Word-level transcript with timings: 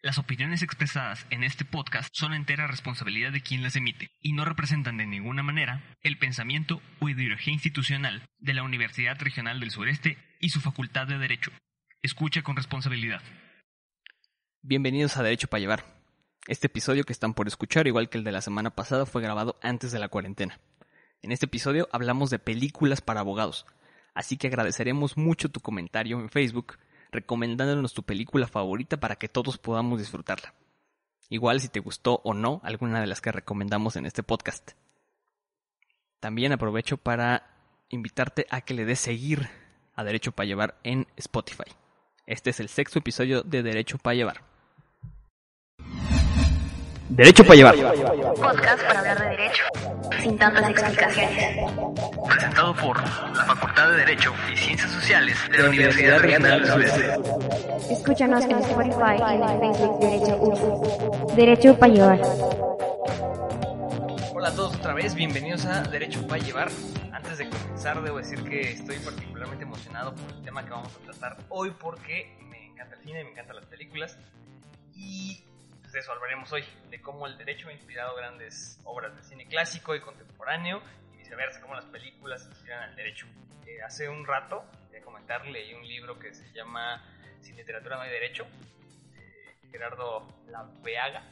Las 0.00 0.18
opiniones 0.18 0.62
expresadas 0.62 1.26
en 1.30 1.42
este 1.42 1.64
podcast 1.64 2.10
son 2.12 2.32
entera 2.32 2.68
responsabilidad 2.68 3.32
de 3.32 3.40
quien 3.40 3.64
las 3.64 3.74
emite 3.74 4.12
y 4.20 4.32
no 4.32 4.44
representan 4.44 4.96
de 4.96 5.06
ninguna 5.06 5.42
manera 5.42 5.82
el 6.02 6.18
pensamiento 6.18 6.80
o 7.00 7.08
ideología 7.08 7.52
institucional 7.52 8.22
de 8.38 8.54
la 8.54 8.62
Universidad 8.62 9.18
Regional 9.18 9.58
del 9.58 9.72
Sureste 9.72 10.16
y 10.38 10.50
su 10.50 10.60
Facultad 10.60 11.08
de 11.08 11.18
Derecho. 11.18 11.50
Escucha 12.00 12.42
con 12.42 12.54
responsabilidad. 12.54 13.20
Bienvenidos 14.62 15.16
a 15.16 15.24
Derecho 15.24 15.48
para 15.48 15.62
Llevar. 15.62 15.84
Este 16.46 16.68
episodio 16.68 17.02
que 17.02 17.12
están 17.12 17.34
por 17.34 17.48
escuchar, 17.48 17.88
igual 17.88 18.08
que 18.08 18.18
el 18.18 18.24
de 18.24 18.30
la 18.30 18.40
semana 18.40 18.70
pasada, 18.70 19.04
fue 19.04 19.20
grabado 19.20 19.58
antes 19.62 19.90
de 19.90 19.98
la 19.98 20.08
cuarentena. 20.08 20.60
En 21.22 21.32
este 21.32 21.46
episodio 21.46 21.88
hablamos 21.90 22.30
de 22.30 22.38
películas 22.38 23.00
para 23.00 23.18
abogados, 23.18 23.66
así 24.14 24.36
que 24.36 24.46
agradeceremos 24.46 25.16
mucho 25.16 25.48
tu 25.48 25.58
comentario 25.58 26.20
en 26.20 26.30
Facebook 26.30 26.78
recomendándonos 27.10 27.94
tu 27.94 28.02
película 28.02 28.46
favorita 28.46 28.98
para 28.98 29.16
que 29.16 29.28
todos 29.28 29.58
podamos 29.58 29.98
disfrutarla. 29.98 30.54
Igual 31.30 31.60
si 31.60 31.68
te 31.68 31.80
gustó 31.80 32.20
o 32.24 32.34
no 32.34 32.60
alguna 32.64 33.00
de 33.00 33.06
las 33.06 33.20
que 33.20 33.32
recomendamos 33.32 33.96
en 33.96 34.06
este 34.06 34.22
podcast. 34.22 34.72
También 36.20 36.52
aprovecho 36.52 36.96
para 36.96 37.50
invitarte 37.90 38.46
a 38.50 38.60
que 38.60 38.74
le 38.74 38.84
des 38.84 38.98
seguir 38.98 39.48
a 39.94 40.04
Derecho 40.04 40.32
para 40.32 40.46
Llevar 40.46 40.78
en 40.82 41.06
Spotify. 41.16 41.70
Este 42.26 42.50
es 42.50 42.60
el 42.60 42.68
sexto 42.68 42.98
episodio 42.98 43.42
de 43.42 43.62
Derecho 43.62 43.98
para 43.98 44.14
Llevar. 44.14 44.47
Derecho 47.08 47.42
para 47.42 47.54
llevar. 47.54 47.74
Podcast 48.36 48.82
para 48.82 48.98
hablar 49.00 49.20
de 49.20 49.28
derecho, 49.30 49.64
sin 50.20 50.36
tantas 50.36 50.68
explicaciones. 50.68 51.56
Presentado 52.28 52.74
por 52.76 52.98
la 52.98 53.44
Facultad 53.44 53.90
de 53.90 53.96
Derecho 53.96 54.32
y 54.52 54.56
Ciencias 54.56 54.90
Sociales 54.90 55.38
de 55.50 55.58
la 55.58 55.68
Universidad 55.70 56.18
Regional 56.18 56.60
del 56.60 56.70
Sureste. 56.70 57.14
Escúchanos 57.90 58.44
en 58.44 58.58
Spotify 58.58 59.16
y 59.18 59.34
en 59.36 59.42
el 59.42 59.58
Facebook 59.58 60.00
Derecho. 60.00 61.34
Derecho 61.34 61.78
para 61.78 61.92
llevar. 61.92 62.20
Hola 64.34 64.48
a 64.48 64.54
todos 64.54 64.76
otra 64.76 64.92
vez, 64.92 65.14
bienvenidos 65.14 65.64
a 65.64 65.82
Derecho 65.82 66.26
para 66.26 66.42
Llevar. 66.42 66.68
Antes 67.12 67.38
de 67.38 67.48
comenzar, 67.48 68.02
debo 68.02 68.18
decir 68.18 68.44
que 68.44 68.72
estoy 68.72 68.98
particularmente 68.98 69.64
emocionado 69.64 70.14
por 70.14 70.30
el 70.30 70.42
tema 70.42 70.62
que 70.62 70.70
vamos 70.70 70.94
a 70.94 71.04
tratar 71.10 71.38
hoy 71.48 71.72
porque 71.80 72.36
me 72.50 72.66
encanta 72.66 72.96
el 72.96 73.02
cine, 73.02 73.24
me 73.24 73.30
encantan 73.30 73.56
las 73.56 73.66
películas 73.66 74.18
y 74.94 75.47
de 75.92 76.00
eso 76.00 76.12
hablaremos 76.12 76.52
hoy, 76.52 76.64
de 76.90 77.00
cómo 77.00 77.26
el 77.26 77.38
derecho 77.38 77.68
ha 77.68 77.72
inspirado 77.72 78.14
grandes 78.14 78.78
obras 78.84 79.16
de 79.16 79.22
cine 79.22 79.46
clásico 79.46 79.94
y 79.94 80.00
contemporáneo 80.00 80.82
y 81.14 81.18
viceversa, 81.18 81.60
cómo 81.60 81.74
las 81.74 81.86
películas 81.86 82.46
inspiran 82.46 82.82
al 82.82 82.96
derecho. 82.96 83.26
Eh, 83.66 83.80
hace 83.82 84.08
un 84.08 84.26
rato, 84.26 84.64
voy 84.88 84.98
a 84.98 85.02
comentar, 85.02 85.46
leí 85.46 85.72
un 85.74 85.86
libro 85.86 86.18
que 86.18 86.34
se 86.34 86.50
llama 86.52 87.02
Sin 87.40 87.56
literatura 87.56 87.96
no 87.96 88.02
hay 88.02 88.10
derecho, 88.10 88.46
de 89.12 89.68
Gerardo 89.70 90.28
Laveaga, 90.48 91.22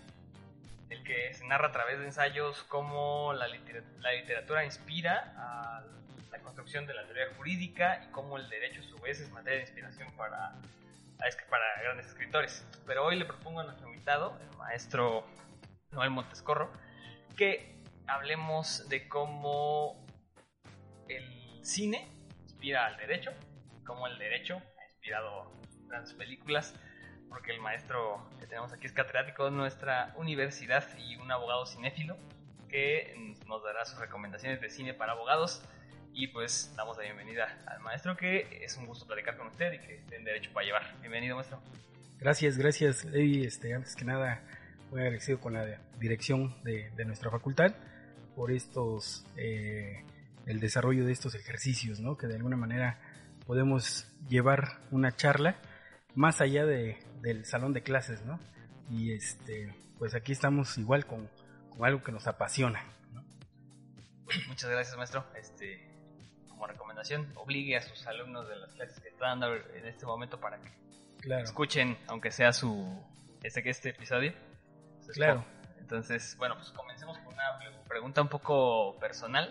el 0.89 1.03
que 1.03 1.35
se 1.35 1.47
narra 1.47 1.69
a 1.69 1.73
través 1.73 1.99
de 1.99 2.07
ensayos 2.07 2.63
cómo 2.65 3.33
la, 3.35 3.49
liter 3.49 3.85
la 4.01 4.13
literatura 4.13 4.65
inspira 4.65 5.35
a 5.37 5.85
la 6.31 6.39
construcción 6.39 6.87
de 6.87 6.95
la 6.95 7.05
teoría 7.05 7.35
jurídica 7.37 8.03
y 8.07 8.11
cómo 8.11 8.39
el 8.39 8.49
derecho 8.49 8.81
a 8.81 8.85
su 8.85 8.99
vez 9.01 9.21
es 9.21 9.31
materia 9.31 9.59
de 9.59 9.65
inspiración 9.65 10.11
para 10.17 10.55
para 11.49 11.83
grandes 11.83 12.07
escritores. 12.07 12.65
Pero 12.87 13.05
hoy 13.05 13.17
le 13.17 13.25
propongo 13.25 13.61
a 13.61 13.65
nuestro 13.65 13.89
invitado, 13.89 14.39
el 14.41 14.57
maestro 14.57 15.25
Noel 15.91 16.11
Montescorro, 16.11 16.71
que 17.37 17.83
hablemos 18.07 18.89
de 18.89 19.09
cómo 19.09 20.07
el 21.09 21.65
cine 21.65 22.09
inspira 22.43 22.87
al 22.87 22.97
derecho, 22.97 23.33
cómo 23.85 24.07
el 24.07 24.19
derecho 24.19 24.57
ha 24.57 24.85
inspirado 24.91 25.53
grandes 25.89 26.15
películas, 26.15 26.75
porque 27.29 27.53
el 27.53 27.61
maestro 27.61 28.29
que 28.39 28.47
tenemos 28.47 28.73
aquí 28.73 28.87
es 28.87 28.93
catedrático 28.93 29.47
de 29.47 29.51
nuestra 29.51 30.13
universidad 30.17 30.85
y 30.99 31.17
un 31.17 31.31
abogado 31.33 31.67
cinéfilo 31.67 32.17
que 32.69 33.35
nos 33.47 33.63
dará 33.63 33.85
sus 33.85 33.99
recomendaciones 33.99 34.61
de 34.61 34.71
cine 34.71 34.95
para 34.95 35.13
abogados. 35.13 35.63
Y 36.19 36.29
pues 36.29 36.73
damos 36.75 36.97
la 36.97 37.03
bienvenida 37.03 37.59
al 37.67 37.79
maestro, 37.81 38.17
que 38.17 38.65
es 38.65 38.75
un 38.79 38.87
gusto 38.87 39.07
platicar 39.07 39.37
con 39.37 39.49
usted 39.49 39.75
y 39.75 39.79
que 39.81 39.97
esté 39.97 40.17
en 40.17 40.25
derecho 40.25 40.51
para 40.51 40.65
llevar. 40.65 40.99
Bienvenido, 41.03 41.37
maestro. 41.37 41.61
Gracias, 42.19 42.57
gracias, 42.57 43.05
Levi. 43.05 43.45
Este, 43.45 43.75
antes 43.75 43.95
que 43.95 44.07
nada, 44.07 44.43
muy 44.91 45.03
agradecido 45.03 45.39
con 45.39 45.53
la 45.53 45.79
dirección 45.99 46.57
de, 46.63 46.91
de 46.97 47.05
nuestra 47.05 47.31
facultad 47.31 47.75
por 48.35 48.51
estos, 48.51 49.27
eh, 49.37 50.07
el 50.47 50.59
desarrollo 50.59 51.05
de 51.05 51.13
estos 51.13 51.35
ejercicios, 51.35 52.01
¿no? 52.01 52.17
Que 52.17 52.29
de 52.29 52.37
alguna 52.37 52.57
manera 52.57 52.99
podemos 53.47 54.11
llevar 54.27 54.81
una 54.91 55.15
charla 55.15 55.61
más 56.15 56.41
allá 56.41 56.65
de, 56.65 56.97
del 57.21 57.45
salón 57.45 57.75
de 57.75 57.83
clases, 57.83 58.25
¿no? 58.25 58.41
Y 58.89 59.13
este, 59.13 59.75
pues 59.99 60.15
aquí 60.15 60.33
estamos 60.33 60.79
igual 60.79 61.05
con, 61.05 61.29
con 61.69 61.85
algo 61.85 62.03
que 62.03 62.11
nos 62.11 62.27
apasiona. 62.27 62.87
¿no? 63.13 63.23
Muchas 64.49 64.71
gracias, 64.71 64.97
maestro. 64.97 65.27
Este, 65.39 65.95
como 66.57 66.67
recomendación, 66.69 67.31
obligue 67.37 67.77
a 67.77 67.83
sus 67.83 68.07
alumnos 68.07 68.49
de 68.49 68.57
las 68.57 68.73
clases 68.73 68.99
que 69.01 69.09
están 69.11 69.41
dando 69.41 69.55
en 69.75 69.87
este 69.87 70.07
momento 70.07 70.41
para 70.41 70.59
que 70.59 70.71
Claro, 71.21 71.45
escuchen, 71.45 71.99
aunque 72.09 72.31
sea 72.31 72.53
su 72.55 72.99
este, 73.43 73.69
este 73.69 73.91
episodio. 73.91 74.33
Entonces, 75.01 75.15
Claro. 75.17 75.45
Entonces, 75.79 76.35
bueno, 76.39 76.57
pues 76.57 76.71
comencemos 76.71 77.19
con 77.19 77.35
una 77.35 77.59
pre- 77.59 77.71
pregunta 77.87 78.23
un 78.23 78.29
poco 78.29 78.97
personal. 78.99 79.51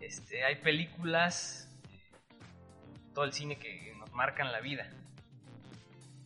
Este, 0.00 0.44
hay 0.44 0.56
películas, 0.56 1.70
todo 3.14 3.24
el 3.24 3.32
cine 3.32 3.56
que 3.58 3.94
nos 3.96 4.10
marcan 4.12 4.50
la 4.52 4.60
vida. 4.60 4.90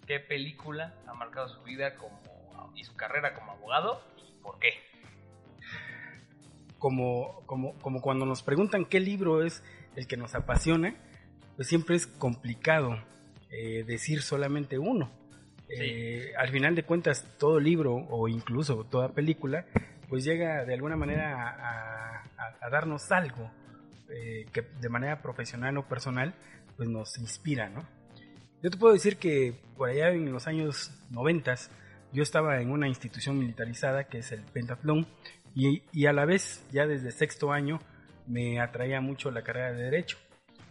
¿Qué 0.07 0.19
película 0.19 0.95
ha 1.07 1.13
marcado 1.15 1.49
su 1.49 1.63
vida 1.63 1.95
como 1.97 2.19
y 2.75 2.85
su 2.85 2.97
carrera 2.97 3.35
como 3.35 3.53
abogado 3.53 4.03
y 4.19 4.43
por 4.43 4.59
qué? 4.59 4.73
Como, 6.85 7.41
como, 7.47 7.73
como 7.79 8.03
cuando 8.03 8.27
nos 8.27 8.43
preguntan 8.43 8.85
qué 8.85 9.01
libro 9.01 9.43
es 9.43 9.63
el 9.97 10.07
que 10.07 10.19
nos 10.19 10.35
apasiona, 10.35 10.95
pues 11.57 11.67
siempre 11.67 11.97
es 11.97 12.07
complicado 12.07 12.99
eh, 13.51 13.85
decir 13.87 14.21
solamente 14.21 14.79
uno. 14.79 15.11
Eh, 15.71 16.33
al 16.37 16.51
final 16.51 16.75
de 16.75 16.83
cuentas, 16.83 17.25
todo 17.39 17.59
libro 17.59 17.95
o 17.95 18.29
incluso 18.29 18.85
toda 18.85 19.09
película, 19.15 19.65
pues 20.11 20.25
llega 20.25 20.67
de 20.67 20.75
alguna 20.75 20.95
manera 20.97 21.33
a, 21.43 22.23
a- 22.37 22.57
a 22.61 22.69
darnos 22.69 23.11
algo 23.11 23.51
eh, 24.11 24.45
que 24.53 24.61
de 24.61 24.89
manera 24.91 25.23
profesional 25.23 25.79
o 25.79 25.89
personal, 25.89 26.35
pues 26.77 26.91
nos 26.91 27.17
inspira, 27.19 27.71
¿no? 27.71 27.83
Yo 28.63 28.71
te 28.71 28.77
puedo 28.77 28.93
decir 28.93 29.17
que 29.17 29.55
por 29.79 29.89
allá 29.89 30.11
en 30.11 30.31
los 30.31 30.47
años 30.47 30.93
noventas, 31.11 31.71
yo 32.13 32.23
estaba 32.23 32.61
en 32.61 32.71
una 32.71 32.89
institución 32.89 33.39
militarizada 33.39 34.05
que 34.05 34.19
es 34.19 34.33
el 34.33 34.43
Pentatlón 34.43 35.07
y, 35.55 35.83
y 35.93 36.07
a 36.07 36.13
la 36.13 36.25
vez, 36.25 36.65
ya 36.73 36.87
desde 36.87 37.11
sexto 37.11 37.53
año, 37.53 37.81
me 38.27 38.61
atraía 38.61 39.01
mucho 39.01 39.31
la 39.31 39.43
carrera 39.43 39.73
de 39.73 39.83
Derecho, 39.85 40.19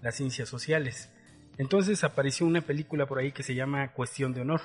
las 0.01 0.15
ciencias 0.15 0.49
sociales. 0.49 1.11
Entonces 1.57 2.03
apareció 2.03 2.45
una 2.47 2.61
película 2.61 3.05
por 3.05 3.19
ahí 3.19 3.31
que 3.31 3.43
se 3.43 3.55
llama 3.55 3.93
Cuestión 3.93 4.33
de 4.33 4.41
Honor, 4.41 4.61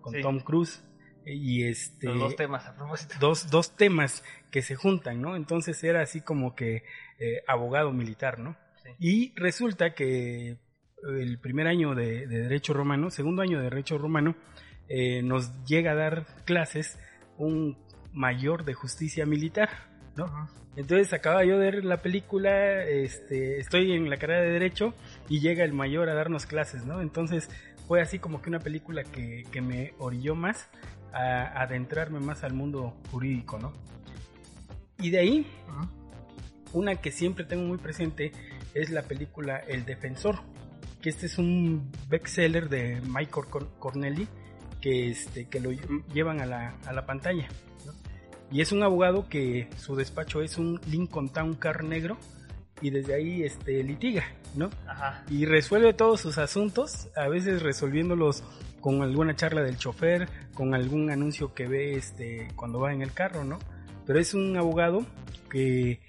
con 0.00 0.14
Sí. 0.14 0.22
Tom 0.22 0.40
Cruise. 0.40 0.82
Y 1.26 1.64
este, 1.64 2.06
Los 2.06 2.18
dos 2.18 2.36
temas 2.36 2.66
a 2.66 2.74
propósito. 2.74 3.14
dos, 3.20 3.50
dos 3.50 3.76
temas 3.76 4.24
que 4.50 4.62
se 4.62 4.74
juntan, 4.74 5.20
¿no? 5.20 5.36
Entonces 5.36 5.84
era 5.84 6.00
así 6.00 6.22
como 6.22 6.54
que 6.56 6.82
eh, 7.18 7.42
abogado 7.46 7.92
militar, 7.92 8.38
¿no? 8.38 8.56
Sí. 8.82 8.90
Y 8.98 9.32
resulta 9.36 9.94
que 9.94 10.56
el 11.02 11.38
primer 11.38 11.66
año 11.66 11.94
de, 11.94 12.26
de 12.26 12.40
Derecho 12.40 12.72
Romano, 12.72 13.10
segundo 13.10 13.42
año 13.42 13.58
de 13.58 13.64
Derecho 13.64 13.98
Romano, 13.98 14.34
eh, 14.88 15.22
nos 15.22 15.62
llega 15.64 15.92
a 15.92 15.94
dar 15.94 16.26
clases 16.46 16.98
un 17.36 17.76
mayor 18.12 18.64
de 18.64 18.74
justicia 18.74 19.26
militar, 19.26 19.68
¿no? 20.16 20.48
Entonces 20.76 21.12
acababa 21.12 21.44
yo 21.44 21.58
de 21.58 21.70
ver 21.70 21.84
la 21.84 21.98
película, 22.00 22.84
este, 22.84 23.58
estoy 23.58 23.92
en 23.92 24.08
la 24.08 24.16
carrera 24.18 24.42
de 24.42 24.50
Derecho 24.50 24.94
y 25.28 25.40
llega 25.40 25.64
el 25.64 25.72
mayor 25.72 26.08
a 26.08 26.14
darnos 26.14 26.46
clases, 26.46 26.84
¿no? 26.86 27.00
Entonces 27.00 27.48
fue 27.88 28.00
así 28.00 28.18
como 28.20 28.40
que 28.40 28.48
una 28.50 28.60
película 28.60 29.02
que, 29.02 29.44
que 29.50 29.60
me 29.60 29.94
orilló 29.98 30.34
más 30.36 30.68
a 31.12 31.60
adentrarme 31.62 32.20
más 32.20 32.44
al 32.44 32.52
mundo 32.54 32.96
jurídico, 33.10 33.58
¿no? 33.58 33.72
Y 34.98 35.10
de 35.10 35.18
ahí, 35.18 35.46
una 36.72 36.96
que 36.96 37.10
siempre 37.10 37.44
tengo 37.44 37.64
muy 37.64 37.78
presente 37.78 38.32
es 38.74 38.90
la 38.90 39.02
película 39.02 39.56
El 39.58 39.84
Defensor, 39.84 40.38
que 41.02 41.08
este 41.08 41.26
es 41.26 41.38
un 41.38 41.90
bestseller 42.08 42.68
de 42.68 43.00
Michael 43.08 43.46
Cor- 43.48 43.70
Cornelli 43.78 44.28
que, 44.80 45.10
este, 45.10 45.48
que 45.48 45.58
lo 45.58 45.72
lle- 45.72 46.04
llevan 46.12 46.40
a 46.40 46.46
la, 46.46 46.76
a 46.86 46.92
la 46.92 47.06
pantalla. 47.06 47.48
Y 48.50 48.60
es 48.60 48.72
un 48.72 48.82
abogado 48.82 49.28
que 49.28 49.68
su 49.76 49.94
despacho 49.96 50.42
es 50.42 50.58
un 50.58 50.80
Lincoln 50.88 51.28
Town 51.28 51.54
Car 51.54 51.84
negro 51.84 52.16
y 52.82 52.90
desde 52.90 53.14
ahí 53.14 53.42
este, 53.42 53.82
litiga, 53.84 54.24
¿no? 54.56 54.70
Ajá. 54.88 55.24
y 55.28 55.44
resuelve 55.44 55.92
todos 55.92 56.20
sus 56.20 56.38
asuntos, 56.38 57.08
a 57.14 57.28
veces 57.28 57.62
resolviéndolos 57.62 58.42
con 58.80 59.02
alguna 59.02 59.36
charla 59.36 59.62
del 59.62 59.76
chofer, 59.76 60.28
con 60.54 60.74
algún 60.74 61.10
anuncio 61.10 61.52
que 61.54 61.68
ve 61.68 61.92
este 61.94 62.48
cuando 62.56 62.80
va 62.80 62.92
en 62.92 63.02
el 63.02 63.12
carro, 63.12 63.44
¿no? 63.44 63.58
Pero 64.06 64.18
es 64.18 64.32
un 64.34 64.56
abogado 64.56 65.04
que, 65.50 66.00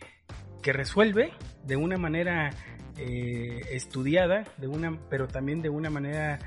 que 0.63 0.71
resuelve 0.73 1.33
de 1.65 1.75
una 1.75 1.97
manera 1.97 2.51
eh, 2.97 3.61
estudiada, 3.71 4.45
de 4.57 4.67
una, 4.67 4.97
pero 5.09 5.27
también 5.27 5.61
de 5.61 5.69
una 5.69 5.89
manera 5.89 6.39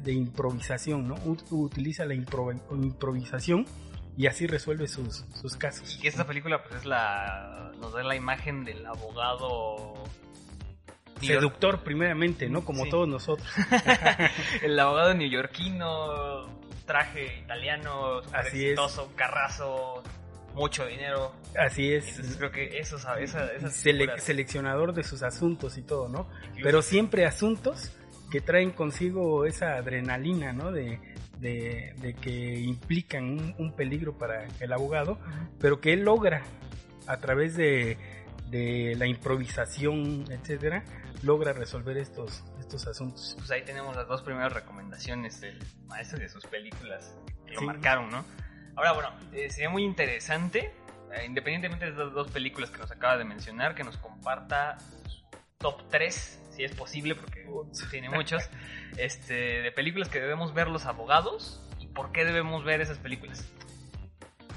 de 0.00 0.12
improvisación, 0.12 1.08
¿no? 1.08 1.14
Utiliza 1.50 2.04
la 2.04 2.14
impro- 2.14 2.60
improvisación 2.70 3.64
y 4.20 4.26
así 4.26 4.46
resuelve 4.46 4.86
sus, 4.88 5.24
sus 5.40 5.56
casos. 5.56 5.96
Y 5.96 6.00
que 6.00 6.08
esta 6.08 6.26
película 6.26 6.62
pues 6.62 6.76
es 6.80 6.84
la 6.84 7.72
nos 7.80 7.92
da 7.92 8.02
la 8.02 8.14
imagen 8.16 8.64
del 8.64 8.84
abogado 8.86 9.94
Seductor 11.20 11.82
primeramente, 11.82 12.48
¿no? 12.48 12.64
Como 12.64 12.84
Sí. 12.84 12.90
todos 12.90 13.06
nosotros. 13.08 13.46
el 14.62 14.78
abogado 14.78 15.12
neoyorquino, 15.14 16.46
traje 16.86 17.38
italiano, 17.40 18.18
Así 18.32 18.64
es. 18.64 18.72
exitoso, 18.72 19.12
carrazo, 19.16 20.02
mucho 20.54 20.86
dinero. 20.86 21.32
Así 21.58 21.92
es. 21.92 22.08
Entonces 22.08 22.36
creo 22.38 22.50
que 22.52 22.78
eso, 22.78 22.96
esa, 22.96 23.20
esas 23.52 23.74
Sele- 23.84 24.04
figuras- 24.06 24.22
seleccionador 24.22 24.94
de 24.94 25.04
sus 25.04 25.22
asuntos 25.22 25.76
y 25.76 25.82
todo, 25.82 26.08
¿no? 26.08 26.26
incluso- 26.48 26.62
Pero 26.62 26.82
siempre 26.82 27.26
asuntos 27.26 27.92
que 28.30 28.40
traen 28.40 28.70
consigo 28.70 29.44
esa 29.46 29.74
adrenalina, 29.76 30.52
¿no? 30.52 30.70
De, 30.72 31.00
de, 31.38 31.94
de 31.98 32.14
que 32.14 32.60
implican 32.60 33.24
un, 33.24 33.54
un 33.58 33.72
peligro 33.74 34.16
para 34.18 34.46
el 34.60 34.72
abogado, 34.72 35.18
pero 35.58 35.80
que 35.80 35.92
él 35.92 36.00
logra 36.04 36.42
a 37.06 37.16
través 37.18 37.56
de, 37.56 37.96
de 38.50 38.94
la 38.96 39.06
improvisación, 39.06 40.24
etcétera, 40.30 40.84
logra 41.22 41.52
resolver 41.52 41.96
estos, 41.98 42.44
estos 42.60 42.86
asuntos. 42.86 43.34
pues 43.38 43.50
ahí 43.50 43.62
tenemos 43.64 43.96
las 43.96 44.06
dos 44.06 44.22
primeras 44.22 44.52
recomendaciones 44.52 45.40
del 45.40 45.58
maestro 45.86 46.18
de 46.18 46.28
sus 46.28 46.46
películas 46.46 47.14
que 47.46 47.54
lo 47.54 47.60
Sí. 47.60 47.66
marcaron, 47.66 48.10
¿no? 48.10 48.24
Ahora, 48.76 48.92
bueno, 48.92 49.10
eh, 49.32 49.50
sería 49.50 49.68
muy 49.70 49.84
interesante, 49.84 50.72
eh, 51.12 51.24
independientemente 51.26 51.86
de 51.86 51.90
estas 51.90 52.12
dos 52.12 52.30
películas 52.30 52.70
que 52.70 52.78
nos 52.78 52.90
acaba 52.90 53.16
de 53.18 53.24
mencionar, 53.24 53.74
que 53.74 53.82
nos 53.84 53.96
comparta 53.96 54.78
su 55.08 55.20
top 55.58 55.82
3, 55.90 56.39
si 56.60 56.64
es 56.64 56.74
posible, 56.74 57.14
porque 57.14 57.46
tiene 57.90 58.10
muchos, 58.10 58.42
este, 58.98 59.62
de 59.62 59.72
películas 59.72 60.10
que 60.10 60.20
debemos 60.20 60.52
ver 60.52 60.68
los 60.68 60.84
abogados 60.84 61.58
y 61.80 61.86
por 61.86 62.12
qué 62.12 62.24
debemos 62.26 62.64
ver 62.64 62.82
esas 62.82 62.98
películas. 62.98 63.48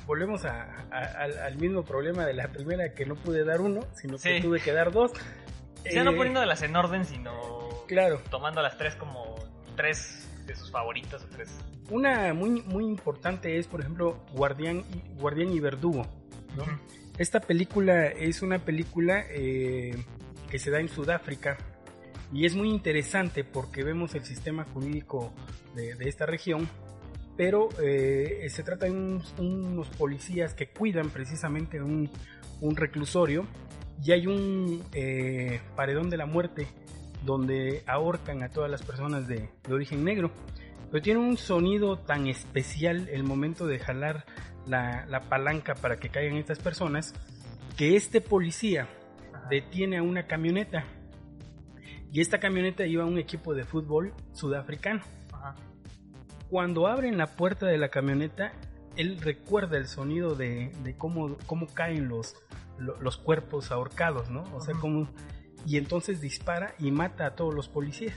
Volvemos 0.05 0.43
a- 0.43 0.85
a- 0.91 1.23
al, 1.23 1.37
al 1.37 1.55
mismo 1.55 1.83
problema 1.85 2.25
de 2.25 2.33
la 2.33 2.49
primera, 2.49 2.93
que 2.93 3.05
no 3.05 3.15
pude 3.15 3.45
dar 3.45 3.61
uno, 3.61 3.87
sino 3.95 4.17
que 4.17 4.41
tuve 4.41 4.59
que 4.59 4.73
dar 4.73 4.91
dos. 4.91 5.11
O 5.11 5.89
sea, 5.89 6.03
no 6.03 6.11
Eh, 6.11 6.15
poniéndolas 6.15 6.61
en 6.61 6.75
orden, 6.75 7.05
sino 7.05 7.69
Claro, 7.87 8.21
tomando 8.29 8.61
las 8.61 8.77
tres 8.77 8.95
como 8.95 9.35
tres 9.77 10.29
de 10.45 10.55
sus 10.57 10.71
favoritas 10.71 11.23
o 11.23 11.27
tres. 11.27 11.57
Una 11.89 12.33
muy, 12.33 12.61
muy 12.63 12.83
importante 12.85 13.57
es, 13.57 13.67
por 13.67 13.79
ejemplo, 13.79 14.25
Guardián 14.33 14.83
y, 14.93 15.19
Guardián 15.19 15.51
y 15.53 15.59
Verdugo. 15.61 16.05
Esta 17.17 17.39
película 17.39 18.07
es 18.07 18.41
una 18.41 18.59
película 18.59 19.23
eh, 19.29 20.03
que 20.49 20.59
se 20.59 20.69
da 20.71 20.79
en 20.79 20.89
Sudáfrica 20.89 21.57
y 22.31 22.45
es 22.45 22.55
muy 22.55 22.69
interesante 22.69 23.43
porque 23.43 23.83
vemos 23.83 24.15
el 24.15 24.23
sistema 24.23 24.63
jurídico 24.63 25.33
de, 25.75 25.95
esta 26.07 26.25
región, 26.25 26.67
pero 27.35 27.69
eh, 27.81 28.47
se 28.49 28.63
trata 28.63 28.85
de 28.85 28.91
unos, 28.91 29.89
policías 29.97 30.53
que 30.53 30.67
cuidan 30.69 31.09
precisamente 31.09 31.81
un, 31.81 32.09
reclusorio 32.75 33.45
y 34.01 34.13
hay 34.13 34.25
un 34.25 34.83
eh, 34.93 35.59
paredón 35.75 36.09
de 36.09 36.17
la 36.17 36.25
muerte 36.25 36.67
donde 37.25 37.83
ahorcan 37.87 38.41
a 38.41 38.49
todas 38.49 38.71
las 38.71 38.81
personas 38.83 39.27
de, 39.27 39.49
de 39.67 39.73
origen 39.73 40.03
negro. 40.03 40.31
Pero 40.91 41.01
tiene 41.01 41.19
un 41.19 41.37
sonido 41.37 41.97
tan 41.97 42.27
especial 42.27 43.09
el 43.09 43.23
momento 43.23 43.65
de 43.65 43.79
jalar 43.79 44.25
la, 44.65 45.05
la 45.07 45.21
palanca 45.21 45.75
para 45.75 45.97
que 45.97 46.09
caigan 46.09 46.37
estas 46.37 46.59
personas 46.59 47.13
que 47.75 47.95
este 47.95 48.21
policía 48.21 48.87
detiene 49.49 49.97
a 49.97 50.03
una 50.03 50.27
camioneta 50.27 50.85
y 52.13 52.21
esta 52.21 52.39
camioneta 52.39 52.85
iba 52.85 53.03
un 53.03 53.17
equipo 53.17 53.53
de 53.53 53.65
fútbol 53.65 54.13
sudafricano. 54.31 55.01
Ajá. 55.33 55.55
Cuando 56.49 56.87
abren 56.87 57.17
la 57.17 57.27
puerta 57.35 57.65
de 57.65 57.77
la 57.77 57.89
camioneta, 57.89 58.53
él 58.95 59.19
recuerda 59.19 59.77
el 59.77 59.87
sonido 59.87 60.35
de, 60.35 60.71
de 60.83 60.95
cómo, 60.95 61.35
cómo 61.47 61.65
caen 61.67 62.07
los, 62.07 62.35
lo- 62.77 63.01
los 63.01 63.17
cuerpos 63.17 63.71
ahorcados, 63.71 64.29
¿no? 64.29 64.43
O 64.55 64.61
sea, 64.61 64.73
Ujú. 64.75 64.81
cómo... 64.81 65.09
Y 65.65 65.77
entonces 65.77 66.21
dispara 66.21 66.75
y 66.77 66.91
mata 66.91 67.25
a 67.25 67.35
todos 67.35 67.55
los 67.55 67.67
policías. 67.69 68.15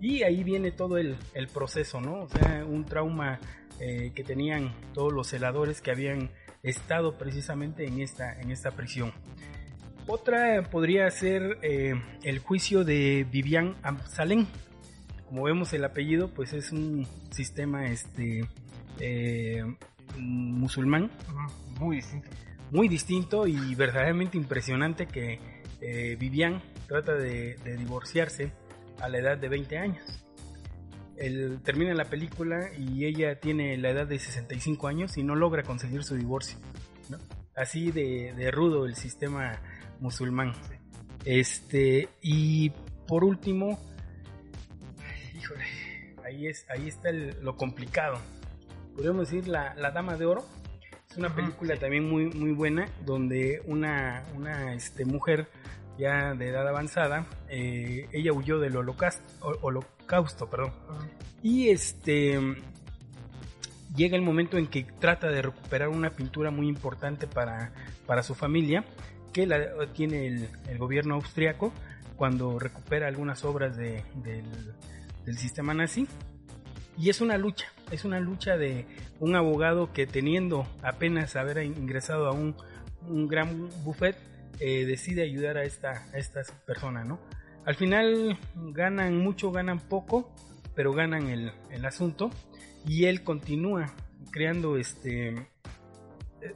Y 0.00 0.22
ahí 0.22 0.42
viene 0.42 0.70
todo 0.70 0.96
el, 0.98 1.16
el 1.34 1.48
proceso, 1.48 2.00
¿no? 2.00 2.22
O 2.22 2.28
sea, 2.28 2.64
un 2.64 2.84
trauma 2.84 3.38
eh, 3.80 4.12
que 4.14 4.22
tenían 4.24 4.72
todos 4.94 5.12
los 5.12 5.26
celadores 5.28 5.80
que 5.80 5.90
habían 5.90 6.30
estado 6.62 7.18
precisamente 7.18 7.86
en 7.86 8.00
esta, 8.00 8.40
en 8.40 8.50
esta 8.50 8.70
prisión. 8.70 9.12
Otra 10.06 10.62
podría 10.70 11.10
ser 11.10 11.58
eh, 11.62 11.94
el 12.22 12.38
juicio 12.38 12.84
de 12.84 13.26
Vivian 13.30 13.74
Amsalén. 13.82 14.46
Como 15.26 15.44
vemos 15.44 15.72
el 15.72 15.82
apellido, 15.84 16.28
pues 16.28 16.52
es 16.52 16.72
un 16.72 17.06
sistema 17.30 17.86
este, 17.86 18.46
eh, 19.00 19.64
musulmán. 20.18 21.10
Muy 21.80 21.96
distinto. 21.96 22.28
muy 22.70 22.88
distinto 22.88 23.46
y 23.46 23.74
verdaderamente 23.74 24.36
impresionante 24.36 25.06
que 25.06 25.40
eh, 25.80 26.16
Vivian 26.20 26.60
trata 26.86 27.14
de, 27.14 27.56
de 27.64 27.76
divorciarse 27.76 28.52
a 29.00 29.08
la 29.08 29.18
edad 29.18 29.38
de 29.38 29.48
20 29.48 29.78
años. 29.78 30.22
Él 31.16 31.60
termina 31.64 31.94
la 31.94 32.04
película 32.04 32.68
y 32.76 33.06
ella 33.06 33.40
tiene 33.40 33.76
la 33.78 33.90
edad 33.90 34.06
de 34.06 34.18
65 34.18 34.86
años 34.86 35.16
y 35.16 35.22
no 35.22 35.34
logra 35.34 35.62
conseguir 35.62 36.04
su 36.04 36.14
divorcio. 36.14 36.58
¿no? 37.08 37.18
Así 37.56 37.90
de, 37.90 38.34
de 38.36 38.50
rudo 38.50 38.84
el 38.84 38.96
sistema 38.96 39.60
musulmán. 40.04 40.52
Este, 41.24 42.08
y 42.20 42.70
por 43.08 43.24
último, 43.24 43.80
híjole, 45.34 45.64
ahí, 46.24 46.46
es, 46.46 46.66
ahí 46.70 46.88
está 46.88 47.08
el- 47.08 47.36
lo 47.42 47.56
complicado. 47.56 48.18
Podríamos 48.94 49.30
decir 49.30 49.48
la, 49.48 49.74
la 49.74 49.90
Dama 49.90 50.16
de 50.16 50.26
Oro. 50.26 50.44
Es 51.10 51.16
una 51.16 51.34
película 51.34 51.74
sí. 51.74 51.80
también 51.80 52.08
muy, 52.08 52.26
muy 52.26 52.52
buena 52.52 52.86
donde 53.04 53.62
una, 53.66 54.24
una 54.36 54.74
este, 54.74 55.04
mujer 55.04 55.48
ya 55.96 56.34
de 56.34 56.48
edad 56.48 56.66
avanzada, 56.68 57.26
eh, 57.48 58.08
ella 58.12 58.32
huyó 58.32 58.58
del 58.58 58.76
holocausto, 58.76 59.22
holocausto 59.62 60.50
perdón, 60.50 60.72
y 61.40 61.68
este 61.68 62.40
llega 63.94 64.16
el 64.16 64.22
momento 64.22 64.58
en 64.58 64.66
que 64.66 64.82
trata 64.98 65.28
de 65.28 65.40
recuperar 65.40 65.88
una 65.90 66.10
pintura 66.10 66.50
muy 66.50 66.66
importante 66.66 67.28
para, 67.28 67.72
para 68.08 68.24
su 68.24 68.34
familia, 68.34 68.84
que 69.34 69.46
la 69.46 69.86
tiene 69.92 70.26
el, 70.26 70.48
el 70.68 70.78
gobierno 70.78 71.16
austriaco 71.16 71.72
cuando 72.16 72.58
recupera 72.58 73.08
algunas 73.08 73.44
obras 73.44 73.76
de- 73.76 74.02
del, 74.22 74.44
del 75.26 75.36
sistema 75.36 75.74
nazi. 75.74 76.06
Y 76.96 77.10
es 77.10 77.20
una 77.20 77.36
lucha, 77.36 77.66
es 77.90 78.04
una 78.04 78.20
lucha 78.20 78.56
de 78.56 78.86
un 79.18 79.34
abogado 79.34 79.92
que 79.92 80.06
teniendo 80.06 80.66
apenas 80.82 81.34
haber 81.36 81.62
ingresado 81.64 82.28
a 82.28 82.32
un, 82.32 82.54
un 83.08 83.26
gran 83.26 83.68
buffet, 83.84 84.16
eh, 84.60 84.84
decide 84.86 85.22
ayudar 85.24 85.56
a 85.58 85.64
esta, 85.64 86.06
a 86.14 86.16
esta 86.18 86.42
persona, 86.64 87.02
¿no? 87.04 87.18
Al 87.66 87.74
final 87.74 88.38
ganan 88.54 89.18
mucho, 89.18 89.50
ganan 89.50 89.80
poco, 89.80 90.32
pero 90.76 90.92
ganan 90.92 91.28
el, 91.28 91.50
el 91.70 91.84
asunto 91.84 92.30
y 92.86 93.06
él 93.06 93.24
continúa 93.24 93.92
creando 94.30 94.76
este 94.76 95.48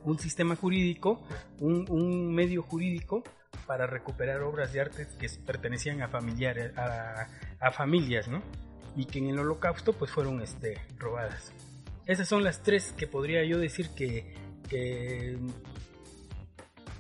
un 0.05 0.19
sistema 0.19 0.57
jurídico, 0.57 1.23
un, 1.61 1.87
un 1.91 2.35
medio 2.35 2.63
jurídico 2.63 3.23
para 3.67 3.87
recuperar 3.87 4.43
obras 4.43 4.73
de 4.73 4.81
arte 4.81 5.07
que 5.19 5.29
pertenecían 5.47 6.03
a 6.03 6.09
familiares, 6.09 6.77
a, 6.77 7.29
a 7.61 7.71
familias, 7.71 8.29
¿no? 8.29 8.43
Y 8.97 9.07
que 9.07 9.19
en 9.19 9.29
el 9.29 9.39
holocausto 9.39 9.93
pues 9.93 10.11
fueron 10.11 10.41
este, 10.41 10.81
robadas. 10.99 11.53
Esas 12.07 12.29
son 12.29 12.43
las 12.43 12.63
tres 12.63 12.95
que 12.97 13.07
podría 13.07 13.45
yo 13.45 13.59
decir 13.59 13.91
que, 13.91 14.35
que 14.69 15.37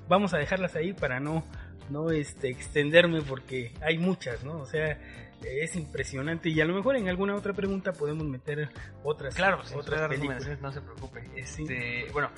vamos 0.08 0.34
a 0.34 0.38
dejarlas 0.38 0.74
ahí 0.76 0.92
para 0.92 1.20
no, 1.20 1.44
no 1.90 2.10
este, 2.10 2.48
extenderme 2.48 3.22
porque 3.22 3.72
hay 3.80 3.98
muchas, 3.98 4.44
¿no? 4.44 4.58
O 4.58 4.66
sea, 4.66 4.98
es 5.42 5.76
impresionante 5.76 6.48
y 6.50 6.60
a 6.60 6.64
lo 6.64 6.74
mejor 6.74 6.96
en 6.96 7.08
alguna 7.08 7.34
otra 7.34 7.52
pregunta 7.52 7.92
podemos 7.92 8.26
meter 8.26 8.68
otras, 9.04 9.34
Claro, 9.34 9.58
pues, 9.58 9.72
otras 9.74 10.08
películas. 10.08 10.60
no 10.60 10.72
se 10.72 10.80
preocupe. 10.80 11.24
Este, 11.36 12.06
Bueno, 12.12 12.30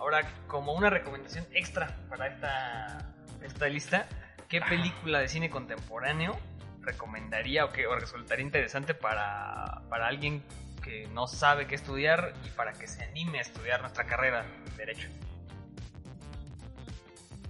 ahora 0.00 0.22
como 0.46 0.72
una 0.72 0.88
recomendación 0.88 1.46
extra 1.52 1.96
para 2.08 2.26
esta, 2.28 3.12
esta 3.42 3.68
lista, 3.68 4.08
¿qué 4.48 4.60
película 4.62 5.20
de 5.20 5.28
cine 5.28 5.50
contemporáneo 5.50 6.38
recomendaría 6.80 7.66
o 7.66 7.70
que 7.70 7.86
o 7.86 7.94
resultaría 7.94 8.44
interesante 8.44 8.94
para, 8.94 9.82
para 9.90 10.08
alguien 10.08 10.42
que 10.82 11.06
no 11.08 11.26
sabe 11.26 11.66
qué 11.66 11.74
estudiar 11.74 12.32
y 12.46 12.50
para 12.50 12.72
que 12.72 12.86
se 12.86 13.04
anime 13.04 13.38
a 13.38 13.42
estudiar 13.42 13.82
nuestra 13.82 14.06
carrera 14.06 14.46
de 14.70 14.76
Derecho? 14.76 15.08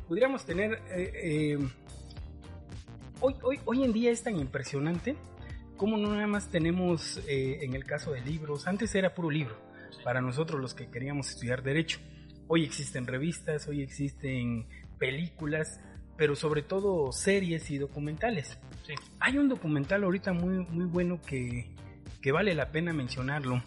Pudiéramos 0.08 0.44
tener... 0.44 0.82
eh, 0.90 1.12
eh, 1.14 1.58
hoy, 3.20 3.36
hoy, 3.42 3.60
hoy 3.64 3.84
en 3.84 3.92
día 3.92 4.10
es 4.10 4.24
tan 4.24 4.36
impresionante 4.36 5.14
como 5.76 5.96
no 5.96 6.12
nada 6.12 6.26
más 6.26 6.50
tenemos 6.50 7.18
eh, 7.28 7.60
en 7.62 7.74
el 7.74 7.84
caso 7.84 8.10
de 8.10 8.20
libros, 8.20 8.66
antes 8.66 8.92
era 8.96 9.14
puro 9.14 9.30
libro, 9.30 9.56
para 10.02 10.20
nosotros 10.20 10.60
los 10.60 10.74
que 10.74 10.90
queríamos 10.90 11.30
estudiar 11.30 11.62
derecho. 11.62 12.00
Hoy 12.52 12.64
existen 12.64 13.06
revistas, 13.06 13.68
hoy 13.68 13.80
existen 13.80 14.66
películas, 14.98 15.78
pero 16.16 16.34
sobre 16.34 16.62
todo 16.62 17.12
series 17.12 17.70
y 17.70 17.78
documentales. 17.78 18.58
Sí. 18.84 18.94
Hay 19.20 19.38
un 19.38 19.48
documental 19.48 20.02
ahorita 20.02 20.32
muy, 20.32 20.66
muy 20.66 20.86
bueno 20.86 21.22
que, 21.22 21.70
que 22.20 22.32
vale 22.32 22.56
la 22.56 22.72
pena 22.72 22.92
mencionarlo, 22.92 23.62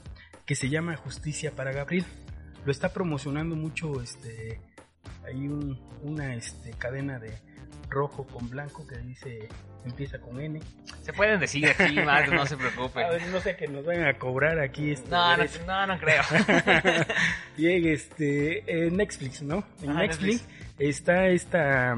que 0.46 0.56
se 0.56 0.68
llama 0.68 0.98
Justicia 0.98 1.56
para 1.56 1.72
Gabriel. 1.72 2.04
Lo 2.66 2.74
está 2.74 2.92
promocionando 2.92 3.56
mucho, 3.56 4.02
este, 4.02 4.60
hay 5.24 5.48
un, 5.48 5.80
una 6.02 6.36
este, 6.36 6.72
cadena 6.72 7.20
de 7.20 7.40
rojo 7.90 8.26
con 8.28 8.50
blanco 8.50 8.86
que 8.88 8.98
dice 8.98 9.48
empieza 9.86 10.18
con 10.20 10.40
N. 10.40 10.60
Se 11.02 11.12
pueden 11.14 11.40
decir 11.40 11.68
aquí, 11.68 12.00
más, 12.06 12.30
no 12.30 12.46
se 12.46 12.56
preocupen. 12.58 13.06
A 13.06 13.10
ver, 13.10 13.28
no 13.28 13.40
sé 13.42 13.56
que 13.56 13.68
nos 13.68 13.86
vayan 13.86 14.08
a 14.08 14.18
cobrar 14.18 14.60
aquí. 14.60 14.92
Este, 14.92 15.10
No, 15.10 15.32
no, 15.32 15.38
derecho. 15.38 15.60
no, 15.68 15.88
no 15.88 16.00
creo. 16.00 16.24
Bien, 17.58 17.86
este, 17.88 18.86
en 18.86 18.98
Netflix, 18.98 19.42
¿no? 19.42 19.66
En 19.82 19.90
Ajá, 19.92 20.00
Netflix, 20.04 20.46
está 20.80 21.28
esta, 21.28 21.98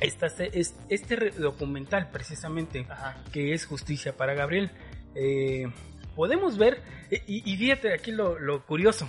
esta, 0.00 0.26
este, 0.26 0.50
este 0.90 1.30
documental 1.30 2.10
precisamente 2.10 2.86
Ajá. 2.88 3.16
que 3.32 3.54
es 3.54 3.64
Justicia 3.66 4.14
para 4.16 4.34
Gabriel. 4.34 4.70
Eh, 5.14 5.66
podemos 6.14 6.58
ver, 6.58 6.82
eh, 7.10 7.22
y, 7.26 7.50
y 7.50 7.56
fíjate 7.56 7.94
aquí 7.94 8.12
lo, 8.12 8.38
lo 8.38 8.66
curioso, 8.66 9.08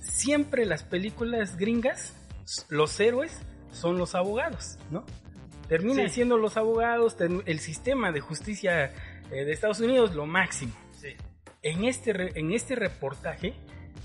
siempre 0.00 0.66
las 0.66 0.82
películas 0.84 1.56
gringas, 1.56 2.14
los 2.68 2.98
héroes 3.00 3.40
son 3.72 3.98
los 3.98 4.14
abogados, 4.14 4.78
¿no? 4.90 5.04
Terminan 5.68 6.08
Sí. 6.08 6.14
siendo 6.16 6.36
los 6.36 6.56
abogados, 6.56 7.16
el 7.20 7.58
sistema 7.58 8.12
de 8.12 8.20
justicia 8.20 8.92
eh, 9.30 9.44
de 9.44 9.52
Estados 9.52 9.80
Unidos 9.80 10.14
lo 10.14 10.26
máximo. 10.26 10.72
Sí. 10.92 11.08
En 11.62 11.84
este, 11.84 12.38
en 12.38 12.52
este 12.52 12.74
reportaje 12.76 13.54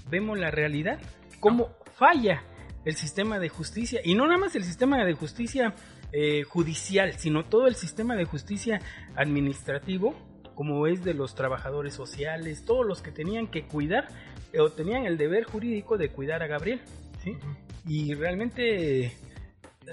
vemos 0.10 0.38
la 0.40 0.50
realidad, 0.52 1.00
cómo 1.40 1.70
falla 1.96 2.44
el 2.86 2.96
sistema 2.96 3.38
de 3.40 3.50
justicia, 3.50 4.00
y 4.04 4.16
no 4.16 4.26
nada 4.28 4.38
más 4.38 4.56
el 4.56 4.64
sistema 4.64 5.04
de 5.04 5.14
justicia 5.14 5.74
eh, 6.14 6.44
judicial, 6.44 7.14
sino 7.18 7.44
todo 7.44 7.68
el 7.68 7.76
sistema 7.76 8.16
de 8.16 8.24
justicia 8.24 8.80
administrativo, 9.16 10.16
como 10.56 10.88
es 10.88 11.04
de 11.04 11.14
los 11.14 11.36
trabajadores 11.36 11.94
sociales, 11.94 12.64
todos 12.64 12.86
los 12.86 13.02
que 13.02 13.12
tenían 13.12 13.48
que 13.48 13.66
cuidar 13.68 14.08
eh, 14.54 14.62
o 14.62 14.72
tenían 14.72 15.06
el 15.06 15.18
deber 15.18 15.44
jurídico 15.44 15.98
de 15.98 16.10
cuidar 16.10 16.42
a 16.44 16.48
Gabriel. 16.48 16.80
¿sí? 17.24 17.38
Y 17.86 18.14
realmente 18.14 19.12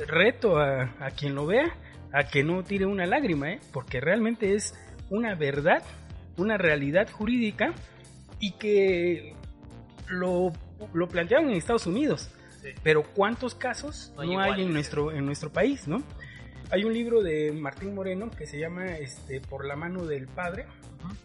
reto 0.06 0.58
a, 0.58 0.94
a 1.00 1.10
quien 1.10 1.34
lo 1.34 1.46
vea 1.46 1.74
a 2.14 2.22
que 2.24 2.44
no 2.44 2.62
tire 2.62 2.86
una 2.86 3.06
lágrima, 3.06 3.50
¿eh? 3.50 3.60
porque 3.72 4.00
realmente 4.00 4.54
es 4.54 4.72
una 5.10 5.34
verdad, 5.34 5.82
una 6.36 6.56
realidad 6.56 7.10
jurídica 7.10 7.74
y 8.38 8.52
que 8.52 9.34
lo, 10.08 10.52
lo 10.92 11.08
plantearon 11.08 11.50
en 11.50 11.56
Estados 11.56 11.88
Unidos. 11.88 12.30
Sí. 12.62 12.68
Pero 12.84 13.02
¿cuántos 13.02 13.56
casos 13.56 14.12
No 14.16 14.22
no, 14.22 14.40
hay 14.40 14.62
en 14.62 14.68
sí. 14.68 14.72
nuestro, 14.72 15.10
en 15.10 15.26
nuestro 15.26 15.52
país, 15.52 15.88
no? 15.88 16.04
Hay 16.70 16.84
un 16.84 16.94
libro 16.94 17.20
de 17.20 17.50
Martín 17.52 17.96
Moreno 17.96 18.30
que 18.30 18.46
se 18.46 18.60
llama 18.60 18.96
este, 18.96 19.40
Por 19.40 19.66
la 19.66 19.74
mano 19.74 20.06
del 20.06 20.28
padre, 20.28 20.66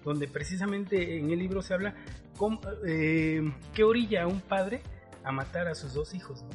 donde 0.03 0.27
precisamente 0.27 1.17
en 1.19 1.29
el 1.29 1.37
libro 1.37 1.61
se 1.61 1.75
habla 1.75 1.93
cómo, 2.35 2.59
eh, 2.85 3.41
qué 3.75 3.83
orilla 3.83 4.23
a 4.23 4.27
un 4.27 4.41
padre 4.41 4.81
a 5.23 5.31
matar 5.31 5.67
a 5.67 5.75
sus 5.75 5.93
dos 5.93 6.15
hijos. 6.15 6.41
¿no? 6.41 6.49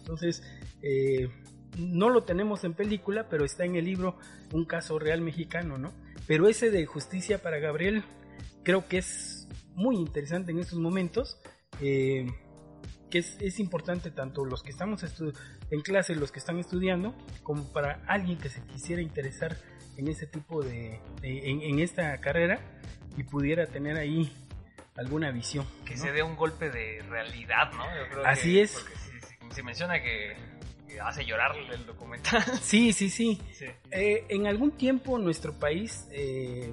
Entonces, 0.00 0.42
eh, 0.82 1.28
no 1.76 2.08
lo 2.08 2.24
tenemos 2.24 2.64
en 2.64 2.74
película, 2.74 3.28
pero 3.28 3.44
está 3.44 3.64
en 3.64 3.76
el 3.76 3.84
libro 3.84 4.18
un 4.52 4.64
caso 4.64 4.98
real 4.98 5.20
mexicano, 5.20 5.78
¿no? 5.78 5.92
Pero 6.26 6.48
ese 6.48 6.70
de 6.70 6.86
justicia 6.86 7.42
para 7.42 7.58
Gabriel 7.58 8.04
creo 8.64 8.86
que 8.88 8.98
es 8.98 9.48
muy 9.74 9.96
interesante 9.96 10.50
en 10.52 10.58
estos 10.58 10.78
momentos. 10.78 11.40
eh, 11.80 12.26
que 13.10 13.20
es, 13.20 13.38
es 13.40 13.58
importante 13.58 14.10
tanto 14.10 14.44
los 14.44 14.62
que 14.62 14.70
estamos 14.70 15.02
en 15.70 15.80
clase, 15.80 16.14
los 16.14 16.30
que 16.30 16.38
están 16.40 16.58
estudiando, 16.58 17.14
como 17.42 17.72
para 17.72 18.02
alguien 18.06 18.36
que 18.36 18.50
se 18.50 18.60
quisiera 18.66 19.00
interesar 19.00 19.56
en 19.96 20.08
ese 20.08 20.26
tipo 20.26 20.62
de, 20.62 21.00
de- 21.22 21.50
en, 21.50 21.62
en 21.62 21.78
esta 21.78 22.20
carrera 22.20 22.60
y 23.16 23.22
pudiera 23.22 23.66
tener 23.66 23.96
ahí 23.96 24.30
alguna 24.94 25.30
visión. 25.30 25.64
Que 25.86 25.94
¿no? 25.96 26.02
se 26.02 26.12
dé 26.12 26.22
un 26.22 26.36
golpe 26.36 26.68
de 26.68 27.02
realidad, 27.08 27.72
¿no? 27.72 27.84
Yo 27.96 28.10
creo 28.10 28.26
Así 28.26 28.52
que- 28.54 28.60
es. 28.60 28.72
Porque 28.74 28.96
si, 28.98 29.20
si- 29.26 29.54
si 29.54 29.62
menciona 29.62 30.02
que 30.02 30.36
hace 31.02 31.24
llorar 31.24 31.56
el 31.56 31.86
documental. 31.86 32.42
Sí, 32.62 32.92
sí, 32.92 33.10
sí. 33.10 33.40
Sí. 33.52 33.66
Eh, 33.90 34.24
en 34.28 34.46
algún 34.46 34.72
tiempo 34.72 35.18
nuestro 35.18 35.52
país 35.52 36.08
eh, 36.10 36.70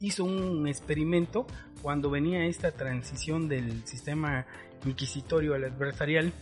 hizo 0.00 0.24
un 0.24 0.66
experimento 0.68 1.46
cuando 1.82 2.10
venía 2.10 2.44
esta 2.46 2.72
transición 2.72 3.48
del 3.48 3.86
sistema 3.86 4.46
inquisitorio 4.84 5.54
al 5.54 5.64
adversarial 5.64 6.32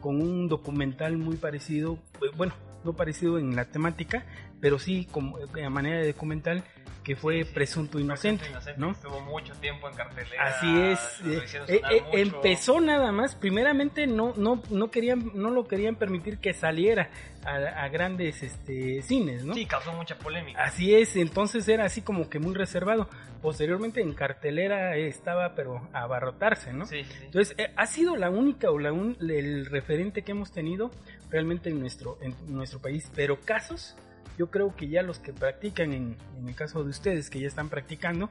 con 0.00 0.20
un 0.20 0.48
documental 0.48 1.16
muy 1.16 1.36
parecido, 1.36 1.98
eh, 2.20 2.30
bueno, 2.36 2.54
no 2.84 2.94
parecido 2.94 3.38
en 3.38 3.54
la 3.54 3.64
temática, 3.66 4.26
pero 4.62 4.78
sí 4.78 5.06
como 5.10 5.36
a 5.62 5.68
manera 5.68 5.98
de 6.00 6.12
documental 6.12 6.64
que 7.04 7.16
fue 7.16 7.38
Sí, 7.42 7.44
sí. 7.48 7.54
Presunto 7.54 7.98
Inocente, 7.98 8.48
Inocente, 8.48 8.80
¿no? 8.80 8.92
Estuvo 8.92 9.20
mucho 9.22 9.52
tiempo 9.54 9.88
en 9.88 9.96
cartelera. 9.96 10.46
Así 10.46 10.80
es. 10.82 11.20
eh, 11.26 11.60
eh, 11.66 11.80
eh, 11.90 12.02
empezó 12.12 12.80
nada 12.80 13.10
más. 13.10 13.34
Primeramente 13.34 14.06
no 14.06 14.34
no 14.36 14.62
no 14.70 14.88
querían 14.92 15.32
no 15.34 15.50
lo 15.50 15.66
querían 15.66 15.96
permitir 15.96 16.38
que 16.38 16.54
saliera 16.54 17.10
a, 17.44 17.56
a 17.56 17.88
grandes 17.88 18.44
este 18.44 19.02
cines, 19.02 19.44
¿no? 19.44 19.54
Sí, 19.54 19.66
causó 19.66 19.92
mucha 19.94 20.16
polémica. 20.16 20.62
Así 20.62 20.94
es. 20.94 21.16
Entonces 21.16 21.66
era 21.66 21.86
así 21.86 22.02
como 22.02 22.30
que 22.30 22.38
muy 22.38 22.54
reservado. 22.54 23.08
Posteriormente 23.42 24.00
en 24.00 24.12
cartelera 24.14 24.96
eh, 24.96 25.08
estaba 25.08 25.56
pero 25.56 25.88
a 25.92 26.02
abarrotarse, 26.02 26.72
¿no? 26.72 26.86
Sí, 26.86 27.02
sí, 27.02 27.10
sí. 27.18 27.24
Entonces 27.24 27.56
eh, 27.58 27.72
ha 27.74 27.86
sido 27.86 28.14
la 28.14 28.30
única 28.30 28.70
o 28.70 28.78
la 28.78 28.92
un- 28.92 29.16
el 29.20 29.66
referente 29.66 30.22
que 30.22 30.30
hemos 30.30 30.52
tenido 30.52 30.92
realmente 31.30 31.68
en 31.68 31.80
nuestro 31.80 32.16
en 32.20 32.36
nuestro 32.46 32.78
país. 32.78 33.10
Pero 33.16 33.40
casos 33.40 33.96
yo 34.38 34.50
creo 34.50 34.74
que 34.74 34.88
ya 34.88 35.02
los 35.02 35.18
que 35.18 35.32
practican, 35.32 35.92
en, 35.92 36.16
en 36.38 36.48
el 36.48 36.54
caso 36.54 36.82
de 36.84 36.90
ustedes 36.90 37.30
que 37.30 37.40
ya 37.40 37.48
están 37.48 37.68
practicando, 37.68 38.30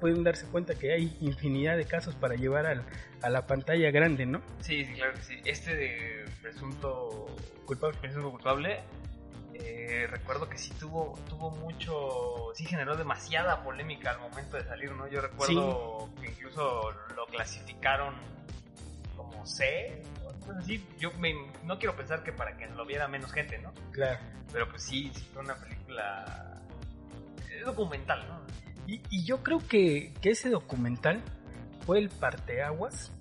pueden 0.00 0.24
darse 0.24 0.46
cuenta 0.46 0.74
que 0.74 0.92
hay 0.92 1.16
infinidad 1.20 1.76
de 1.76 1.84
casos 1.84 2.14
para 2.14 2.34
llevar 2.34 2.66
al- 2.66 2.84
a 3.22 3.30
la 3.30 3.46
pantalla 3.46 3.90
grande, 3.90 4.26
¿no? 4.26 4.42
Sí, 4.60 4.84
sí, 4.84 4.92
claro 4.94 5.14
que 5.14 5.22
sí. 5.22 5.40
Este 5.44 5.74
de 5.76 6.24
presunto 6.40 7.26
Culpable. 7.66 7.96
presunto 8.00 8.30
culpable, 8.30 8.80
eh, 9.54 10.06
recuerdo 10.10 10.48
que 10.48 10.58
sí 10.58 10.70
tuvo, 10.80 11.16
tuvo 11.28 11.50
mucho, 11.52 12.50
sí 12.54 12.64
generó 12.64 12.96
demasiada 12.96 13.62
polémica 13.62 14.10
al 14.10 14.18
momento 14.20 14.56
de 14.56 14.64
salir, 14.64 14.90
¿no? 14.92 15.06
Yo 15.08 15.20
recuerdo 15.20 16.10
que 16.20 16.28
incluso 16.30 16.90
lo 17.14 17.26
clasificaron 17.26 18.14
como 19.16 19.46
C, 19.46 20.02
así. 20.50 20.84
Yo 20.98 21.12
me- 21.18 21.34
no 21.64 21.78
quiero 21.78 21.96
pensar 21.96 22.22
que 22.24 22.32
para 22.32 22.56
que 22.56 22.66
lo 22.68 22.84
viera 22.86 23.08
menos 23.08 23.32
gente, 23.32 23.58
¿no? 23.58 23.72
Claro. 23.92 24.18
Pero 24.52 24.68
pues 24.68 24.82
sí, 24.82 25.10
sí 25.14 25.26
fue 25.32 25.42
una 25.42 25.54
película 25.56 26.62
eh, 27.50 27.60
documental, 27.64 28.26
¿no? 28.28 28.40
Y, 28.86 29.00
y 29.10 29.24
yo 29.24 29.42
creo 29.42 29.58
que, 29.66 30.12
que 30.20 30.30
ese 30.30 30.50
documental 30.50 31.20
fue 31.86 31.98
el 31.98 32.08
parteaguas 32.08 33.12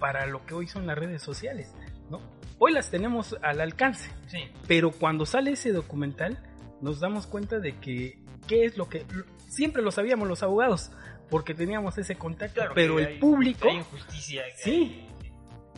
para 0.00 0.26
lo 0.26 0.44
que 0.46 0.54
hoy 0.54 0.66
son 0.66 0.86
las 0.86 0.98
redes 0.98 1.22
sociales, 1.22 1.72
¿no? 2.10 2.20
Hoy 2.58 2.72
las 2.72 2.90
tenemos 2.90 3.36
al 3.42 3.60
alcance, 3.60 4.10
Sí, 4.26 4.50
pero 4.66 4.90
cuando 4.90 5.24
sale 5.26 5.52
ese 5.52 5.72
documental 5.72 6.38
nos 6.80 7.00
damos 7.00 7.26
cuenta 7.26 7.58
de 7.60 7.76
que 7.78 8.18
qué 8.46 8.64
es 8.64 8.76
lo 8.76 8.88
que 8.88 9.04
siempre 9.48 9.82
lo 9.82 9.90
sabíamos 9.90 10.28
los 10.28 10.42
abogados 10.42 10.90
porque 11.30 11.54
teníamos 11.54 11.98
ese 11.98 12.16
contacto, 12.16 12.54
claro. 12.56 12.72
pero 12.74 12.98
el 12.98 13.06
hay- 13.06 13.18
público 13.18 13.68
hay 13.68 13.76
injusticia. 13.76 14.42
Sí. 14.56 14.70
hay- 14.70 15.08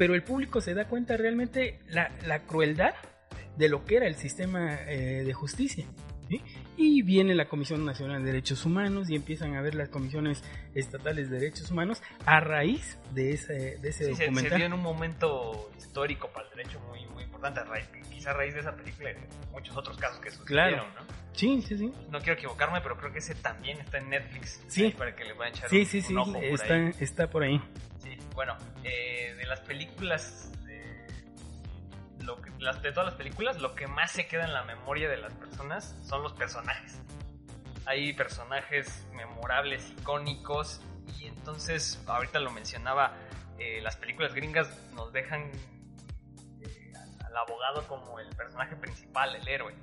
pero 0.01 0.15
el 0.15 0.23
público 0.23 0.63
se 0.63 0.73
da 0.73 0.87
cuenta 0.87 1.15
realmente 1.19 1.79
la, 1.91 2.11
la 2.27 2.39
crueldad 2.47 2.95
de 3.59 3.69
lo 3.69 3.85
que 3.85 3.97
era 3.99 4.07
el 4.07 4.15
sistema 4.15 4.75
eh, 4.89 5.25
de 5.27 5.33
justicia. 5.35 5.85
¿sí? 6.31 6.41
Y 6.79 7.03
viene 7.03 7.35
la 7.35 7.49
Comisión 7.49 7.85
Nacional 7.85 8.21
de 8.25 8.33
Derechos 8.33 8.65
Humanos 8.65 9.11
y 9.11 9.15
empiezan 9.15 9.57
a 9.57 9.61
ver 9.61 9.75
las 9.75 9.91
comisiones 9.91 10.43
estatales 10.75 11.29
de 11.29 11.39
derechos 11.41 11.71
humanos 11.71 12.03
a 12.25 12.41
raíz 12.41 12.97
de 13.13 13.33
ese, 13.33 13.77
de 13.77 13.89
ese 13.91 14.05
Sí, 14.07 14.11
se, 14.13 14.17
se 14.17 14.25
documental. 14.25 14.57
dio 14.57 14.67
en 14.69 14.73
un 14.73 14.81
momento 14.81 15.71
histórico 15.77 16.31
para 16.33 16.49
el 16.49 16.57
derecho 16.57 16.81
muy, 16.89 17.05
muy 17.13 17.25
importante, 17.25 17.61
a 17.61 17.65
raíz, 17.65 17.87
quizá 18.11 18.31
a 18.31 18.33
raíz 18.33 18.55
de 18.55 18.61
esa 18.61 18.75
película 18.75 19.11
y 19.11 19.15
de 19.15 19.21
muchos 19.53 19.77
otros 19.77 19.99
casos 19.99 20.19
que 20.21 20.31
sucedieron, 20.31 20.87
Claro. 20.87 20.87
¿no? 20.99 21.21
Sí, 21.35 21.61
sí, 21.61 21.77
sí. 21.77 21.93
No 22.11 22.21
quiero 22.21 22.35
equivocarme, 22.39 22.81
pero 22.81 22.97
creo 22.97 23.13
que 23.13 23.19
ese 23.19 23.35
también 23.35 23.79
está 23.81 23.99
en 23.99 24.09
Netflix. 24.09 24.63
Sí. 24.67 24.95
Para 24.97 25.15
que 25.15 25.25
le 25.27 25.35
puedan 25.35 25.53
echar 25.53 25.69
Sí, 25.69 25.81
un, 25.81 25.87
sí, 25.87 25.99
un 25.99 26.05
sí, 26.05 26.17
ojo 26.17 26.33
por 26.33 26.45
está, 26.45 26.75
ahí. 26.75 26.91
está 27.01 27.31
por 27.31 27.43
ahí. 27.43 27.61
Sí, 27.99 28.17
bueno, 28.35 28.57
eh, 28.85 29.35
de 29.37 29.47
las 29.47 29.61
películas, 29.61 30.51
de, 30.65 31.07
lo 32.25 32.41
que, 32.41 32.51
las, 32.59 32.81
de 32.83 32.91
todas 32.93 33.07
las 33.07 33.15
películas, 33.15 33.61
lo 33.61 33.75
que 33.75 33.87
más 33.87 34.13
se 34.13 34.27
queda 34.27 34.45
en 34.45 34.53
la 34.53 34.65
memoria 34.65 35.09
de 35.09 35.17
las 35.17 35.33
personas 35.35 35.97
son 36.07 36.23
los 36.23 36.33
personajes. 36.35 37.01
Hay 37.87 38.13
personajes 38.13 39.07
memorables, 39.15 39.91
icónicos, 39.99 40.81
y 41.19 41.27
entonces, 41.27 42.01
ahorita 42.07 42.39
lo 42.39 42.51
mencionaba, 42.51 43.15
eh, 43.59 43.81
las 43.83 43.97
películas 43.97 44.33
gringas 44.35 44.69
nos 44.95 45.13
dejan 45.13 45.51
eh, 46.63 46.93
al- 46.95 47.27
al 47.27 47.37
abogado 47.37 47.87
como 47.89 48.19
el 48.21 48.29
personaje 48.37 48.77
principal, 48.77 49.35
el 49.35 49.47
héroe. 49.49 49.75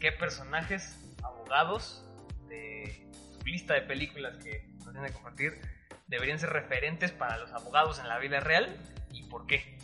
¿Qué 0.00 0.10
personajes, 0.12 0.98
abogados 1.22 2.04
de 2.48 3.08
su 3.38 3.44
lista 3.46 3.74
de 3.74 3.82
películas 3.82 4.36
que 4.38 4.66
nos 4.84 4.92
tienen 4.92 5.06
que 5.06 5.12
compartir 5.12 5.60
deberían 6.06 6.38
ser 6.38 6.50
referentes 6.50 7.12
para 7.12 7.38
los 7.38 7.50
abogados 7.52 7.98
en 7.98 8.08
la 8.08 8.18
vida 8.18 8.40
real 8.40 8.76
y 9.12 9.22
por 9.24 9.46
qué? 9.46 9.78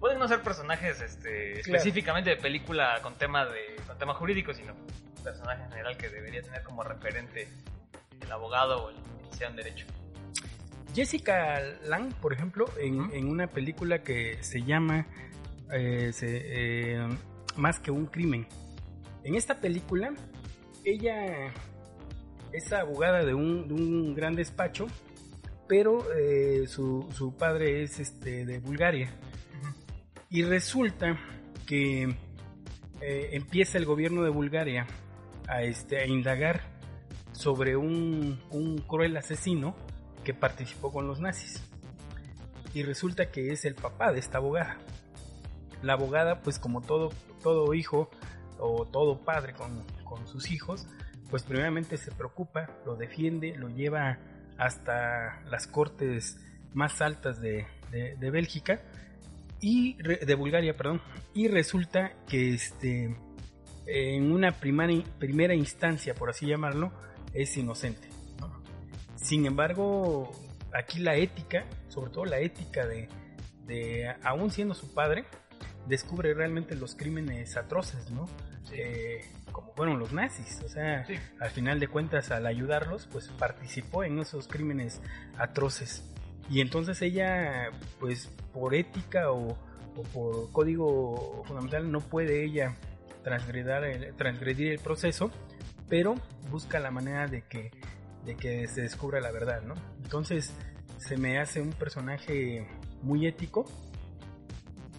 Pueden 0.00 0.18
no 0.18 0.28
ser 0.28 0.42
personajes 0.42 1.00
este, 1.00 1.52
Claro. 1.62 1.78
específicamente 1.78 2.30
de 2.30 2.36
película 2.36 2.98
con 3.02 3.14
tema 3.16 3.46
de 3.46 3.76
con 3.86 3.96
tema 3.98 4.14
jurídico, 4.14 4.52
sino 4.52 4.74
personaje 5.22 5.62
en 5.62 5.70
general 5.70 5.96
que 5.96 6.08
debería 6.10 6.42
tener 6.42 6.62
como 6.62 6.82
referente 6.82 7.48
el 8.20 8.30
abogado 8.32 8.84
o 8.86 8.90
el 8.90 8.96
sea 9.36 9.48
en 9.48 9.56
derecho. 9.56 9.86
Jessica 10.94 11.60
Lang, 11.84 12.12
por 12.20 12.32
ejemplo, 12.32 12.66
en, 12.78 13.00
Ujú. 13.00 13.14
en 13.14 13.28
una 13.28 13.46
película 13.48 14.02
que 14.02 14.42
se 14.42 14.62
llama 14.62 15.06
eh, 15.72 16.12
se- 16.12 16.42
eh, 16.44 17.08
Más 17.56 17.80
que 17.80 17.90
un 17.90 18.06
crimen. 18.06 18.46
En 19.22 19.34
esta 19.36 19.60
película, 19.60 20.12
ella 20.84 21.52
es 22.54 22.72
abogada 22.72 23.24
de 23.24 23.34
un, 23.34 23.68
de 23.68 23.74
un 23.74 24.14
gran 24.14 24.36
despacho, 24.36 24.86
pero 25.68 26.06
eh, 26.14 26.66
su, 26.68 27.08
su 27.12 27.36
padre 27.36 27.82
es 27.82 27.98
este, 27.98 28.46
de 28.46 28.60
Bulgaria. 28.60 29.10
Y 30.30 30.42
resulta 30.42 31.18
que 31.66 32.04
eh, 33.00 33.28
empieza 33.32 33.76
el 33.78 33.86
gobierno 33.86 34.22
de 34.22 34.30
Bulgaria 34.30 34.86
a, 35.48 35.62
este, 35.62 35.98
a 35.98 36.06
indagar 36.06 36.62
sobre 37.32 37.76
un, 37.76 38.40
un 38.50 38.78
cruel 38.78 39.16
asesino 39.16 39.74
que 40.22 40.32
participó 40.32 40.92
con 40.92 41.08
los 41.08 41.20
nazis. 41.20 41.62
Y 42.72 42.82
resulta 42.82 43.30
que 43.30 43.52
es 43.52 43.64
el 43.64 43.74
papá 43.74 44.12
de 44.12 44.20
esta 44.20 44.38
abogada. 44.38 44.78
La 45.82 45.94
abogada, 45.94 46.40
pues 46.40 46.58
como 46.58 46.80
todo, 46.80 47.10
todo 47.42 47.74
hijo 47.74 48.10
o 48.58 48.86
todo 48.86 49.18
padre 49.18 49.54
con, 49.54 49.84
con 50.04 50.26
sus 50.26 50.50
hijos, 50.50 50.86
pues 51.30 51.42
primeramente 51.42 51.96
se 51.96 52.10
preocupa, 52.12 52.70
lo 52.84 52.96
defiende, 52.96 53.56
lo 53.56 53.68
lleva 53.68 54.18
hasta 54.58 55.40
las 55.50 55.66
cortes 55.66 56.38
más 56.72 57.00
altas 57.00 57.40
de, 57.40 57.66
de- 57.90 58.16
de 58.16 58.30
Bélgica 58.30 58.82
y 59.60 59.94
de 60.02 60.34
Bulgaria, 60.34 60.76
perdón, 60.76 61.00
y 61.32 61.48
resulta 61.48 62.12
que 62.28 62.52
este 62.54 63.16
en 63.86 64.32
una 64.32 64.52
primera, 64.52 64.92
primera 65.18 65.54
instancia, 65.54 66.14
por 66.14 66.30
así 66.30 66.46
llamarlo, 66.46 66.92
es 67.34 67.56
inocente. 67.56 68.08
¿no? 68.40 68.62
Sin 69.16 69.44
embargo, 69.46 70.32
aquí 70.72 71.00
la 71.00 71.16
ética, 71.16 71.64
sobre 71.88 72.10
todo 72.10 72.24
la 72.24 72.38
ética 72.40 72.86
de, 72.86 73.08
de 73.66 74.14
aún 74.22 74.50
siendo 74.50 74.74
su 74.74 74.92
padre, 74.94 75.24
descubre 75.86 76.32
realmente 76.32 76.74
los 76.76 76.94
crímenes 76.94 77.56
atroces, 77.58 78.10
¿no? 78.10 78.26
Eh, 78.72 79.20
como 79.54 79.72
fueron 79.74 80.00
los 80.00 80.12
nazis, 80.12 80.60
o 80.64 80.68
sea, 80.68 81.06
Sí. 81.06 81.14
al 81.38 81.50
final 81.50 81.78
de 81.78 81.86
cuentas 81.86 82.32
al 82.32 82.44
ayudarlos, 82.44 83.06
pues 83.06 83.28
participó 83.28 84.02
en 84.02 84.18
esos 84.18 84.48
crímenes 84.48 85.00
atroces. 85.38 86.04
Y 86.50 86.60
entonces 86.60 87.00
ella, 87.02 87.70
pues 88.00 88.26
por 88.52 88.74
ética 88.74 89.30
o, 89.30 89.56
o 89.96 90.02
por 90.12 90.50
código 90.50 91.44
fundamental, 91.46 91.90
no 91.92 92.00
puede 92.00 92.44
ella 92.44 92.74
transgredir 93.22 93.84
el, 93.84 94.14
transgredir 94.16 94.72
el 94.72 94.80
proceso, 94.80 95.30
pero 95.88 96.16
busca 96.50 96.80
la 96.80 96.90
manera 96.90 97.28
de 97.28 97.42
que, 97.42 97.70
de 98.26 98.34
que 98.34 98.66
se 98.66 98.82
descubra 98.82 99.20
la 99.20 99.30
verdad, 99.30 99.62
¿no? 99.62 99.74
Entonces 100.02 100.52
se 100.98 101.16
me 101.16 101.38
hace 101.38 101.60
un 101.62 101.70
personaje 101.72 102.66
muy 103.02 103.26
ético. 103.28 103.66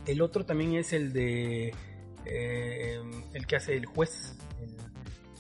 El 0.05 0.21
otro 0.21 0.45
también 0.45 0.75
es 0.75 0.93
el 0.93 1.12
de 1.12 1.74
eh, 2.25 3.01
el 3.34 3.46
que 3.48 3.55
hace 3.58 3.75
el 3.75 3.86
juez. 3.86 4.38
el, 4.62 4.70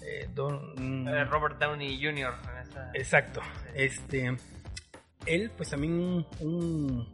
eh, 0.07 0.29
Don- 0.33 1.07
Eh, 1.07 1.23
Robert 1.25 1.59
Downey 1.59 1.99
Jr. 2.03 2.33
Exacto. 2.93 3.41
Este, 3.73 4.35
él, 5.25 5.51
pues 5.55 5.69
también 5.69 5.93
un, 5.93 6.27
un- 6.39 7.09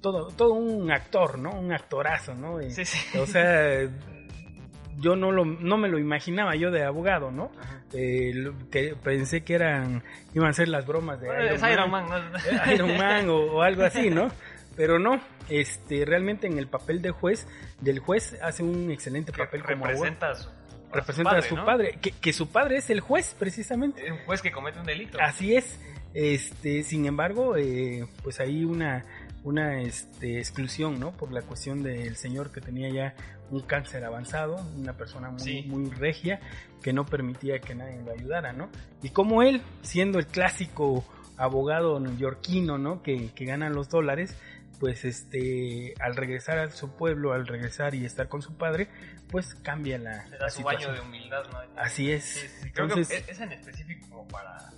todo, 0.00 0.28
todo 0.28 0.52
un 0.54 0.90
actor, 0.92 1.38
¿no? 1.38 1.50
Un 1.50 1.72
actorazo, 1.72 2.34
¿no? 2.34 2.60
Y, 2.62 2.70
Sí, 2.70 2.84
sí. 2.84 3.18
O 3.18 3.26
sea, 3.26 3.88
yo 4.98 5.16
no 5.16 5.32
lo, 5.32 5.44
no 5.44 5.76
me 5.76 5.88
lo 5.88 5.98
imaginaba 5.98 6.54
yo 6.56 6.70
de 6.70 6.84
abogado, 6.84 7.30
¿no? 7.30 7.50
Eh, 7.92 8.32
lo 8.34 8.54
que 8.70 8.94
pensé 9.02 9.42
que 9.44 9.54
eran, 9.54 10.02
iban 10.34 10.50
a 10.50 10.52
ser 10.52 10.68
las 10.68 10.86
bromas 10.86 11.20
de 11.20 11.26
Bueno, 11.28 11.42
Iron 11.44 11.60
Man, 11.60 11.72
Iron 11.72 11.90
Man, 11.90 12.08
¿no? 12.32 12.38
eh, 12.38 12.74
Iron 12.74 12.96
Man 12.96 13.28
o, 13.30 13.36
o 13.56 13.62
algo 13.62 13.82
así, 13.84 14.10
¿no? 14.10 14.30
Pero 14.76 14.98
no, 14.98 15.20
este, 15.48 16.04
realmente 16.04 16.46
en 16.46 16.58
el 16.58 16.68
papel 16.68 17.00
de 17.02 17.10
juez, 17.10 17.46
del 17.80 17.98
juez 17.98 18.36
hace 18.42 18.62
un 18.62 18.90
excelente 18.90 19.32
que 19.32 19.38
papel 19.38 19.62
como 19.62 19.86
abogado. 19.86 20.04
representa 20.04 20.30
a 20.30 20.34
su, 20.34 20.48
a 20.48 20.94
Representa 20.94 21.36
a 21.38 21.42
su 21.42 21.56
¿no? 21.56 21.64
padre, 21.64 21.98
que, 22.00 22.12
que 22.12 22.32
su 22.32 22.48
padre 22.50 22.76
es 22.78 22.90
el 22.90 23.00
juez 23.00 23.34
precisamente. 23.38 24.10
Un 24.12 24.18
juez 24.26 24.42
que 24.42 24.52
comete 24.52 24.78
un 24.78 24.86
delito. 24.86 25.18
Así 25.20 25.56
es. 25.56 25.78
Este, 26.14 26.82
sin 26.82 27.06
embargo, 27.06 27.56
eh, 27.56 28.06
pues 28.22 28.40
hay 28.40 28.64
una, 28.64 29.04
una 29.44 29.80
este, 29.82 30.38
exclusión, 30.38 30.98
¿no? 30.98 31.12
Por 31.12 31.32
la 31.32 31.42
cuestión 31.42 31.82
del 31.82 32.16
señor 32.16 32.50
que 32.52 32.60
tenía 32.60 32.88
ya 32.88 33.14
un 33.50 33.60
cáncer 33.60 34.04
avanzado, 34.04 34.56
una 34.76 34.94
persona 34.94 35.30
muy, 35.30 35.40
Sí. 35.40 35.62
muy 35.68 35.90
regia, 35.90 36.40
que 36.82 36.92
no 36.92 37.04
permitía 37.06 37.58
que 37.60 37.74
nadie 37.74 38.00
lo 38.02 38.12
ayudara, 38.12 38.52
¿no? 38.52 38.70
Y 39.02 39.10
como 39.10 39.42
él, 39.42 39.62
siendo 39.82 40.18
el 40.18 40.26
clásico 40.26 41.04
abogado 41.36 42.00
neoyorquino, 42.00 42.78
¿no? 42.78 43.02
Que, 43.02 43.30
que 43.34 43.44
gana 43.44 43.68
los 43.70 43.88
dólares, 43.88 44.36
pues 44.80 45.04
este, 45.04 45.94
al 46.00 46.16
regresar 46.16 46.58
a 46.58 46.70
su 46.70 46.90
pueblo, 46.96 47.32
al 47.32 47.46
regresar 47.46 47.94
y 47.94 48.04
estar 48.04 48.28
con 48.28 48.42
su 48.42 48.56
padre, 48.56 48.88
pues 49.30 49.54
cambia 49.54 49.98
la, 49.98 50.24
Le 50.26 50.30
la 50.30 50.38
da 50.38 50.50
su 50.50 50.62
baño 50.62 50.78
situación. 50.80 51.10
de 51.10 51.16
humildad, 51.16 51.44
¿no? 51.52 51.58
Así 51.80 52.10
es. 52.12 52.24
Sí, 52.24 52.46
sí, 52.62 52.70
creo 52.72 52.84
Entonces, 52.86 53.24
que 53.24 53.32
es 53.32 53.40
en 53.40 53.52
específico 53.52 54.06
como 54.10 54.28
para 54.28 54.70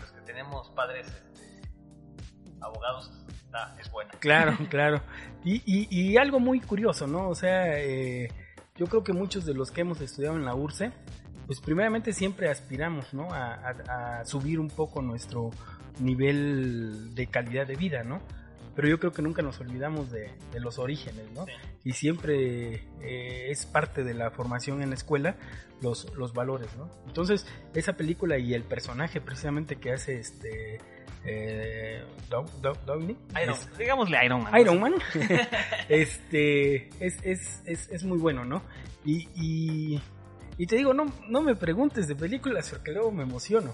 los 0.00 0.10
que 0.12 0.20
tenemos 0.22 0.70
padres 0.70 1.06
este, 1.08 1.60
abogados, 2.60 3.10
es 3.78 3.90
buena. 3.90 4.10
Claro, 4.20 4.56
claro. 4.70 5.00
Y, 5.44 5.62
y, 5.66 5.88
y 5.90 6.16
algo 6.16 6.40
muy 6.40 6.60
curioso, 6.60 7.06
¿no? 7.06 7.28
O 7.28 7.34
sea, 7.34 7.78
eh, 7.80 8.30
yo 8.76 8.86
creo 8.86 9.02
que 9.04 9.12
muchos 9.12 9.44
de 9.44 9.54
los 9.54 9.70
que 9.70 9.80
hemos 9.82 10.00
estudiado 10.00 10.36
en 10.36 10.44
la 10.44 10.54
URSE, 10.54 10.92
pues 11.46 11.60
primeramente 11.60 12.12
siempre 12.12 12.48
aspiramos, 12.48 13.12
¿no? 13.12 13.32
A, 13.32 13.54
a- 13.54 14.20
a 14.20 14.24
subir 14.24 14.60
un 14.60 14.68
poco 14.68 15.02
nuestro 15.02 15.50
nivel 16.00 17.14
de 17.14 17.26
calidad 17.26 17.66
de 17.66 17.76
vida, 17.76 18.02
¿no? 18.04 18.20
Pero 18.74 18.88
yo 18.88 18.98
creo 18.98 19.12
que 19.12 19.20
nunca 19.22 19.42
nos 19.42 19.60
olvidamos 19.60 20.10
de, 20.10 20.30
de 20.52 20.60
los 20.60 20.78
orígenes, 20.78 21.30
¿no? 21.34 21.44
Sí. 21.44 21.52
Y 21.84 21.92
siempre 21.92 22.84
eh, 23.02 23.50
es 23.50 23.66
parte 23.66 24.02
de 24.02 24.14
la 24.14 24.30
formación 24.30 24.82
en 24.82 24.88
la 24.90 24.94
escuela 24.94 25.36
los, 25.82 26.10
los 26.16 26.32
valores, 26.32 26.68
¿no? 26.78 26.88
Entonces, 27.06 27.46
esa 27.74 27.94
película 27.96 28.38
y 28.38 28.54
el 28.54 28.62
personaje 28.62 29.20
precisamente 29.20 29.76
que 29.76 29.92
hace 29.92 30.18
este... 30.18 30.78
Eh, 31.24 32.02
Downey, 32.28 33.16
Iron, 33.44 33.54
es- 33.54 33.78
digámosle 33.78 34.24
Iron 34.24 34.42
Man. 34.42 34.60
Iron 34.60 34.80
Man 34.80 34.94
este 35.88 36.88
es, 37.04 37.18
es, 37.22 37.62
es, 37.64 37.88
es 37.90 38.04
muy 38.04 38.18
bueno 38.18 38.44
no 38.44 38.62
y, 39.04 39.28
y, 39.34 40.00
y 40.58 40.66
te 40.66 40.76
digo 40.76 40.94
no 40.94 41.06
no 41.28 41.42
me 41.42 41.54
preguntes 41.54 42.08
de 42.08 42.14
películas 42.16 42.70
porque 42.70 42.92
luego 42.92 43.12
me 43.12 43.22
emociono 43.22 43.72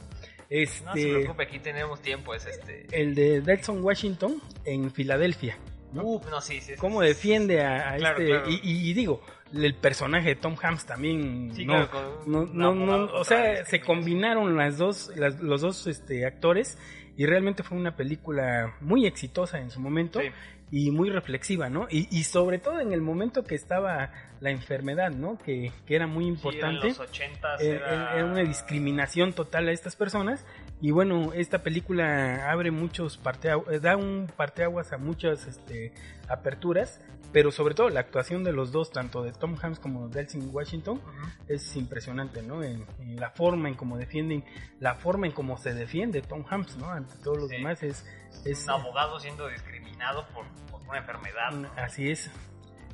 este 0.51 0.85
No 0.85 0.95
se 0.95 1.09
preocupe, 1.09 1.43
aquí 1.45 1.59
tenemos 1.59 2.01
tiempo, 2.01 2.35
es 2.35 2.47
este... 2.47 2.87
el 2.93 3.15
de 3.15 3.41
Delson 3.41 3.83
Washington 3.85 4.41
en 4.65 4.91
Filadelfia 4.91 5.59
¿no? 5.93 6.03
Uh, 6.03 6.21
no, 6.31 6.41
sí, 6.41 6.61
sí. 6.61 6.75
cómo 6.79 7.01
defiende 7.01 7.63
a, 7.63 7.93
a 7.93 7.97
Claro, 7.97 8.19
este 8.19 8.31
claro. 8.33 8.51
Y, 8.63 8.93
digo 8.93 9.23
el 9.55 9.75
personaje 9.75 10.29
de 10.29 10.35
Tom 10.37 10.55
Hanks 10.61 10.85
también 10.85 11.51
Sí, 11.55 11.65
no, 11.65 11.89
claro, 11.91 12.23
no, 12.27 12.45
no, 12.75 13.05
o 13.15 13.25
sea, 13.25 13.65
se 13.65 13.81
combinaron 13.81 14.57
las 14.57 14.77
dos, 14.77 15.11
las- 15.17 15.41
los 15.41 15.63
dos 15.63 15.87
este, 15.87 16.27
actores 16.27 16.77
y 17.19 17.27
realmente 17.27 17.63
fue 17.63 17.77
una 17.77 17.95
película 17.97 18.77
muy 18.81 19.05
exitosa 19.07 19.59
en 19.59 19.71
su 19.71 19.81
momento 19.81 20.21
Sí. 20.21 20.29
y 20.71 20.91
muy 20.91 21.11
reflexiva, 21.11 21.69
¿no? 21.69 21.87
Y, 21.91 22.09
y 22.17 22.23
sobre 22.25 22.59
todo 22.59 22.79
en 22.81 22.93
el 22.93 23.01
momento 23.03 23.43
que 23.45 23.55
estaba 23.57 24.11
la 24.41 24.51
enfermedad, 24.51 25.11
¿no? 25.11 25.37
Que, 25.39 25.73
que 25.85 25.97
era 25.97 26.07
muy 26.07 26.25
Sí, 26.25 26.31
importante. 26.31 26.83
en 26.87 26.89
los 26.89 27.01
80 27.01 27.57
Eh, 27.57 27.71
era... 27.71 28.15
era 28.15 28.25
una 28.25 28.43
discriminación 28.43 29.33
total 29.33 29.69
a 29.69 29.73
estas 29.73 29.97
personas 29.97 30.47
y 30.81 30.91
bueno 30.93 31.33
esta 31.33 31.63
película 31.63 32.51
abre 32.51 32.71
muchos 32.71 33.17
parteaguas 33.17 33.83
da 33.83 33.97
un 33.97 34.31
parteaguas 34.37 34.93
a 34.93 34.99
muchas 34.99 35.47
este, 35.47 35.93
aperturas 36.29 37.01
pero 37.33 37.51
sobre 37.51 37.75
todo 37.75 37.91
la 37.91 38.01
actuación 38.01 38.43
de 38.45 38.53
los 38.53 38.73
dos 38.73 38.91
tanto 38.91 39.23
de 39.23 39.33
Tom 39.33 39.57
Hanks 39.61 39.81
como 39.81 40.09
de 40.09 40.15
Delsin 40.21 40.49
Washington 40.53 41.01
es 41.49 41.77
impresionante 41.77 42.43
no 42.43 42.63
en, 42.63 42.87
en 43.01 43.17
la 43.17 43.31
forma 43.31 43.69
en 43.69 43.75
cómo 43.75 43.99
defienden 43.99 44.45
la 44.81 44.95
forma 44.95 45.27
en 45.27 45.33
cómo 45.33 45.59
se 45.59 45.75
defiende 45.75 46.23
Tom 46.23 46.45
Hanks 46.49 46.77
no 46.77 46.89
ante 46.91 47.17
todos 47.25 47.39
los 47.39 47.49
Sí. 47.51 47.57
demás 47.57 47.83
es 47.83 48.07
es 48.45 48.65
Un 48.65 48.71
abogado 48.71 49.19
siendo 49.21 49.49
discriminado 49.49 50.27
por, 50.29 50.47
por 50.71 50.81
una 50.83 50.99
enfermedad. 50.99 51.51
¿no? 51.53 51.69
así 51.77 52.11
es 52.11 52.31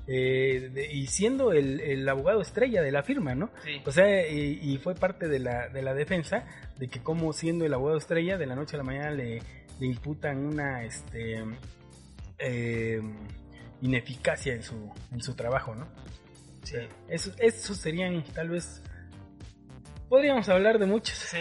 Eh, 0.07 0.69
de- 0.73 0.93
y 0.93 1.07
siendo 1.07 1.53
el, 1.53 1.81
el 1.81 2.07
abogado 2.09 2.43
estrella 2.43 2.83
de 2.83 2.93
la 2.93 3.03
firma 3.03 3.35
no 3.35 3.51
Sí. 3.65 3.81
o 3.87 3.91
sea, 3.91 4.29
y, 4.29 4.59
y 4.63 4.77
fue 4.77 4.95
parte 4.95 5.29
de 5.29 5.39
la, 5.39 5.69
de 5.69 5.81
la 5.81 5.95
defensa 5.95 6.45
de 6.79 6.89
que 6.89 7.03
como 7.03 7.33
siendo 7.33 7.65
el 7.65 7.73
abogado 7.73 7.97
estrella, 7.97 8.37
de 8.37 8.45
la 8.45 8.55
noche 8.55 8.77
a 8.77 8.79
la 8.79 8.85
mañana 8.85 9.11
le, 9.13 9.41
le 9.81 9.87
imputan 9.87 10.45
una 10.45 10.85
este 10.85 11.43
eh, 12.39 13.01
ineficacia 13.81 14.53
en 14.55 14.63
su, 14.63 14.93
en 15.13 15.23
su 15.23 15.35
trabajo, 15.35 15.75
¿no? 15.75 15.89
sí. 16.65 16.77
Eso, 17.09 17.33
esos 17.39 17.77
serían 17.79 18.23
tal 18.35 18.51
vez... 18.51 18.83
Podríamos 20.09 20.49
hablar 20.49 20.79
de 20.79 20.87
muchos. 20.87 21.17
Sí. 21.17 21.39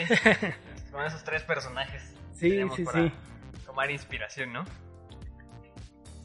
Con 0.91 1.05
esos 1.05 1.23
tres 1.23 1.43
personajes. 1.43 2.01
Sí, 2.33 2.61
sí, 2.75 2.83
para 2.85 3.03
sí. 3.09 3.11
Tomar 3.65 3.91
inspiración, 3.91 4.53
¿no? 4.53 4.63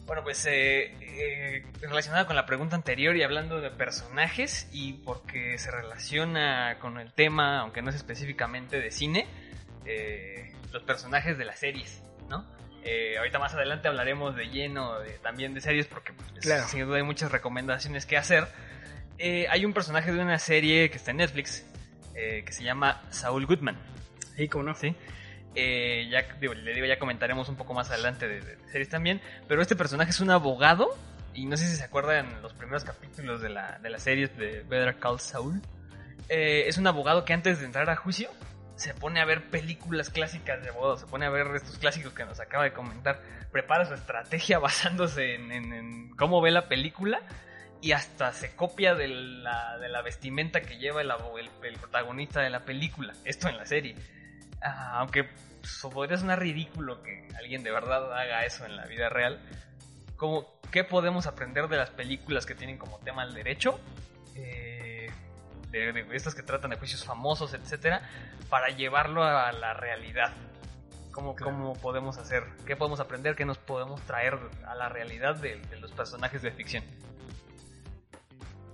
Bueno, 0.08 0.22
pues 0.24 0.44
eh, 0.46 0.90
eh, 1.00 1.62
relacionado 1.82 2.26
con 2.26 2.34
la 2.34 2.46
pregunta 2.46 2.74
anterior 2.74 3.14
y 3.16 3.22
hablando 3.22 3.60
de 3.60 3.70
personajes 3.70 4.66
y 4.72 4.94
porque 4.94 5.58
se 5.58 5.70
relaciona 5.70 6.78
con 6.80 6.98
el 6.98 7.12
tema, 7.12 7.60
aunque 7.60 7.82
no 7.82 7.90
es 7.90 7.96
específicamente 7.96 8.80
de 8.80 8.90
cine, 8.90 9.26
eh, 9.84 10.52
los 10.72 10.82
personajes 10.82 11.36
de 11.38 11.44
las 11.44 11.58
series, 11.60 12.02
¿no? 12.30 12.46
Eh, 12.84 13.18
ahorita 13.18 13.38
más 13.38 13.52
adelante 13.54 13.86
hablaremos 13.88 14.34
de 14.34 14.46
lleno 14.48 14.98
de- 14.98 15.18
también 15.18 15.52
de 15.52 15.60
series 15.60 15.86
porque 15.86 16.12
pues, 16.14 16.30
Claro. 16.40 16.66
sin 16.68 16.86
duda 16.86 16.96
hay 16.96 17.02
muchas 17.02 17.30
recomendaciones 17.30 18.06
que 18.06 18.16
hacer. 18.16 18.48
Eh, 19.18 19.46
hay 19.50 19.64
un 19.66 19.74
personaje 19.74 20.10
de 20.10 20.20
una 20.20 20.38
serie 20.38 20.88
que 20.90 20.96
está 20.96 21.10
en 21.10 21.18
Netflix 21.18 21.64
que 22.14 22.50
se 22.50 22.64
llama 22.64 23.00
Saul 23.10 23.46
Goodman. 23.46 23.78
Sí, 24.36 24.48
como 24.48 24.64
no. 24.64 24.74
¿sí? 24.74 24.92
Eh, 25.54 26.08
ya, 26.10 26.24
le 26.40 26.74
digo, 26.74 26.86
ya 26.86 26.98
comentaremos 26.98 27.48
un 27.48 27.56
poco 27.56 27.74
más 27.74 27.90
adelante 27.90 28.28
de, 28.28 28.58
series 28.70 28.88
también. 28.88 29.20
Pero 29.48 29.62
este 29.62 29.76
personaje 29.76 30.10
es 30.10 30.20
un 30.20 30.30
abogado. 30.30 30.96
Y 31.34 31.46
no 31.46 31.56
sé 31.56 31.68
si 31.68 31.76
se 31.76 31.84
acuerdan 31.84 32.42
los 32.42 32.52
primeros 32.52 32.84
capítulos 32.84 33.40
de 33.40 33.48
la, 33.50 33.78
de 33.78 33.98
serie 33.98 34.28
de 34.28 34.62
Better 34.62 34.96
Call 34.96 35.20
Saul. 35.20 35.60
Eh, 36.28 36.64
es 36.66 36.78
un 36.78 36.86
abogado 36.86 37.24
que 37.24 37.32
antes 37.32 37.60
de 37.60 37.66
entrar 37.66 37.88
a 37.90 37.96
juicio 37.96 38.30
se 38.76 38.94
pone 38.94 39.20
a 39.20 39.24
ver 39.24 39.50
películas 39.50 40.10
clásicas 40.10 40.62
de 40.62 40.70
abogados. 40.70 41.00
Se 41.00 41.06
pone 41.06 41.26
a 41.26 41.30
ver 41.30 41.46
estos 41.54 41.78
clásicos 41.78 42.12
que 42.12 42.24
nos 42.24 42.40
acaba 42.40 42.64
de 42.64 42.72
comentar. 42.72 43.20
Prepara 43.52 43.84
su 43.86 43.94
estrategia 43.94 44.58
basándose 44.60 45.34
en, 45.34 46.10
cómo 46.16 46.40
ve 46.40 46.50
la 46.50 46.68
película. 46.68 47.20
Y 47.80 47.92
hasta 47.92 48.32
se 48.32 48.56
copia 48.56 48.94
de 48.96 49.06
la, 49.06 49.78
de 49.78 49.88
la 49.88 50.02
vestimenta 50.02 50.60
que 50.60 50.78
lleva 50.78 51.00
el- 51.02 51.12
el 51.62 51.76
protagonista 51.78 52.40
de 52.40 52.50
la 52.50 52.64
película. 52.64 53.14
Esto 53.24 53.48
en 53.48 53.56
la 53.56 53.66
serie. 53.66 53.94
Ah, 54.62 54.98
aunque 55.00 55.24
pues, 55.60 55.86
podría 55.92 56.16
sonar 56.18 56.40
ridículo 56.40 57.02
que 57.02 57.28
alguien 57.38 57.62
de 57.62 57.70
verdad 57.70 58.12
haga 58.12 58.44
eso 58.44 58.64
en 58.66 58.76
la 58.76 58.86
vida 58.86 59.08
real. 59.08 59.40
Como, 60.16 60.58
¿Qué 60.70 60.84
podemos 60.84 61.26
aprender 61.26 61.68
de 61.68 61.76
las 61.76 61.90
películas 61.90 62.44
que 62.44 62.54
tienen 62.54 62.76
como 62.78 62.98
tema 62.98 63.24
el 63.24 63.34
derecho? 63.34 63.80
Eh, 64.34 65.10
de, 65.70 65.92
de 65.92 66.16
estas 66.16 66.34
que 66.34 66.42
tratan 66.42 66.70
de 66.70 66.76
juicios 66.76 67.04
famosos, 67.04 67.54
etcétera, 67.54 68.02
para 68.48 68.68
llevarlo 68.68 69.22
a 69.22 69.52
la 69.52 69.74
realidad. 69.74 70.32
¿Cómo, 71.12 71.34
Claro. 71.34 71.52
¿Cómo 71.52 71.72
podemos 71.74 72.16
hacer? 72.18 72.44
¿Qué 72.66 72.76
podemos 72.76 73.00
aprender? 73.00 73.34
¿Qué 73.34 73.44
nos 73.44 73.58
podemos 73.58 74.00
traer 74.02 74.38
a 74.66 74.74
la 74.74 74.88
realidad 74.88 75.36
de, 75.36 75.56
de 75.56 75.76
los 75.80 75.90
personajes 75.92 76.42
de 76.42 76.52
ficción? 76.52 76.84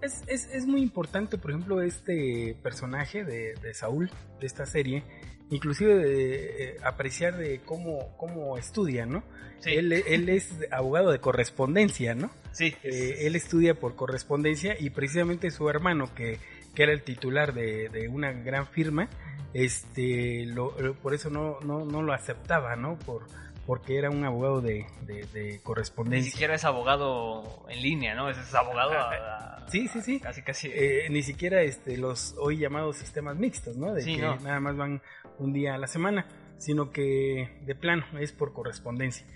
Es, 0.02 0.22
es, 0.26 0.46
es 0.52 0.66
muy 0.66 0.82
importante, 0.82 1.38
por 1.38 1.52
ejemplo, 1.52 1.80
este 1.80 2.54
personaje 2.62 3.24
de, 3.24 3.54
de 3.54 3.72
Saúl, 3.72 4.10
de 4.40 4.46
esta 4.46 4.66
serie, 4.66 5.02
inclusive 5.50 5.94
de, 5.96 6.64
eh, 6.70 6.76
apreciar 6.84 7.36
de 7.36 7.60
cómo, 7.64 8.16
cómo 8.16 8.56
estudia, 8.58 9.06
¿no? 9.06 9.22
Sí, 9.60 9.70
Él, 9.74 9.92
él 9.92 10.28
es 10.28 10.50
abogado 10.70 11.10
de 11.10 11.20
correspondencia, 11.20 12.14
¿no? 12.14 12.30
sí, 12.52 12.74
Eh, 12.82 13.26
él 13.26 13.34
estudia 13.36 13.74
por 13.74 13.96
correspondencia 13.96 14.76
y 14.78 14.90
precisamente 14.90 15.50
su 15.50 15.68
hermano, 15.70 16.14
que, 16.14 16.38
que 16.74 16.82
era 16.82 16.92
el 16.92 17.02
titular 17.02 17.54
de, 17.54 17.88
de 17.88 18.08
una 18.08 18.32
gran 18.32 18.66
firma, 18.66 19.08
este, 19.54 20.44
lo, 20.46 20.74
por 20.96 21.14
eso 21.14 21.30
no, 21.30 21.58
no, 21.60 21.84
no 21.84 22.02
lo 22.02 22.12
aceptaba, 22.12 22.76
¿no? 22.76 22.98
Por, 22.98 23.26
porque 23.66 23.96
era 23.96 24.10
un 24.10 24.24
abogado 24.24 24.60
de, 24.60 24.84
de- 25.06 25.24
de 25.32 25.52
ni 25.52 25.58
correspondencia. 25.60 26.30
siquiera 26.30 26.54
es 26.56 26.64
abogado 26.64 27.64
en 27.70 27.80
línea, 27.80 28.14
¿no? 28.14 28.28
Es, 28.28 28.36
es 28.36 28.54
abogado 28.54 28.92
a- 28.92 29.10
a- 29.10 29.54
Sí, 29.70 29.88
sí, 29.88 30.02
sí. 30.02 30.20
Casi, 30.20 30.42
casi. 30.42 30.68
Eh, 30.70 31.06
ni 31.08 31.22
siquiera 31.22 31.62
este, 31.62 31.96
los 31.96 32.34
hoy 32.38 32.58
llamados 32.58 32.98
sistemas 32.98 33.36
mixtos, 33.36 33.78
¿no? 33.78 33.94
De 33.94 34.02
Sí, 34.02 34.16
que 34.16 34.20
no. 34.22 34.36
nada 34.40 34.60
más 34.60 34.76
van 34.76 35.00
un 35.38 35.52
día 35.52 35.74
a 35.74 35.78
la 35.78 35.86
semana, 35.86 36.26
sino 36.58 36.90
que 36.90 37.60
de 37.66 37.74
plano 37.74 38.04
es 38.18 38.32
por 38.32 38.52
correspondencia. 38.52 39.26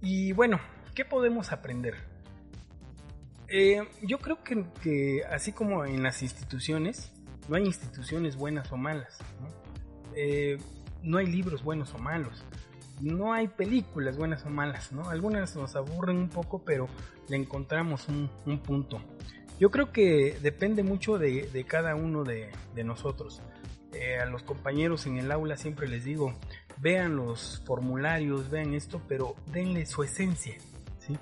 Y 0.00 0.32
bueno, 0.32 0.60
¿qué 0.94 1.04
podemos 1.04 1.52
aprender? 1.52 1.94
Eh, 3.48 3.82
yo 4.02 4.18
creo 4.18 4.38
que, 4.42 5.22
así 5.30 5.52
como 5.52 5.84
en 5.84 6.02
las 6.02 6.22
instituciones, 6.22 7.12
no 7.48 7.56
hay 7.56 7.64
instituciones 7.64 8.36
buenas 8.36 8.72
o 8.72 8.76
malas, 8.76 9.18
¿no? 9.40 9.48
Eh, 10.14 10.58
no 11.02 11.18
hay 11.18 11.26
libros 11.26 11.62
buenos 11.62 11.94
o 11.94 11.98
malos, 11.98 12.44
no 13.00 13.32
hay 13.32 13.48
películas 13.48 14.16
buenas 14.16 14.44
o 14.44 14.50
malas, 14.50 14.90
¿no? 14.90 15.08
Algunas 15.08 15.54
nos 15.54 15.76
aburren 15.76 16.16
un 16.16 16.28
poco, 16.28 16.64
pero 16.64 16.88
le 17.28 17.36
encontramos 17.36 18.08
un, 18.08 18.30
un 18.46 18.58
punto. 18.58 19.00
Yo 19.60 19.70
creo 19.70 19.92
que 19.92 20.36
depende 20.42 20.82
mucho 20.82 21.18
de, 21.18 21.64
cada 21.68 21.94
uno 21.94 22.24
de 22.24 22.50
nosotros. 22.84 23.40
Eh, 23.98 24.18
a 24.20 24.26
los 24.26 24.42
compañeros 24.42 25.06
en 25.06 25.18
el 25.18 25.32
aula 25.32 25.56
siempre 25.56 25.88
les 25.88 26.04
digo, 26.04 26.34
vean 26.78 27.16
los 27.16 27.62
formularios, 27.64 28.50
vean 28.50 28.74
esto, 28.74 29.00
pero 29.08 29.34
denle 29.52 29.86
su 29.86 30.02
esencia. 30.02 30.56
¿sí? 30.98 31.16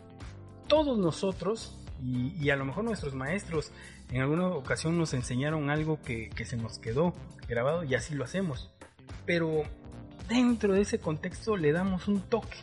Todos 0.66 0.98
nosotros, 0.98 1.78
y, 2.02 2.34
y 2.40 2.50
a 2.50 2.56
lo 2.56 2.64
mejor 2.64 2.84
nuestros 2.84 3.14
maestros 3.14 3.72
en 4.10 4.20
alguna 4.20 4.48
ocasión 4.48 4.98
nos 4.98 5.14
enseñaron 5.14 5.70
algo 5.70 6.00
que, 6.02 6.28
que 6.30 6.44
se 6.44 6.56
nos 6.56 6.78
quedó 6.78 7.14
grabado 7.48 7.84
y 7.84 7.94
así 7.94 8.14
lo 8.14 8.24
hacemos. 8.24 8.70
Pero 9.26 9.62
dentro 10.28 10.74
de 10.74 10.82
ese 10.82 10.98
contexto 10.98 11.56
le 11.56 11.72
damos 11.72 12.08
un 12.08 12.20
toque. 12.20 12.58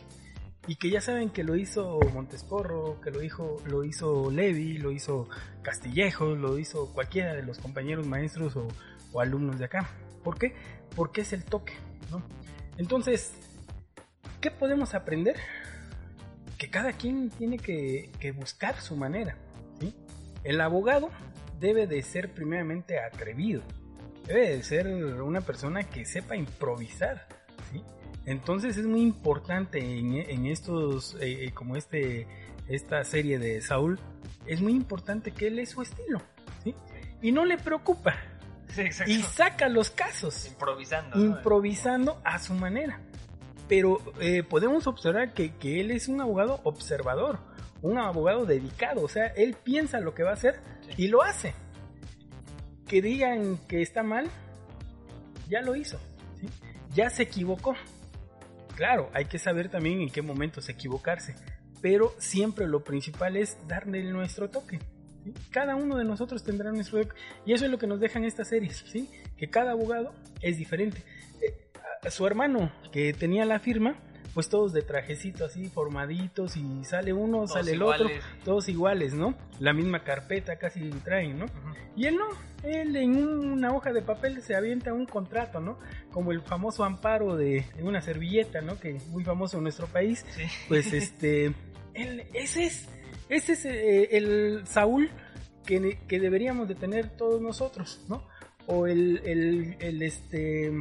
Y 0.66 0.76
que 0.76 0.90
ya 0.90 1.00
saben 1.00 1.30
que 1.30 1.42
lo 1.42 1.56
hizo 1.56 1.98
Montesporro, 2.14 3.00
que 3.00 3.10
lo 3.10 3.22
hizo, 3.22 3.56
lo 3.66 3.82
hizo 3.82 4.30
Levi, 4.30 4.78
lo 4.78 4.92
hizo 4.92 5.28
Castillejo, 5.62 6.36
lo 6.36 6.58
hizo 6.58 6.92
cualquiera 6.92 7.34
de 7.34 7.42
los 7.42 7.58
compañeros 7.58 8.06
maestros 8.06 8.54
o, 8.56 8.68
o 9.12 9.20
alumnos 9.20 9.58
de 9.58 9.64
acá. 9.64 9.88
¿Por 10.22 10.38
qué? 10.38 10.54
Porque 10.94 11.22
es 11.22 11.32
el 11.32 11.44
toque, 11.44 11.72
¿no? 12.10 12.22
Entonces, 12.78 13.32
¿qué 14.40 14.50
podemos 14.50 14.94
aprender? 14.94 15.36
Que 16.58 16.70
cada 16.70 16.92
quien 16.92 17.30
tiene 17.30 17.58
que, 17.58 18.10
que 18.20 18.30
buscar 18.30 18.80
su 18.80 18.94
manera, 18.94 19.36
¿sí? 19.80 19.94
El 20.44 20.60
abogado 20.60 21.10
debe 21.58 21.88
de 21.88 22.02
ser 22.02 22.32
primeramente 22.32 23.00
atrevido, 23.00 23.62
debe 24.26 24.56
de 24.56 24.62
ser 24.62 24.86
una 24.86 25.40
persona 25.40 25.82
que 25.84 26.04
sepa 26.04 26.36
improvisar, 26.36 27.26
¿sí? 27.72 27.82
Entonces 28.26 28.76
es 28.76 28.86
muy 28.86 29.00
importante 29.02 29.78
en, 29.98 30.14
en 30.14 30.46
estos, 30.46 31.14
eh, 31.20 31.46
eh, 31.46 31.52
como 31.52 31.76
este, 31.76 32.26
esta 32.68 33.02
serie 33.04 33.38
de 33.38 33.60
Saúl, 33.60 33.98
es 34.46 34.60
muy 34.60 34.72
importante 34.72 35.32
que 35.32 35.48
él 35.48 35.58
es 35.58 35.70
su 35.70 35.82
estilo, 35.82 36.20
¿sí? 36.62 36.74
Y 37.20 37.32
no 37.32 37.44
le 37.44 37.58
preocupa, 37.58 38.14
Sí, 38.68 38.84
y 39.06 39.20
saca 39.20 39.68
los 39.68 39.90
casos, 39.90 40.46
Improvisando. 40.46 41.16
¿no? 41.16 41.24
improvisando 41.24 42.22
a 42.24 42.38
su 42.38 42.54
manera. 42.54 43.00
Pero 43.68 44.00
eh, 44.18 44.42
podemos 44.42 44.86
observar 44.86 45.34
que, 45.34 45.54
que 45.56 45.80
él 45.80 45.90
es 45.90 46.08
un 46.08 46.20
abogado 46.22 46.60
observador, 46.64 47.38
un 47.82 47.98
abogado 47.98 48.46
dedicado, 48.46 49.02
o 49.02 49.08
sea, 49.08 49.26
él 49.26 49.56
piensa 49.62 50.00
lo 50.00 50.14
que 50.14 50.22
va 50.22 50.30
a 50.30 50.34
hacer 50.34 50.60
Sí. 50.88 51.04
y 51.04 51.08
lo 51.08 51.22
hace. 51.22 51.54
Que 52.88 53.02
digan 53.02 53.58
que 53.68 53.82
está 53.82 54.02
mal, 54.02 54.28
ya 55.48 55.60
lo 55.60 55.76
hizo, 55.76 55.98
¿sí? 56.40 56.48
ya 56.94 57.10
se 57.10 57.24
equivocó. 57.24 57.74
Claro, 58.82 59.10
hay 59.14 59.26
que 59.26 59.38
saber 59.38 59.68
también 59.68 60.00
en 60.00 60.10
qué 60.10 60.22
momentos 60.22 60.68
equivocarse, 60.68 61.36
pero 61.80 62.16
siempre 62.18 62.66
lo 62.66 62.82
principal 62.82 63.36
es 63.36 63.56
darle 63.68 64.02
nuestro 64.02 64.50
toque. 64.50 64.80
Cada 65.52 65.76
uno 65.76 65.96
de 65.96 66.02
nosotros 66.02 66.42
tendrá 66.42 66.72
nuestro 66.72 67.00
toque 67.00 67.14
y 67.46 67.52
eso 67.52 67.64
es 67.64 67.70
lo 67.70 67.78
que 67.78 67.86
nos 67.86 68.00
dejan 68.00 68.24
estas 68.24 68.48
series, 68.48 68.78
¿sí? 68.88 69.08
que 69.36 69.48
cada 69.48 69.70
abogado 69.70 70.12
es 70.40 70.58
diferente. 70.58 71.04
Eh, 71.40 72.10
su 72.10 72.26
hermano 72.26 72.72
que 72.90 73.12
tenía 73.12 73.44
la 73.44 73.60
firma, 73.60 74.00
pues 74.34 74.48
todos 74.48 74.72
de 74.72 74.82
trajecito 74.82 75.44
así 75.44 75.68
formaditos 75.68 76.56
y 76.56 76.84
sale 76.84 77.12
uno, 77.12 77.38
Todos 77.38 77.52
sale 77.52 77.72
el 77.72 77.82
otro, 77.82 78.08
todos 78.44 78.68
iguales, 78.68 79.14
¿no? 79.14 79.34
La 79.58 79.72
misma 79.72 80.04
carpeta 80.04 80.56
casi 80.56 80.88
traen, 81.04 81.38
¿no? 81.38 81.46
Y 81.96 82.06
él 82.06 82.16
no, 82.16 82.26
él 82.62 82.96
en 82.96 83.16
una 83.16 83.74
hoja 83.74 83.92
de 83.92 84.02
papel 84.02 84.40
se 84.42 84.54
avienta 84.54 84.92
un 84.94 85.06
contrato, 85.06 85.60
¿no? 85.60 85.78
Como 86.10 86.32
el 86.32 86.40
famoso 86.42 86.84
amparo 86.84 87.36
de, 87.36 87.64
de 87.76 87.82
una 87.82 88.00
servilleta, 88.00 88.62
¿no? 88.62 88.78
Que 88.78 88.94
muy 89.10 89.24
famoso 89.24 89.58
en 89.58 89.64
nuestro 89.64 89.86
país. 89.86 90.24
Sí. 90.34 90.44
Pues 90.68 90.92
este, 90.92 91.54
él, 91.94 92.24
ese 92.32 92.64
es, 92.64 92.88
ese 93.28 93.52
es 93.52 93.64
eh, 93.66 94.16
el 94.16 94.66
Saúl 94.66 95.10
que, 95.66 95.98
que 96.08 96.20
deberíamos 96.20 96.68
de 96.68 96.74
tener 96.74 97.10
todos 97.10 97.40
nosotros, 97.40 98.04
¿no? 98.08 98.26
O 98.66 98.86
el, 98.86 99.20
el, 99.24 99.76
el 99.80 100.02
este, 100.02 100.72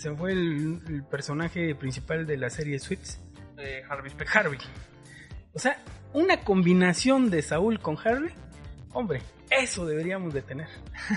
se 0.00 0.14
fue 0.14 0.32
el, 0.32 0.80
el 0.88 1.02
personaje 1.04 1.74
principal 1.74 2.26
de 2.26 2.36
la 2.38 2.48
serie 2.50 2.78
Suits, 2.78 3.20
Eh, 3.58 3.82
Harvey 3.88 4.10
Specter. 4.10 4.38
Harvey. 4.38 4.58
O 5.52 5.58
sea, 5.58 5.76
una 6.14 6.38
combinación 6.38 7.28
de 7.30 7.42
Saúl 7.42 7.80
con 7.80 7.98
Harvey, 7.98 8.32
hombre, 8.92 9.20
eso 9.50 9.84
deberíamos 9.84 10.32
de 10.32 10.42
tener. 10.42 10.68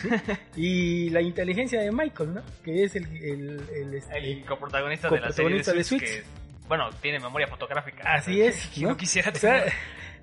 ¿sí? 0.01 0.09
y 0.55 1.09
la 1.11 1.21
inteligencia 1.21 1.79
de 1.81 1.91
Michael, 1.91 2.33
¿no? 2.33 2.41
Que 2.63 2.83
es 2.83 2.95
el, 2.95 3.05
el, 3.17 3.61
el, 3.73 3.93
este, 3.93 4.17
El 4.17 4.43
coprotagonista 4.45 5.09
de 5.09 5.19
la 5.21 5.31
serie 5.31 5.51
de 5.51 5.57
de 5.57 5.63
Suits, 5.63 5.87
Suits. 5.87 6.03
que, 6.03 6.23
bueno, 6.67 6.89
tiene 7.01 7.19
memoria 7.19 7.47
fotográfica. 7.47 8.03
Así 8.11 8.41
es, 8.47 8.69
no, 8.81 8.89
¿no? 8.89 8.97
quisiera 8.97 9.31
O 9.31 9.35
sea, 9.35 9.65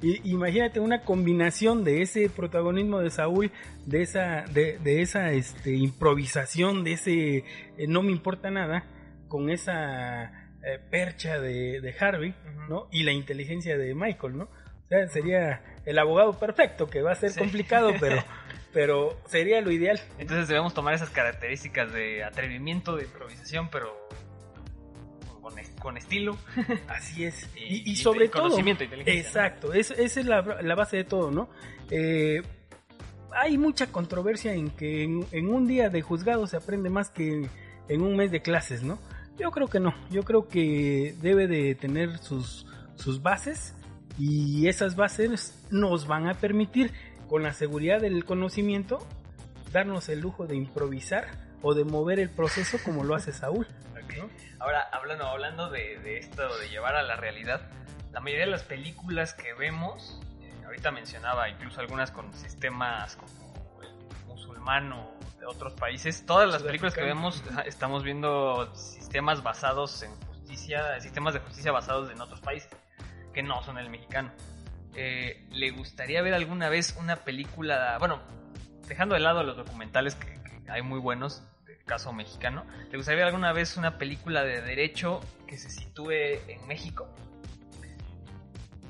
i- 0.02 0.20
imagínate 0.24 0.80
una 0.80 1.02
combinación 1.02 1.84
de 1.84 2.02
ese 2.02 2.28
protagonismo 2.30 3.00
de 3.00 3.10
Saúl, 3.10 3.50
de 3.86 4.02
esa, 4.02 4.42
de, 4.52 4.78
de 4.78 5.02
esa 5.02 5.32
este, 5.32 5.74
improvisación, 5.74 6.84
de 6.84 6.92
ese 6.92 7.36
eh, 7.38 7.86
no 7.88 8.02
me 8.02 8.12
importa 8.12 8.50
nada, 8.50 8.84
con 9.28 9.50
esa 9.50 10.24
eh, 10.64 10.78
percha 10.90 11.38
de, 11.40 11.80
de 11.80 11.94
Harvey. 11.98 12.34
¿no? 12.68 12.86
Y 12.92 13.02
la 13.02 13.12
inteligencia 13.12 13.76
de 13.76 13.94
Michael, 13.96 14.38
¿no? 14.38 14.44
O 14.44 14.88
sea, 14.88 15.08
sería 15.08 15.60
el 15.86 15.98
abogado 15.98 16.38
perfecto, 16.38 16.88
que 16.88 17.02
va 17.02 17.12
a 17.12 17.14
ser 17.16 17.30
Sí. 17.30 17.38
complicado, 17.40 17.92
pero, 17.98 18.22
pero 18.72 19.16
sería 19.26 19.60
lo 19.60 19.72
ideal. 19.72 20.00
Entonces 20.18 20.46
debemos 20.46 20.72
tomar 20.74 20.94
esas 20.94 21.10
características 21.10 21.92
de 21.92 22.22
atrevimiento, 22.22 22.94
de 22.96 23.04
improvisación, 23.04 23.68
pero 23.70 23.92
con, 25.50 25.58
con 25.80 25.96
estilo. 25.96 26.36
Así 26.88 27.24
es. 27.24 27.48
Y- 27.56 27.90
Y, 27.90 27.96
sobre 27.96 28.26
y 28.26 28.28
todo... 28.28 28.42
conocimiento, 28.44 28.84
inteligencia, 28.84 29.22
¿no? 29.22 29.28
Exacto, 29.28 29.72
es- 29.74 29.90
esa 29.92 30.20
es 30.20 30.26
la, 30.26 30.42
la 30.62 30.74
base 30.74 30.96
de 30.98 31.04
todo, 31.04 31.30
¿no? 31.30 31.48
Eh, 31.90 32.42
hay 33.32 33.58
mucha 33.58 33.86
controversia 33.92 34.54
en 34.54 34.70
que 34.70 35.04
en, 35.04 35.26
en 35.32 35.48
un 35.48 35.66
día 35.68 35.88
de 35.88 36.02
juzgado 36.02 36.46
se 36.46 36.56
aprende 36.56 36.90
más 36.90 37.10
que 37.10 37.48
en 37.88 38.02
un 38.02 38.16
mes 38.16 38.30
de 38.30 38.42
clases, 38.42 38.82
¿no? 38.82 38.98
Yo 39.38 39.50
creo 39.52 39.68
que 39.68 39.80
no, 39.80 39.94
yo 40.10 40.22
creo 40.24 40.48
que 40.48 41.14
debe 41.22 41.46
de 41.46 41.74
tener 41.74 42.18
sus, 42.18 42.66
sus 42.96 43.22
bases 43.22 43.74
y 44.18 44.66
esas 44.68 44.96
bases 44.96 45.64
nos 45.70 46.06
van 46.06 46.28
a 46.28 46.34
permitir, 46.34 46.92
con 47.28 47.42
la 47.44 47.52
seguridad 47.54 48.00
del 48.00 48.24
conocimiento, 48.24 48.98
darnos 49.72 50.08
el 50.08 50.20
lujo 50.20 50.46
de 50.46 50.56
improvisar 50.56 51.28
o 51.62 51.74
de 51.74 51.84
mover 51.84 52.18
el 52.20 52.28
proceso 52.28 52.78
como 52.84 53.04
lo 53.04 53.14
hace 53.14 53.32
Saúl. 53.32 53.66
¿No? 54.16 54.30
Ahora, 54.58 54.82
hablando, 54.92 55.26
hablando 55.26 55.70
de, 55.70 55.98
de 55.98 56.18
esto 56.18 56.58
de 56.58 56.68
llevar 56.68 56.96
a 56.96 57.02
la 57.02 57.16
realidad, 57.16 57.60
la 58.12 58.20
mayoría 58.20 58.44
de 58.44 58.50
las 58.50 58.64
películas 58.64 59.34
que 59.34 59.54
vemos, 59.54 60.20
eh, 60.40 60.62
ahorita 60.64 60.90
mencionaba 60.90 61.48
incluso 61.48 61.80
algunas 61.80 62.10
con 62.10 62.32
sistemas 62.32 63.16
como 63.16 63.82
el 63.82 64.26
musulmán 64.26 64.92
o 64.92 65.12
de 65.38 65.46
otros 65.46 65.74
países, 65.74 66.26
todas 66.26 66.50
las 66.50 66.62
películas 66.62 66.94
que 66.94 67.02
vemos 67.02 67.42
estamos 67.64 68.02
viendo 68.02 68.74
sistemas 68.74 69.42
basados 69.42 70.02
en 70.02 70.14
justicia, 70.26 71.00
sistemas 71.00 71.34
de 71.34 71.40
justicia 71.40 71.72
basados 71.72 72.10
en 72.10 72.20
otros 72.20 72.40
países, 72.40 72.70
que 73.32 73.42
no 73.42 73.62
son 73.62 73.78
el 73.78 73.88
mexicano. 73.88 74.32
Eh, 74.94 75.46
¿Le 75.50 75.70
gustaría 75.70 76.20
ver 76.20 76.34
alguna 76.34 76.68
vez 76.68 76.96
una 76.98 77.16
película, 77.16 77.96
bueno, 77.98 78.20
dejando 78.88 79.14
de 79.14 79.20
lado 79.20 79.44
los 79.44 79.56
documentales 79.56 80.16
que, 80.16 80.26
que 80.42 80.70
hay 80.70 80.82
muy 80.82 80.98
buenos, 80.98 81.44
caso 81.90 82.12
mexicano, 82.12 82.64
¿le 82.92 82.96
gustaría 82.96 83.18
ver 83.18 83.26
alguna 83.26 83.52
vez 83.52 83.76
una 83.76 83.98
película 83.98 84.44
de 84.44 84.62
derecho 84.62 85.18
que 85.48 85.58
se 85.58 85.70
sitúe 85.70 86.12
en 86.46 86.64
México? 86.68 87.08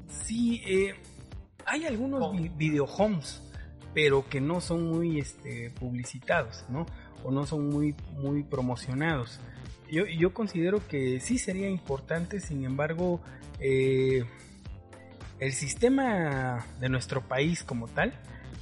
Sí, 0.09 0.63
eh, 0.67 0.95
hay 1.65 1.87
algunos 1.87 2.21
¿Cómo? 2.21 2.39
vi- 2.39 2.51
videohomes, 2.51 3.43
pero 3.95 4.29
que 4.29 4.41
no 4.43 4.61
son 4.61 4.87
muy 4.87 5.19
este, 5.19 5.71
publicitados, 5.71 6.67
¿no? 6.69 6.85
O 7.25 7.31
no 7.31 7.47
son 7.47 7.71
muy, 7.71 7.95
muy 8.13 8.43
promocionados. 8.43 9.41
Yo, 9.91 10.05
yo 10.07 10.35
considero 10.35 10.87
que 10.87 11.21
sí 11.21 11.39
sería 11.39 11.71
importante, 11.71 12.39
sin 12.41 12.65
embargo, 12.67 13.23
eh, 13.61 14.25
el 15.39 15.53
sistema 15.53 16.67
de 16.81 16.89
nuestro 16.91 17.23
país 17.23 17.65
como 17.65 17.89
tal, 17.89 18.13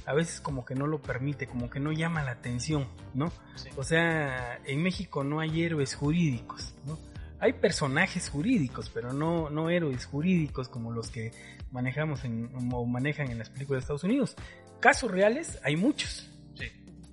a 0.09 0.13
veces 0.15 0.41
como 0.41 0.65
que 0.65 0.73
no 0.73 0.87
lo 0.87 1.03
permite, 1.03 1.45
como 1.45 1.69
que 1.69 1.79
no 1.79 1.91
llama 1.91 2.23
la 2.23 2.31
atención, 2.31 2.87
¿no? 3.13 3.31
Sí. 3.55 3.69
O 3.77 3.83
sea, 3.83 4.59
en 4.65 4.81
México 4.81 5.23
no 5.23 5.39
hay 5.39 5.61
héroes 5.61 5.93
jurídicos, 5.93 6.73
¿no? 6.87 6.97
Hay 7.39 7.53
personajes 7.53 8.27
jurídicos, 8.27 8.89
pero 8.89 9.13
no, 9.13 9.51
no 9.51 9.69
héroes 9.69 10.05
jurídicos 10.07 10.67
como 10.67 10.91
los 10.91 11.11
que 11.11 11.31
manejamos 11.71 12.23
en, 12.25 12.49
o 12.73 12.85
manejan 12.87 13.29
en 13.29 13.37
las 13.37 13.51
películas 13.51 13.81
de 13.81 13.83
Estados 13.83 14.03
Unidos. 14.03 14.35
Casos 14.79 15.11
reales 15.11 15.59
hay 15.63 15.75
muchos 15.75 16.27
Sí. 16.55 16.65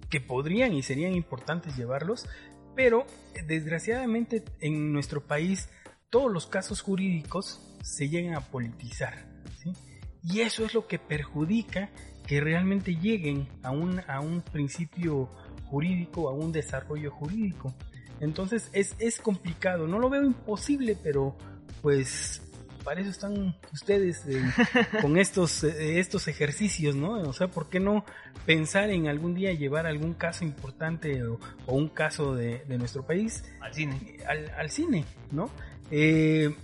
que 0.09 0.23
podrían 0.23 0.73
y 0.73 0.83
serían 0.83 1.13
importantes 1.13 1.77
llevarlos, 1.77 2.27
pero 2.75 3.07
eh, 3.35 3.43
desgraciadamente 3.47 4.43
en 4.61 4.95
nuestro 4.95 5.21
país 5.27 5.69
todos 6.09 6.33
los 6.33 6.47
casos 6.47 6.81
jurídicos 6.81 7.61
se 7.83 8.09
llegan 8.09 8.37
a 8.37 8.41
politizar, 8.41 9.29
¿sí? 9.63 9.75
Y 10.23 10.41
eso 10.41 10.65
es 10.65 10.73
lo 10.73 10.89
que 10.89 10.99
perjudica 10.99 11.91
que 12.27 12.41
realmente 12.41 12.97
lleguen 12.97 13.49
a 13.63 13.71
un, 13.71 14.01
a 14.09 14.21
un 14.21 14.41
principio 14.43 15.29
jurídico, 15.67 16.29
a 16.29 16.33
un 16.33 16.53
desarrollo 16.53 17.11
jurídico. 17.11 17.75
Entonces 18.21 18.71
es, 18.73 18.95
es 18.99 19.21
complicado, 19.21 19.87
no 19.87 19.99
lo 19.99 20.09
veo 20.09 20.25
imposible, 20.25 20.97
pero 21.03 21.37
pues 21.83 22.43
para 22.83 23.01
eso 23.01 23.11
están 23.11 23.57
ustedes 23.73 24.25
eh, 24.29 24.41
con 25.03 25.19
estos, 25.19 25.65
eh, 25.65 25.99
estos 25.99 26.29
ejercicios, 26.29 26.95
¿no? 26.95 27.15
O 27.23 27.33
sea, 27.33 27.49
¿por 27.49 27.69
qué 27.69 27.81
no 27.81 28.05
pensar 28.47 28.91
en 28.91 29.09
algún 29.09 29.35
día 29.35 29.53
llevar 29.53 29.87
algún 29.87 30.15
caso 30.15 30.45
importante 30.45 31.25
o, 31.25 31.41
o 31.67 31.75
un 31.75 31.89
caso 31.89 32.35
de, 32.37 32.65
de 32.67 32.79
nuestro 32.79 33.05
país 33.05 33.45
Al 33.61 33.75
cine. 33.75 34.19
al, 34.29 34.51
al 34.51 34.71
cine, 34.71 35.05
¿no? 35.33 35.51
Eh, 35.91 36.55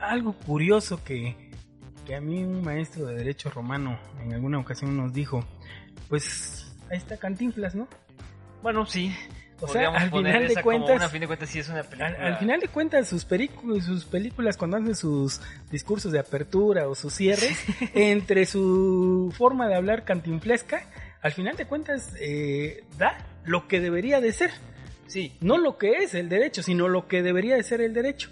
algo 0.00 0.34
curioso 0.34 1.02
que, 1.02 1.36
que 2.06 2.14
a 2.14 2.20
mí 2.20 2.42
un 2.44 2.62
maestro 2.62 3.06
de 3.06 3.16
derecho 3.16 3.50
romano 3.50 3.98
en 4.22 4.32
alguna 4.32 4.58
ocasión 4.58 4.96
nos 4.96 5.12
dijo, 5.12 5.44
pues 6.08 6.74
ahí 6.90 6.98
está 6.98 7.16
Cantinflas, 7.16 7.74
¿no? 7.74 7.88
Bueno, 8.62 8.86
sí. 8.86 9.14
O 9.60 9.68
sea, 9.68 9.90
al 9.90 10.10
final 10.10 10.48
de 10.48 10.60
cuentas, 10.60 10.96
una, 10.96 11.04
a 11.04 11.08
fin 11.08 11.20
de 11.20 11.26
cuentas 11.28 11.48
sí 11.48 11.60
es 11.60 11.68
una 11.68 11.84
película. 11.84 12.08
al, 12.08 12.32
al 12.32 12.38
final 12.38 12.60
de 12.60 12.68
cuentas 12.68 13.08
sus 13.08 13.24
películas 13.24 14.56
cuando 14.56 14.76
hacen 14.76 14.96
sus 14.96 15.40
discursos 15.70 16.10
de 16.10 16.18
apertura 16.18 16.88
o 16.88 16.96
sus 16.96 17.14
cierres, 17.14 17.64
entre 17.94 18.44
su 18.44 19.32
forma 19.36 19.68
de 19.68 19.76
hablar 19.76 20.04
cantinflesca, 20.04 20.84
al 21.20 21.32
final 21.32 21.56
de 21.56 21.66
cuentas 21.66 22.12
eh, 22.18 22.84
da 22.98 23.24
lo 23.44 23.68
que 23.68 23.80
debería 23.80 24.20
de 24.20 24.32
ser. 24.32 24.50
Sí. 25.06 25.36
no 25.40 25.58
lo 25.58 25.76
que 25.76 25.98
es 25.98 26.14
el 26.14 26.30
derecho, 26.30 26.62
sino 26.62 26.88
lo 26.88 27.06
que 27.06 27.22
debería 27.22 27.54
de 27.54 27.62
ser 27.62 27.82
el 27.82 27.92
derecho. 27.92 28.30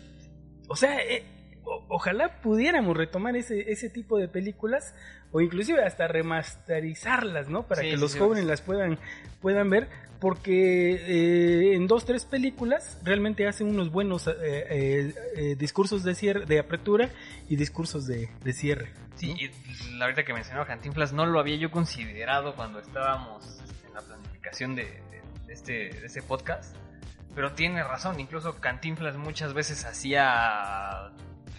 O 0.67 0.77
sea, 0.77 0.99
eh, 0.99 1.25
o- 1.71 1.85
ojalá 1.89 2.41
pudiéramos 2.41 2.97
retomar 2.97 3.37
ese, 3.37 3.71
ese 3.73 3.89
tipo 3.91 4.19
de 4.19 4.29
películas 4.29 4.95
o 5.33 5.41
inclusive 5.41 5.85
hasta 5.85 6.09
remasterizarlas, 6.09 7.49
¿no? 7.49 7.67
Para 7.67 7.83
Sí, 7.83 7.91
que 7.91 7.97
los 7.97 8.13
sí, 8.13 8.19
jóvenes 8.19 8.45
las 8.45 8.61
puedan, 8.61 8.99
puedan 9.41 9.71
ver, 9.71 9.89
porque 10.21 10.95
eh, 10.95 11.75
en 11.77 11.87
dos, 11.87 12.05
tres 12.05 12.25
películas 12.25 12.99
realmente 13.05 13.47
hacen 13.47 13.69
unos 13.69 13.91
buenos 13.91 14.27
eh, 14.27 15.15
eh, 15.37 15.55
discursos 15.57 16.03
de 16.05 16.15
cierre, 16.15 16.47
de 16.47 16.59
apertura 16.59 17.11
y 17.49 17.57
discursos 17.57 18.07
de, 18.07 18.29
de 18.43 18.53
cierre. 18.53 18.91
Sí, 19.15 19.29
¿no? 19.29 19.37
y 19.37 19.97
la 19.99 20.07
ahorita 20.07 20.25
que 20.25 20.33
mencionaba 20.33 20.67
Cantinflas 20.67 21.13
no 21.13 21.27
lo 21.27 21.41
había 21.41 21.57
yo 21.57 21.71
considerado 21.71 22.55
cuando 22.57 22.81
estábamos 22.81 23.47
este, 23.47 23.87
en 23.87 23.95
la 23.95 24.01
planificación 24.01 24.75
de, 24.75 24.85
de- 24.85 25.01
de 25.47 25.53
este, 25.53 25.73
de 25.91 26.07
este 26.07 26.23
podcast. 26.23 26.77
Pero 27.35 27.53
tiene 27.53 27.83
razón, 27.85 28.19
incluso 28.19 28.57
Cantinflas 28.57 29.17
muchas 29.17 29.55
veces 29.55 29.85
hacía, 29.85 31.13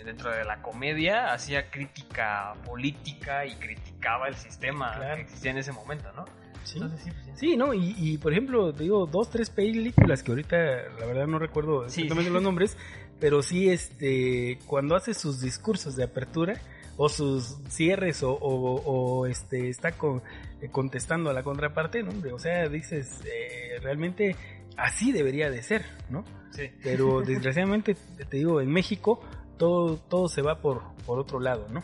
dentro 0.04 0.32
de 0.32 0.44
la 0.44 0.62
comedia, 0.62 1.34
hacía 1.34 1.70
crítica 1.70 2.54
política 2.66 3.46
y 3.46 3.56
criticaba 3.56 4.28
el 4.28 4.36
sistema 4.36 4.94
Claro. 4.96 5.16
que 5.16 5.22
existía 5.24 5.52
en 5.52 5.58
ese 5.58 5.72
momento, 5.72 6.12
¿no? 6.16 6.26
Sí. 6.64 6.76
Entonces, 6.78 7.02
sí, 7.04 7.12
pues. 7.26 7.40
Sí, 7.40 7.58
¿no? 7.58 7.74
Y, 7.74 7.96
y, 7.98 8.18
por 8.18 8.32
ejemplo, 8.34 8.74
te 8.74 8.84
digo, 8.84 9.06
dos, 9.08 9.30
tres 9.30 9.50
películas 9.50 10.22
que 10.24 10.32
ahorita 10.32 10.56
la 11.00 11.06
verdad 11.08 11.28
no 11.28 11.40
recuerdo 11.40 11.86
exactamente 11.86 12.26
sí. 12.30 12.34
los 12.34 12.44
nombres, 12.44 12.78
pero 13.20 13.42
sí, 13.42 13.70
este, 13.70 14.60
cuando 14.68 14.96
hace 14.96 15.14
sus 15.14 15.42
discursos 15.42 15.96
de 15.96 16.04
apertura 16.04 16.60
o 16.98 17.10
sus 17.10 17.58
cierres 17.70 18.22
o, 18.22 18.32
o- 18.34 18.82
o, 18.84 19.26
este, 19.26 19.70
está 19.70 19.94
con- 19.94 20.22
eh, 20.62 20.70
contestando 20.70 21.30
a 21.30 21.34
la 21.34 21.42
contraparte, 21.42 22.04
¿no? 22.04 22.12
O 22.34 22.40
sea, 22.40 22.68
dices, 22.70 23.22
eh, 23.26 23.80
realmente 23.82 24.36
así 24.78 25.12
debería 25.12 25.50
de 25.50 25.64
ser, 25.64 25.84
¿no? 26.10 26.24
Sí. 26.52 26.70
Pero 26.84 27.22
desgraciadamente, 27.26 27.96
te 28.30 28.38
digo, 28.38 28.62
en 28.62 28.70
México 28.70 29.24
todo, 29.62 29.98
todo 29.98 30.28
se 30.28 30.42
va 30.42 30.56
por, 30.60 30.82
por 31.06 31.20
otro 31.20 31.40
lado, 31.40 31.68
¿no? 31.70 31.84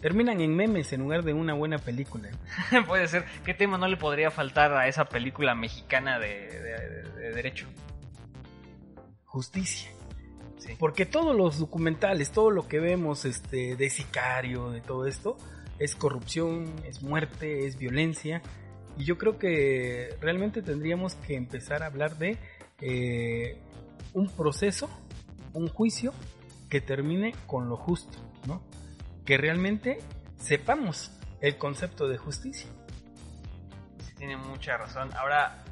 Terminan 0.00 0.40
en 0.40 0.56
memes 0.56 0.92
en 0.92 1.02
lugar 1.02 1.22
de 1.22 1.32
una 1.34 1.54
buena 1.54 1.78
película. 1.78 2.30
Puede 2.88 3.06
ser. 3.06 3.24
¿Qué 3.44 3.54
tema 3.54 3.78
no 3.78 3.86
le 3.86 3.96
podría 3.96 4.32
faltar 4.32 4.72
a 4.74 4.88
esa 4.88 5.04
película 5.04 5.54
mexicana 5.54 6.18
de, 6.18 6.28
de- 6.28 7.02
de 7.12 7.32
derecho? 7.32 7.66
Justicia. 9.24 9.88
Sí. 10.58 10.72
Porque 10.80 11.06
todos 11.06 11.36
los 11.36 11.60
documentales, 11.60 12.32
todo 12.32 12.50
lo 12.50 12.66
que 12.66 12.80
vemos 12.80 13.24
este, 13.24 13.76
de 13.76 13.88
sicario, 13.88 14.70
de 14.70 14.80
todo 14.80 15.06
esto, 15.06 15.36
es 15.78 15.94
corrupción, 15.94 16.72
es 16.88 17.02
muerte, 17.02 17.66
es 17.66 17.78
violencia. 17.78 18.42
Y 18.98 19.04
yo 19.04 19.16
creo 19.16 19.38
que 19.38 20.16
realmente 20.20 20.60
tendríamos 20.60 21.14
que 21.14 21.36
empezar 21.36 21.84
a 21.84 21.86
hablar 21.86 22.16
de 22.18 22.36
eh, 22.80 23.58
un 24.12 24.28
proceso, 24.28 24.90
un 25.52 25.68
juicio 25.68 26.12
que 26.68 26.80
termine 26.80 27.34
con 27.46 27.68
lo 27.68 27.76
justo, 27.76 28.18
¿no? 28.46 28.62
Que 29.24 29.36
realmente 29.38 29.98
sepamos 30.38 31.10
el 31.40 31.56
concepto 31.58 32.08
de 32.08 32.18
justicia. 32.18 32.70
Sí, 34.04 34.14
tiene 34.16 34.36
mucha 34.36 34.76
razón. 34.76 35.10
Ahora, 35.16 35.64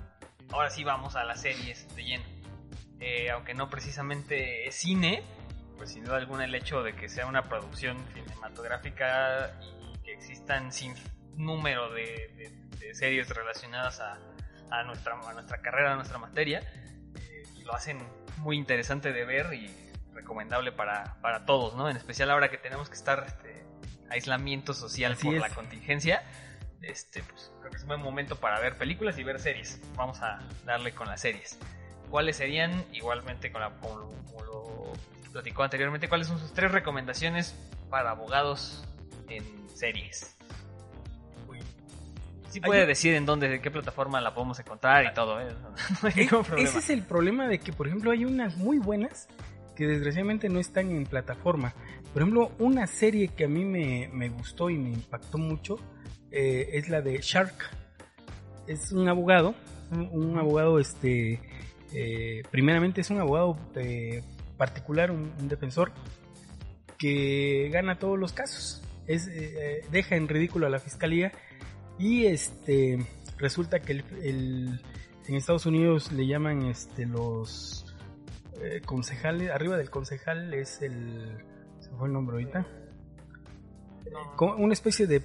ahora 0.51 0.71
sí 0.71 0.85
vamos 0.85 1.17
a 1.17 1.25
las 1.25 1.41
series 1.41 1.87
de 1.97 2.05
lleno. 2.05 2.25
Eh, 3.01 3.31
aunque 3.31 3.55
no 3.55 3.69
precisamente 3.69 4.67
es 4.69 4.75
cine, 4.77 5.23
pues 5.77 5.91
sin 5.93 6.05
duda 6.05 6.17
alguna 6.17 6.45
el 6.45 6.55
hecho 6.55 6.83
de 6.83 6.95
que 6.95 7.09
sea 7.09 7.27
una 7.27 7.43
producción 7.49 7.97
cinematográfica 8.15 9.59
y 9.61 9.99
que 10.05 10.13
existan 10.15 10.73
sin 10.73 10.95
número 11.37 11.91
de, 11.93 12.03
de- 12.37 12.65
de 12.79 12.95
series 12.95 13.29
relacionadas 13.29 14.01
a, 14.01 14.19
a 14.71 14.83
nuestra, 14.85 15.15
a 15.19 15.33
nuestra 15.33 15.61
carrera, 15.61 15.93
a 15.93 15.97
nuestra 15.97 16.19
materia, 16.19 16.61
eh, 17.17 17.43
lo 17.65 17.75
hacen 17.75 17.99
muy 18.39 18.57
interesante 18.57 19.13
de 19.13 19.25
ver 19.25 19.53
y 19.55 19.67
recomendable 20.15 20.73
para, 20.73 21.17
para 21.21 21.45
todos, 21.45 21.75
¿no? 21.75 21.89
En 21.91 21.97
especial 21.97 22.31
ahora 22.31 22.51
que 22.51 22.59
tenemos 22.59 22.89
que 22.89 22.95
estar 22.95 23.25
este, 23.27 23.65
aislamiento 24.11 24.73
social 24.75 25.13
Así 25.13 25.27
por 25.27 25.35
es. 25.35 25.41
la 25.41 25.51
contingencia. 25.51 26.23
Este, 26.83 27.23
pues 27.23 27.51
creo 27.61 27.71
que 27.71 27.77
es 27.79 27.83
un 27.83 27.89
buen 27.89 28.01
momento 28.03 28.37
para 28.37 28.61
ver 28.61 28.77
películas 28.77 29.19
y 29.19 29.25
ver 29.25 29.41
series. 29.41 29.81
Vamos 29.97 30.21
a 30.23 30.41
darle 30.65 30.93
con 30.95 31.07
las 31.09 31.21
series. 31.21 31.59
¿Cuáles 32.11 32.37
serían, 32.37 32.85
igualmente 32.93 33.51
con 33.51 33.61
la, 33.63 33.71
como, 33.81 33.97
lo, 33.99 34.09
como 34.09 34.45
lo 34.45 34.93
platicó 35.33 35.63
anteriormente, 35.65 36.09
cuáles 36.09 36.27
son 36.29 36.39
sus 36.39 36.53
tres 36.53 36.71
recomendaciones 36.71 37.55
para 37.91 38.11
abogados 38.11 38.85
en 39.29 39.45
series? 39.75 40.37
Sí 42.51 42.61
puede 42.61 42.83
un- 42.83 42.87
decir 42.87 43.15
en 43.15 43.27
dónde, 43.27 43.57
en 43.57 43.63
qué 43.63 43.71
plataforma 43.71 44.21
la 44.21 44.33
podemos 44.33 44.59
encontrar 44.61 45.05
y 45.07 45.13
todo, 45.15 45.41
¿eh? 45.41 45.49
No 46.03 46.09
hay 46.09 46.13
E- 46.15 46.21
ningún 46.21 46.45
problema. 46.45 46.69
Ese 46.69 46.79
es 46.79 46.91
el 46.91 47.03
problema 47.03 47.49
de 47.49 47.59
que, 47.59 47.73
por 47.73 47.89
ejemplo, 47.89 48.13
hay 48.13 48.25
unas 48.25 48.57
muy 48.57 48.79
buenas 48.79 49.27
que 49.77 49.87
desgraciadamente 49.87 50.49
no 50.49 50.61
están 50.61 50.91
en 50.91 51.05
plataforma. 51.05 51.75
Por 52.13 52.23
ejemplo, 52.23 52.53
una 52.59 52.87
serie 52.87 53.29
que 53.29 53.45
a 53.45 53.49
mí 53.49 53.65
me, 53.65 54.09
me 54.13 54.29
gustó 54.29 54.71
y 54.71 54.79
me 54.79 54.91
impactó 54.91 55.39
mucho 55.39 55.77
eh, 56.31 56.71
es 56.73 56.89
la 56.89 57.01
de 57.03 57.19
Shark. 57.21 57.55
Es 58.67 58.93
un 58.93 59.09
abogado, 59.09 59.55
un, 59.91 60.09
un 60.13 60.39
abogado, 60.39 60.79
este, 60.79 61.41
eh, 61.93 62.43
primeramente 62.51 63.01
es 63.01 63.11
un 63.11 63.19
abogado 63.21 63.59
eh, 63.75 64.23
particular, 64.57 65.11
un, 65.11 65.33
un 65.39 65.49
defensor 65.49 65.93
que 66.99 67.69
gana 67.73 67.99
todos 67.99 68.19
los 68.19 68.33
casos. 68.33 68.83
Es, 69.07 69.29
deja 69.91 70.17
en 70.17 70.29
ridículo 70.29 70.67
a 70.67 70.71
la 70.71 70.79
fiscalía 70.79 71.33
y 71.99 72.25
este 72.27 73.05
resulta 73.37 73.81
que 73.81 73.93
el, 73.93 74.05
el- 74.23 74.81
en 75.27 75.35
Estados 75.37 75.67
Unidos 75.67 76.13
le 76.13 76.27
llaman 76.27 76.67
este 76.67 77.07
los 77.07 77.84
eh, 78.61 78.81
concejales, 78.85 79.51
arriba 79.51 79.77
del 79.77 79.91
concejal 79.91 80.55
es 80.55 80.83
el 80.83 81.45
se 81.81 81.91
fue 81.91 82.09
el 82.09 82.15
nombre 82.15 82.37
ahorita. 82.37 82.67
No. 84.11 84.37
Como 84.37 84.55
una 84.57 84.73
especie 84.73 85.07
de 85.07 85.23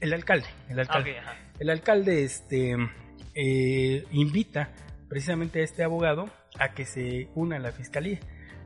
el 0.00 0.12
alcalde, 0.12 0.46
el 0.68 0.80
alcalde. 0.80 1.18
ajá. 1.18 1.36
El 1.58 1.70
alcalde 1.70 2.24
este 2.24 2.76
eh, 3.34 4.04
invita 4.10 4.70
precisamente 5.08 5.60
a 5.60 5.64
este 5.64 5.84
abogado 5.84 6.28
a 6.58 6.70
que 6.70 6.84
se 6.84 7.28
una 7.34 7.56
a 7.56 7.58
la 7.60 7.72
fiscalía. 7.72 8.18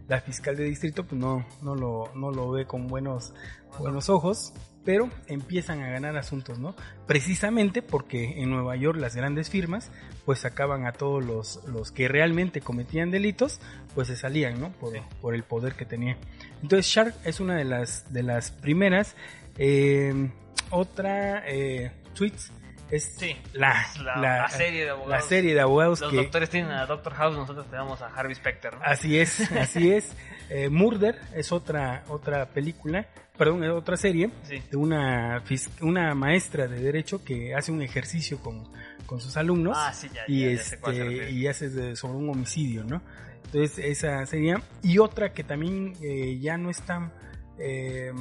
La 0.08 0.20
fiscal 0.22 0.56
de 0.56 0.64
distrito 0.64 1.04
pues 1.04 1.20
no, 1.20 1.46
no, 1.60 1.74
lo, 1.74 2.10
no 2.14 2.30
lo 2.30 2.50
ve 2.50 2.64
con 2.64 2.86
buenos, 2.86 3.34
buenos 3.78 4.08
ojos, 4.08 4.54
pero 4.88 5.10
empiezan 5.26 5.82
a 5.82 5.90
ganar 5.90 6.16
asuntos, 6.16 6.58
¿no? 6.58 6.74
Precisamente 7.06 7.82
porque 7.82 8.40
en 8.40 8.48
Nueva 8.48 8.74
York 8.74 8.98
las 8.98 9.14
grandes 9.14 9.50
firmas 9.50 9.90
pues 10.24 10.38
sacaban 10.38 10.86
a 10.86 10.92
todos 10.92 11.22
los, 11.22 11.62
los 11.66 11.92
que 11.92 12.08
realmente 12.08 12.62
cometían 12.62 13.10
delitos, 13.10 13.60
pues 13.94 14.08
se 14.08 14.16
salían, 14.16 14.58
¿no? 14.58 14.72
Por, 14.72 14.94
Sí. 14.94 15.00
por 15.20 15.34
el 15.34 15.42
poder 15.42 15.74
que 15.74 15.84
tenía. 15.84 16.16
Entonces 16.62 16.86
Shark 16.86 17.14
es 17.26 17.38
una 17.38 17.56
de 17.56 17.66
las, 17.66 18.10
de 18.14 18.22
las 18.22 18.50
primeras. 18.50 19.14
Eh, 19.58 20.30
otra, 20.70 21.44
eh, 21.46 21.90
Tweets, 22.14 22.50
es 22.90 23.04
Sí, 23.16 23.36
la, 23.52 23.82
es 23.82 23.98
la, 24.00 24.16
la- 24.16 24.36
la 24.42 24.48
serie 24.48 24.84
de 24.84 24.90
abogados. 24.90 25.10
la 25.10 25.28
serie 25.28 25.54
de 25.54 25.60
abogados 25.60 26.00
Los 26.00 26.10
que... 26.10 26.16
doctores 26.16 26.50
tienen 26.50 26.70
a 26.72 26.86
Doctor 26.86 27.14
House, 27.14 27.36
nosotros 27.36 27.66
tenemos 27.70 28.00
a 28.02 28.06
Harvey 28.06 28.34
Specter, 28.34 28.74
¿no? 28.74 28.80
Así 28.84 29.18
es, 29.18 29.50
así 29.52 29.90
es. 29.90 30.14
Eh, 30.50 30.68
Murder 30.70 31.20
es 31.34 31.52
otra, 31.52 32.04
otra 32.08 32.46
película, 32.46 33.06
perdón, 33.36 33.62
es 33.64 33.70
otra 33.70 33.96
serie 33.96 34.30
Sí. 34.44 34.62
de 34.70 34.76
una, 34.76 35.42
una 35.82 36.14
maestra 36.14 36.66
de 36.66 36.80
derecho 36.80 37.22
que 37.22 37.54
hace 37.54 37.70
un 37.70 37.82
ejercicio 37.82 38.38
con, 38.40 38.64
con 39.04 39.20
sus 39.20 39.36
alumnos 39.36 39.76
Ah, 39.78 39.92
sí, 39.92 40.08
ya, 40.14 40.22
y, 40.26 40.40
ya, 40.40 40.46
ya 40.46 40.52
este, 40.54 41.30
y 41.30 41.46
hace 41.46 41.68
de- 41.68 41.94
sobre 41.96 42.14
un 42.16 42.30
homicidio, 42.30 42.84
¿no? 42.84 43.02
Entonces 43.44 43.78
esa 43.78 44.24
sería. 44.26 44.60
Y 44.82 44.98
otra 44.98 45.32
que 45.32 45.42
también 45.44 45.94
eh, 46.02 46.38
ya 46.40 46.56
no 46.56 46.70
está... 46.70 47.12
Eh, 47.58 48.12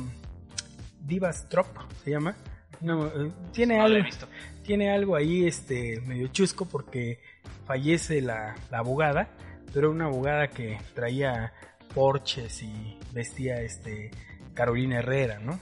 Divas 1.00 1.48
Trop 1.50 1.68
se 2.04 2.12
llama. 2.12 2.36
No, 2.82 3.08
eh, 3.08 3.32
tiene 3.54 3.78
No 3.78 3.88
lo 3.88 3.94
he 3.96 3.98
algo 3.98 4.06
visto. 4.06 4.28
Tiene 4.68 4.92
algo 4.92 5.16
ahí 5.16 5.48
este 5.48 6.02
medio 6.02 6.28
chusco 6.28 6.66
porque 6.66 7.22
fallece 7.66 8.22
la, 8.22 8.54
la 8.70 8.80
abogada, 8.80 9.30
pero 9.74 9.90
una 9.90 10.06
abogada 10.06 10.50
que 10.50 10.78
traía 10.94 11.54
porches 11.96 12.62
y 12.64 13.00
vestía 13.14 13.62
este 13.62 14.12
Carolina 14.54 15.00
Herrera, 15.00 15.40
¿no? 15.40 15.58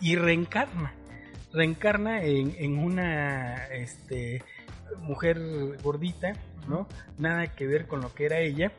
Y 0.00 0.16
reencarna, 0.16 0.94
reencarna 1.52 2.22
en, 2.22 2.56
en 2.58 2.78
una 2.78 3.66
este 3.66 4.42
mujer 5.00 5.38
gordita, 5.82 6.32
¿no? 6.66 6.88
Nada 7.18 7.54
que 7.54 7.66
ver 7.66 7.86
con 7.86 8.00
lo 8.00 8.14
que 8.14 8.24
era 8.24 8.38
ella, 8.38 8.72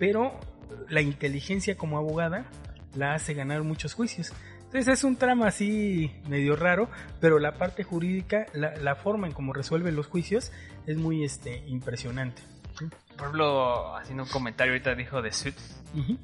pero 0.00 0.40
la 0.88 1.02
inteligencia 1.02 1.76
como 1.76 1.98
abogada 1.98 2.46
la 2.96 3.14
hace 3.14 3.34
ganar 3.34 3.62
muchos 3.62 3.94
juicios. 3.94 4.32
Entonces 4.70 5.00
es 5.00 5.02
un 5.04 5.16
trama 5.16 5.48
así 5.48 6.12
medio 6.28 6.54
raro, 6.54 6.88
pero 7.20 7.40
la 7.40 7.54
parte 7.54 7.82
jurídica, 7.82 8.46
la, 8.54 8.76
la 8.76 8.94
forma 8.94 9.26
en 9.26 9.32
cómo 9.32 9.52
resuelve 9.52 9.90
los 9.90 10.06
juicios 10.06 10.52
es 10.86 10.96
muy 10.96 11.24
este 11.24 11.64
impresionante. 11.66 12.42
Por 12.78 13.26
ejemplo, 13.26 13.96
haciendo 13.96 14.22
un 14.22 14.28
comentario 14.28 14.72
ahorita 14.72 14.94
dijo 14.94 15.20
de 15.22 15.32
Suits. 15.32 15.82
Ujú. 15.94 16.16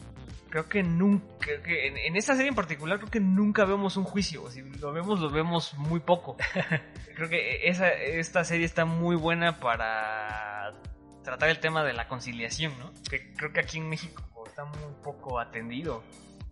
Creo 0.49 0.69
que 0.69 0.85
nunca, 0.85 1.27
creo 1.41 1.61
que 1.61 1.89
en, 1.89 1.97
en 1.97 2.17
esa 2.17 2.37
serie 2.37 2.51
en 2.51 2.55
particular 2.55 2.99
creo 2.99 3.11
que 3.11 3.19
nunca 3.19 3.65
vemos 3.65 3.97
un 3.97 4.05
juicio. 4.05 4.49
Si 4.49 4.63
lo 4.63 4.93
vemos, 4.93 5.19
lo 5.19 5.29
vemos 5.29 5.75
muy 5.77 5.99
poco. 5.99 6.37
creo 7.17 7.29
que 7.29 7.69
esa, 7.69 7.93
esta 7.93 8.45
serie 8.45 8.65
está 8.65 8.85
muy 8.85 9.17
buena 9.17 9.59
para 9.59 10.73
tratar 11.25 11.49
el 11.49 11.59
tema 11.59 11.83
de 11.83 11.95
la 11.95 12.07
conciliación, 12.07 12.79
¿no? 12.79 12.93
Que 13.11 13.35
creo 13.35 13.53
que 13.53 13.59
aquí 13.59 13.79
en 13.79 13.89
México 13.89 14.23
está 14.47 14.65
muy 14.65 14.95
poco 15.03 15.41
atendido. 15.41 16.05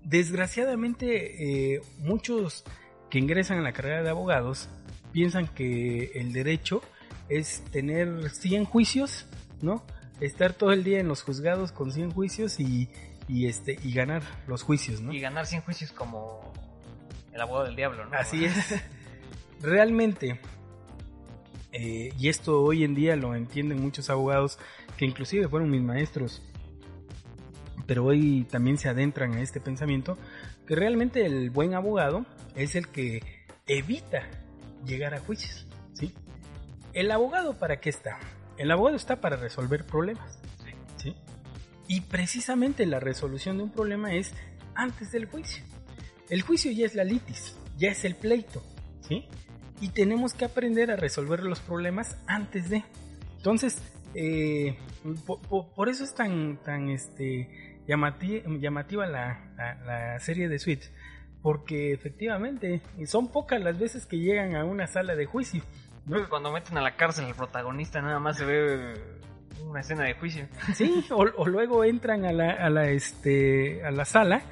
Desgraciadamente, 0.05 1.75
eh, 1.75 1.81
muchos 1.99 2.65
que 3.11 3.19
ingresan 3.19 3.59
a 3.59 3.63
la 3.63 3.73
carrera 3.73 4.03
de 4.03 4.11
abogados 4.11 4.69
piensan 5.13 5.49
que 5.49 6.13
el 6.15 6.33
derecho 6.33 6.83
es 7.29 7.65
tener 7.71 8.31
100 8.31 8.67
juicios, 8.67 9.27
¿no? 9.63 9.85
Estar 10.21 10.53
todo 10.53 10.73
el 10.73 10.85
día 10.85 11.01
en 11.01 11.09
los 11.09 11.23
juzgados 11.23 11.73
con 11.73 11.91
100 11.91 12.11
juicios 12.13 12.61
y, 12.61 12.89
y, 13.29 13.47
este, 13.47 13.79
y 13.83 13.93
ganar 13.93 14.23
los 14.47 14.63
juicios, 14.63 15.01
¿no? 15.01 15.13
Y 15.13 15.21
ganar 15.21 15.47
100 15.47 15.63
juicios 15.63 15.93
como 15.93 16.53
el 17.33 17.41
abogado 17.41 17.67
del 17.67 17.77
diablo, 17.77 18.05
¿no? 18.05 18.17
Así 18.17 18.45
es. 18.45 18.55
Realmente, 19.61 20.41
eh, 21.73 22.13
y 22.19 22.29
esto 22.29 22.63
hoy 22.63 22.85
en 22.85 22.95
día 22.95 23.17
lo 23.17 23.35
entienden 23.35 23.81
muchos 23.81 24.11
abogados 24.11 24.59
que 24.97 25.07
inclusive 25.07 25.49
fueron 25.49 25.71
mis 25.71 25.83
maestros, 25.83 26.43
pero 27.87 28.05
hoy 28.05 28.47
también 28.51 28.79
se 28.79 28.89
adentran 28.89 29.35
a 29.35 29.41
este 29.41 29.61
pensamiento, 29.61 30.19
que 30.67 30.75
realmente 30.75 31.25
el 31.27 31.51
buen 31.51 31.75
abogado 31.75 32.25
es 32.57 32.75
el 32.75 32.89
que 32.89 33.23
evita 33.67 34.23
llegar 34.87 35.15
a 35.15 35.21
juicios. 35.21 35.67
¿sí? 35.93 36.13
¿El 36.93 37.11
abogado 37.11 37.59
para 37.59 37.81
qué 37.81 37.91
está? 37.91 38.19
El 38.57 38.71
abogado 38.71 38.97
está 38.97 39.21
para 39.21 39.37
resolver 39.37 39.85
problemas. 39.85 40.39
Sí. 40.97 41.15
Y 41.89 42.01
precisamente 42.03 42.87
la 42.87 43.01
resolución 43.01 43.57
de 43.59 43.65
un 43.65 43.71
problema 43.71 44.15
es 44.15 44.33
antes 44.75 45.13
del 45.13 45.27
juicio. 45.27 45.65
El 46.31 46.43
juicio 46.43 46.71
ya 46.73 46.87
es 46.87 46.95
la 46.95 47.05
litis, 47.05 47.57
ya 47.77 47.91
es 47.91 48.05
el 48.05 48.15
pleito, 48.15 48.63
¿sí? 49.07 49.27
Y 49.81 49.89
tenemos 49.89 50.33
que 50.35 50.45
aprender 50.47 50.91
a 50.91 50.97
resolver 50.97 51.43
los 51.43 51.61
problemas 51.61 52.17
antes 52.27 52.71
de. 52.71 52.85
Entonces, 53.37 53.83
eh, 54.15 54.79
po- 55.27 55.41
po- 55.43 55.69
por, 55.75 55.89
eso 55.89 56.05
es 56.05 56.15
tan, 56.15 56.57
tan 56.63 56.89
este, 56.89 57.74
llamati- 57.87 58.43
llamativa 58.61 59.07
la, 59.07 59.53
la- 59.57 59.75
la 59.85 60.19
serie 60.21 60.49
de 60.49 60.59
Suits, 60.59 60.93
porque 61.43 61.93
efectivamente 61.93 62.81
son 63.07 63.29
pocas 63.31 63.61
las 63.63 63.79
veces 63.79 64.07
que 64.07 64.19
llegan 64.19 64.57
a 64.57 64.65
una 64.65 64.87
sala 64.87 65.15
de 65.15 65.27
juicio. 65.27 65.63
¿no? 66.07 66.13
Creo 66.13 66.25
que 66.25 66.31
cuando 66.31 66.53
meten 66.53 66.77
a 66.79 66.81
la 66.83 66.97
cárcel 66.97 67.27
al 67.27 67.35
protagonista 67.35 68.01
nada 68.03 68.19
más 68.19 68.37
se 68.39 68.45
ve 68.45 68.95
una 69.67 69.81
escena 69.81 70.05
de 70.05 70.15
juicio. 70.15 70.47
Sí, 70.75 71.05
o, 71.11 71.25
o 71.37 71.47
luego 71.47 71.85
entran 71.85 72.25
a 72.25 72.33
la, 72.33 72.51
a 72.53 72.69
la, 72.71 72.89
este, 72.91 73.85
a 73.85 73.91
la 73.91 74.05
sala 74.05 74.43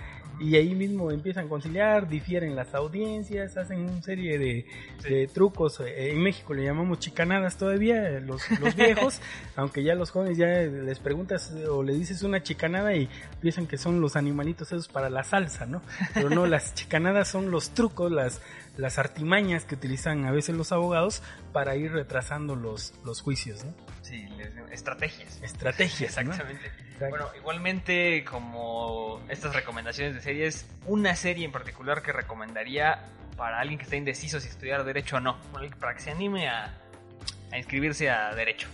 y 0.41 0.57
ahí 0.57 0.75
mismo 0.75 1.11
empiezan 1.11 1.47
a 1.47 1.49
conciliar, 1.49 2.09
difieren 2.09 2.57
las 2.57 2.75
audiencias, 2.75 3.57
hacen 3.57 3.81
una 3.81 4.03
serie 4.03 4.39
de, 4.39 4.67
de 5.09 5.27
trucos. 5.29 5.81
Eh, 5.81 6.11
En 6.13 6.23
México 6.23 6.55
le 6.55 6.65
llamamos 6.65 6.99
chicanadas 6.99 7.57
todavía, 7.57 8.21
los, 8.21 8.43
los 8.61 8.75
viejos, 8.75 9.21
aunque 9.57 9.85
ya 9.85 9.95
los 9.95 10.11
jóvenes 10.11 10.39
ya 10.39 10.47
les 10.47 10.99
preguntas 10.99 11.53
o 11.71 11.83
le 11.83 11.95
dices 11.95 12.23
una 12.23 12.43
chicanada 12.43 12.95
y 12.95 13.09
piensan 13.41 13.67
que 13.67 13.79
son 13.79 14.01
los 14.01 14.17
animalitos 14.17 14.69
esos 14.73 14.89
para 14.89 15.11
la 15.11 15.25
salsa, 15.25 15.67
¿no? 15.67 15.83
Pero 16.15 16.31
no, 16.31 16.47
las 16.47 16.75
chicanadas 16.75 17.29
son 17.29 17.51
los 17.51 17.71
trucos, 17.71 18.11
las, 18.11 18.41
las 18.77 18.99
artimañas 18.99 19.65
que 19.65 19.75
utilizan 19.75 20.25
a 20.25 20.33
veces 20.33 20.57
los 20.57 20.73
abogados 20.73 21.23
para 21.53 21.77
ir 21.77 21.93
retrasando 21.93 22.57
los, 22.57 22.95
los 23.05 23.21
juicios, 23.21 23.65
¿no? 23.65 23.73
Les- 24.13 24.53
estrategias. 24.73 25.41
Estrategias. 25.43 26.17
Exactamente. 26.19 26.71
Bueno, 27.01 27.27
igualmente 27.37 28.25
como 28.25 29.21
estas 29.29 29.55
recomendaciones 29.55 30.15
de 30.15 30.21
series, 30.21 30.67
una 30.87 31.17
serie 31.17 31.45
en 31.45 31.53
particular 31.53 32.03
que 32.03 32.13
recomendaría 32.13 33.01
para 33.37 33.59
alguien 33.61 33.79
que 33.79 33.85
está 33.85 33.97
indeciso 33.97 34.39
si 34.41 34.49
estudiar 34.49 34.85
derecho 34.85 35.17
o 35.17 35.21
no, 35.21 35.37
para 35.81 35.95
que 35.95 36.01
se 36.01 36.11
anime 36.13 36.49
a, 36.49 36.73
a 37.51 37.59
inscribirse 37.59 38.09
a 38.11 38.35
derecho. 38.35 38.69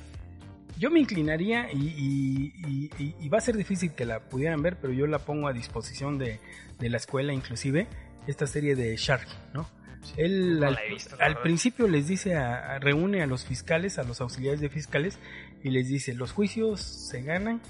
Yo 0.77 0.91
me 0.91 1.01
inclinaría 1.01 1.73
y, 1.73 1.77
y- 1.89 2.53
y- 2.67 2.91
y- 3.03 3.15
y 3.19 3.29
va 3.29 3.39
a 3.39 3.41
ser 3.41 3.57
difícil 3.57 3.95
que 3.95 4.05
la 4.05 4.21
pudieran 4.21 4.63
ver, 4.63 4.77
pero 4.77 4.93
yo 4.93 5.07
la 5.07 5.19
pongo 5.21 5.49
a 5.49 5.53
disposición 5.53 6.19
de, 6.19 6.39
de 6.79 6.89
la 6.91 6.99
escuela 6.99 7.33
inclusive, 7.33 7.87
esta 8.27 8.47
serie 8.47 8.77
de 8.77 8.95
Shark, 8.97 9.27
¿no? 9.55 9.69
Él 10.17 10.61
No 10.61 10.69
al, 10.69 10.79
visto, 10.91 11.17
principio 11.43 11.89
les 11.89 12.07
dice, 12.09 12.35
a- 12.37 12.75
a- 12.75 12.79
reúne 12.79 13.23
a 13.23 13.27
los 13.27 13.45
fiscales, 13.45 13.99
a 13.99 14.03
los 14.05 14.21
auxiliares 14.21 14.61
de 14.61 14.69
fiscales, 14.69 15.19
y 15.63 15.71
les 15.71 15.89
dice, 15.89 16.15
los 16.15 16.33
juicios 16.33 16.81
se 16.81 17.23
ganan 17.23 17.61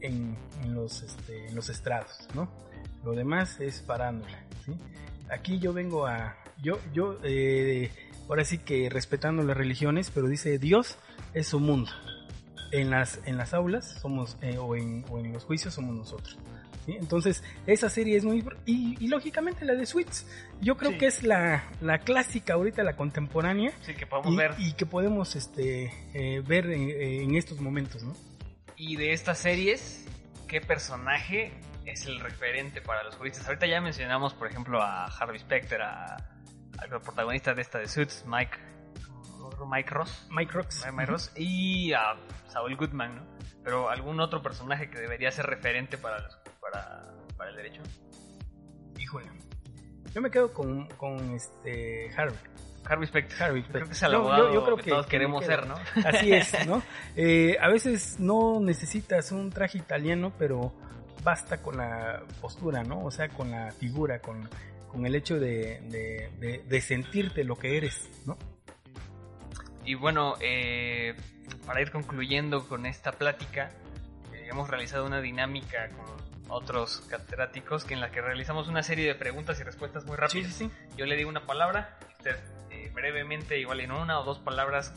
en, 0.00 0.36
en 0.62 0.74
los, 0.74 1.02
este, 1.02 1.48
en 1.48 1.54
los 1.54 1.68
estrados, 1.68 2.26
¿no? 2.34 2.50
Lo 3.04 3.12
demás 3.12 3.60
es 3.60 3.80
parándola, 3.80 4.42
¿sí? 4.64 4.72
Aquí 5.30 5.58
yo 5.58 5.72
vengo 5.72 6.06
a, 6.06 6.36
yo, 6.62 6.78
yo, 6.92 7.18
eh, 7.22 7.90
ahora 8.28 8.44
sí 8.44 8.58
que 8.58 8.88
respetando 8.90 9.42
las 9.42 9.56
religiones, 9.56 10.10
pero 10.14 10.28
dice 10.28 10.58
Dios 10.58 10.98
es 11.34 11.48
su 11.48 11.60
mundo. 11.60 11.90
En 12.70 12.90
las, 12.90 13.20
en 13.24 13.36
las 13.38 13.54
aulas 13.54 13.98
somos, 14.00 14.36
eh, 14.42 14.58
o, 14.58 14.76
en, 14.76 15.04
o 15.10 15.18
en 15.18 15.32
los 15.32 15.44
juicios 15.44 15.74
somos 15.74 15.94
nosotros. 15.96 16.38
¿Sí? 16.88 16.96
Entonces, 16.98 17.44
esa 17.66 17.88
serie 17.90 18.16
es 18.16 18.24
muy... 18.24 18.44
Y, 18.66 18.96
y 18.98 19.08
lógicamente 19.08 19.64
la 19.64 19.74
de 19.74 19.84
Sweets, 19.84 20.26
yo 20.60 20.76
creo 20.76 20.92
Sí. 20.92 20.98
que 20.98 21.06
es 21.06 21.22
la, 21.22 21.64
la 21.80 21.98
clásica 21.98 22.54
ahorita, 22.54 22.82
la 22.82 22.96
contemporánea, 22.96 23.72
Sí, 23.82 23.94
que 23.94 24.06
podemos 24.06 24.32
y, 24.32 24.36
ver. 24.36 24.54
y 24.58 24.72
que 24.72 24.86
podemos 24.86 25.36
este, 25.36 25.92
eh, 26.14 26.42
ver 26.46 26.66
en, 26.70 26.88
en 26.90 27.34
estos 27.36 27.60
momentos, 27.60 28.02
¿no? 28.02 28.16
Y 28.76 28.96
de 28.96 29.12
estas 29.12 29.38
series, 29.38 30.06
¿qué 30.46 30.60
personaje 30.60 31.52
es 31.84 32.06
el 32.06 32.20
referente 32.20 32.80
para 32.80 33.02
los 33.02 33.16
juristas? 33.16 33.46
Ahorita 33.46 33.66
ya 33.66 33.80
mencionamos, 33.80 34.32
por 34.34 34.48
ejemplo, 34.48 34.80
a 34.82 35.06
Harvey 35.06 35.38
Specter, 35.40 35.82
a, 35.82 36.16
al 36.78 36.88
protagonista 37.02 37.54
de 37.54 37.62
esta 37.62 37.78
de 37.80 37.88
Suits, 37.88 38.24
Mike, 38.26 38.56
Mike 39.70 39.90
Ross. 39.90 40.26
Mike 40.30 40.52
Rocks. 40.52 40.86
Mike 40.92 41.06
Ross, 41.10 41.32
y 41.36 41.92
a 41.92 42.14
Saul 42.48 42.76
Goodman, 42.76 43.16
¿no? 43.16 43.38
Pero 43.64 43.90
algún 43.90 44.20
otro 44.20 44.40
personaje 44.40 44.88
que 44.88 44.98
debería 45.00 45.30
ser 45.32 45.46
referente 45.46 45.98
para, 45.98 46.20
los- 46.20 46.37
para, 46.70 47.14
para 47.36 47.50
el 47.50 47.56
derecho. 47.56 47.82
Híjole. 48.98 49.26
Yo 50.14 50.20
me 50.20 50.30
quedo 50.30 50.52
con, 50.52 50.86
con 50.96 51.34
este 51.34 52.10
Harvey. 52.16 52.38
Harvey 52.84 53.06
Specter. 53.06 53.42
Harvey 53.42 53.62
Creo 53.64 53.84
que 53.86 53.92
es 53.92 53.98
Specter. 53.98 54.06
el 54.06 54.12
Yo- 54.12 54.18
abogado 54.18 54.48
yo- 54.48 54.54
yo 54.54 54.64
creo 54.64 54.76
que, 54.76 54.82
que- 54.84 54.90
todos 54.90 55.06
que 55.06 55.10
queremos 55.10 55.44
ser, 55.44 55.66
¿no? 55.66 55.74
Así 56.06 56.32
es, 56.32 56.66
¿no? 56.66 56.82
Eh, 57.16 57.56
a 57.60 57.68
veces 57.68 58.18
no 58.18 58.60
necesitas 58.60 59.32
un 59.32 59.50
traje 59.50 59.78
italiano, 59.78 60.32
pero 60.38 60.72
basta 61.22 61.60
con 61.60 61.76
la 61.76 62.22
postura, 62.40 62.82
¿no? 62.84 63.04
O 63.04 63.10
sea, 63.10 63.28
con 63.28 63.50
la 63.50 63.70
figura, 63.72 64.20
con, 64.20 64.48
con 64.90 65.04
el 65.04 65.14
hecho 65.14 65.38
de, 65.38 65.80
de- 65.88 66.30
de- 66.38 66.62
de 66.66 66.80
sentirte 66.80 67.44
lo 67.44 67.56
que 67.56 67.76
eres, 67.76 68.08
¿no? 68.24 68.38
Y 69.84 69.94
bueno, 69.94 70.34
eh, 70.40 71.14
para 71.66 71.80
ir 71.82 71.90
concluyendo 71.90 72.66
con 72.68 72.86
esta 72.86 73.12
plática, 73.12 73.70
eh, 74.32 74.48
hemos 74.50 74.68
realizado 74.70 75.04
una 75.06 75.20
dinámica 75.20 75.88
con 75.88 76.06
otros 76.48 77.02
catedráticos 77.08 77.84
que 77.84 77.94
en 77.94 78.00
la 78.00 78.10
que 78.10 78.20
realizamos 78.20 78.68
una 78.68 78.82
serie 78.82 79.06
de 79.06 79.14
preguntas 79.14 79.60
y 79.60 79.62
respuestas 79.64 80.04
muy 80.04 80.16
rápidas. 80.16 80.52
sí, 80.52 80.68
sí. 80.68 80.96
Yo 80.96 81.06
le 81.06 81.16
digo 81.16 81.28
una 81.28 81.46
palabra, 81.46 81.98
usted 82.16 82.36
eh, 82.70 82.90
brevemente, 82.94 83.58
igual 83.58 83.80
en 83.80 83.92
una 83.92 84.18
o 84.20 84.24
dos 84.24 84.38
palabras, 84.38 84.92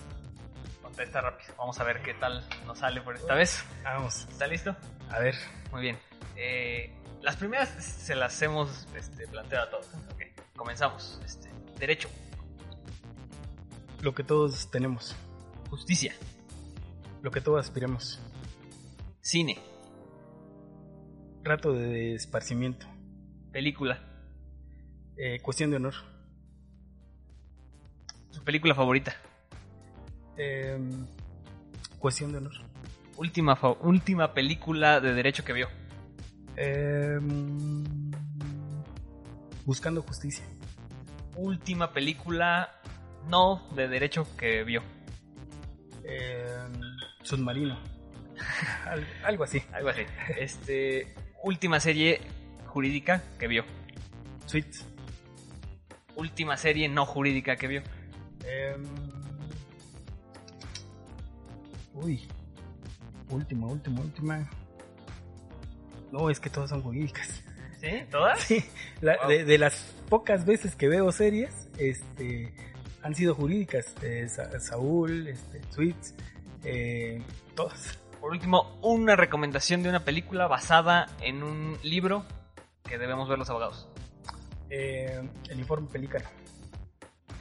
contesta 0.82 1.22
rápido. 1.22 1.54
Vamos 1.58 1.80
a 1.80 1.84
ver 1.84 2.02
qué 2.02 2.14
tal 2.14 2.48
nos 2.66 2.80
sale 2.80 3.02
por 3.02 3.16
esta 3.16 3.34
vez. 3.36 3.64
Vamos, 3.84 4.28
¿Está 4.30 4.48
listo? 4.48 4.76
a 5.10 5.20
ver. 5.20 5.36
Muy 5.72 5.82
bien. 5.82 6.00
Eh, 6.36 6.94
las 7.22 7.36
primeras 7.36 7.70
se 7.84 8.16
las 8.16 8.42
hemos 8.42 8.88
este, 8.96 9.28
planteado 9.28 9.66
a 9.68 9.70
todos. 9.70 9.88
Ok, 10.14 10.24
comenzamos. 10.56 11.20
Este, 11.26 11.50
derecho, 11.78 12.10
Lo 14.02 14.16
que 14.16 14.24
todos 14.24 14.72
tenemos, 14.72 15.16
justicia, 15.70 16.14
lo 17.22 17.30
que 17.32 17.42
todos 17.42 17.60
aspiramos. 17.66 18.20
cine, 19.22 19.60
Rato 21.44 21.74
de 21.74 22.14
esparcimiento, 22.16 22.86
película. 23.52 24.00
eh, 25.18 25.40
cuestión 25.42 25.70
de 25.72 25.78
honor. 25.78 25.94
Su 28.32 28.44
película 28.44 28.74
favorita. 28.76 29.16
Eh, 30.38 30.80
cuestión 32.00 32.32
de 32.32 32.38
honor. 32.40 32.54
Última, 33.18 33.56
fa- 33.56 33.76
última 33.82 34.34
película 34.34 35.00
de 35.00 35.14
derecho 35.14 35.44
que 35.44 35.54
vio. 35.54 35.68
Eh, 36.58 37.20
buscando 39.66 40.02
justicia. 40.02 40.46
Última 41.36 41.92
película 41.94 42.70
no 43.28 43.68
de 43.76 43.88
derecho 43.88 44.26
que 44.38 44.64
vio. 44.64 44.82
Eh, 46.04 46.68
submarino. 47.24 47.78
Al- 48.88 49.08
algo 49.24 49.44
así. 49.44 49.62
Algo 49.72 49.90
así. 49.90 50.02
Este, 50.40 51.14
última 51.44 51.80
serie 51.80 52.22
jurídica 52.68 53.24
que 53.40 53.48
vio. 53.48 53.64
Sweets. 54.46 54.86
Última 56.16 56.58
serie 56.58 56.88
no 56.90 57.06
jurídica 57.06 57.56
que 57.56 57.68
vio. 57.68 57.82
Em, 58.46 58.84
uy. 61.94 62.22
Última, 63.30 63.68
última, 63.68 64.02
última. 64.02 64.50
No, 66.12 66.30
es 66.30 66.40
que 66.40 66.50
todas 66.50 66.70
son 66.70 66.82
jurídicas. 66.82 67.42
¿Sí? 67.80 68.04
¿Todas? 68.12 68.40
Sí, 68.42 68.64
la- 69.02 69.18
Wow. 69.22 69.30
de, 69.30 69.46
de 69.46 69.58
las 69.58 69.76
pocas 70.10 70.46
veces 70.46 70.76
que 70.76 70.88
veo 70.88 71.12
series, 71.12 71.70
este, 71.78 72.54
han 73.02 73.16
sido 73.16 73.34
jurídicas. 73.34 73.96
Eh, 74.04 74.28
Sa- 74.30 74.60
Saúl, 74.60 75.28
este, 75.28 75.62
Sweets, 75.72 76.14
eh, 76.66 77.22
todas. 77.56 77.98
Por 78.22 78.32
último, 78.32 78.78
una 78.82 79.16
recomendación 79.18 79.84
de 79.84 79.90
una 79.90 80.06
película 80.06 80.48
basada 80.48 81.08
en 81.22 81.44
un 81.44 81.78
libro 81.84 82.24
que 82.84 82.98
debemos 82.98 83.28
ver 83.28 83.38
los 83.40 83.50
abogados. 83.50 83.90
Eh, 84.70 85.28
el 85.50 85.60
informe 85.60 85.90
Pelícano. 85.90 86.30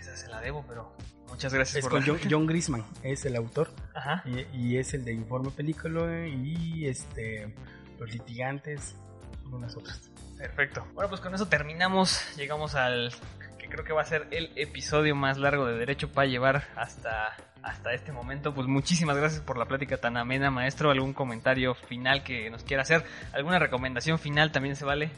Esa 0.00 0.16
se 0.16 0.28
la 0.28 0.40
debo, 0.40 0.64
pero 0.66 0.96
muchas 1.28 1.52
gracias 1.54 1.76
Es 1.76 1.82
por 1.82 1.92
con 1.92 2.00
la- 2.00 2.06
John, 2.06 2.18
John 2.30 2.46
Grisman, 2.46 2.84
es 3.02 3.24
el 3.26 3.36
autor. 3.36 3.70
Ajá. 3.94 4.22
Y, 4.26 4.46
y 4.56 4.78
es 4.78 4.94
el 4.94 5.04
de 5.04 5.12
Informe 5.12 5.50
Película 5.50 6.26
y 6.26 6.86
este 6.86 7.54
los 7.98 8.10
litigantes, 8.10 8.96
algunas 9.44 9.76
otras. 9.76 10.10
Perfecto. 10.38 10.86
Bueno, 10.94 11.10
pues 11.10 11.20
con 11.20 11.34
eso 11.34 11.46
terminamos. 11.46 12.34
Llegamos 12.38 12.74
al 12.74 13.12
que 13.58 13.68
creo 13.68 13.84
que 13.84 13.92
va 13.92 14.00
a 14.00 14.06
ser 14.06 14.26
el 14.30 14.50
episodio 14.56 15.14
más 15.14 15.36
largo 15.36 15.66
de 15.66 15.76
Derecho 15.76 16.10
para 16.10 16.26
llevar 16.26 16.64
hasta, 16.76 17.36
hasta 17.62 17.92
este 17.92 18.12
momento. 18.12 18.54
Pues 18.54 18.66
muchísimas 18.66 19.16
gracias 19.16 19.42
por 19.42 19.56
la 19.58 19.66
plática 19.66 19.96
tan 19.98 20.16
amena, 20.16 20.50
maestro. 20.50 20.90
¿Algún 20.90 21.12
comentario 21.12 21.74
final 21.74 22.22
que 22.22 22.50
nos 22.50 22.64
quiera 22.64 22.82
hacer? 22.82 23.04
¿Alguna 23.32 23.58
recomendación 23.58 24.18
final 24.18 24.52
también 24.52 24.76
se 24.76 24.84
vale? 24.84 25.10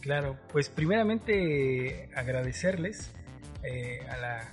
Claro, 0.00 0.36
pues 0.50 0.68
primeramente 0.68 2.10
agradecerles 2.14 3.12
eh, 3.62 4.06
a 4.10 4.16
la 4.16 4.52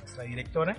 nuestra 0.00 0.24
directora 0.24 0.76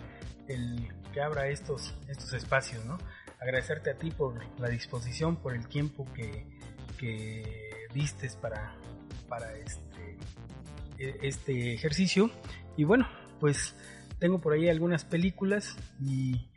el 0.48 0.88
que 1.14 1.22
abra 1.22 1.48
estos 1.48 1.94
estos 2.08 2.34
espacios, 2.34 2.86
¿no? 2.86 2.98
Agradecerte 3.42 3.92
a 3.92 3.96
ti 3.96 4.12
por 4.12 4.40
la 4.60 4.70
disposición, 4.70 5.36
por 5.36 5.56
el 5.56 5.68
tiempo 5.68 6.06
que, 6.14 6.46
que 6.98 7.88
distes 7.94 8.36
para 8.36 8.76
para 9.28 9.54
este 9.58 10.18
e- 10.98 11.18
este 11.22 11.74
ejercicio 11.74 12.30
y 12.78 12.86
bueno, 12.86 13.10
pues 13.40 13.76
tengo 14.22 14.40
por 14.40 14.54
ahí 14.54 14.70
algunas 14.70 15.04
películas 15.04 15.76
y 16.00 16.48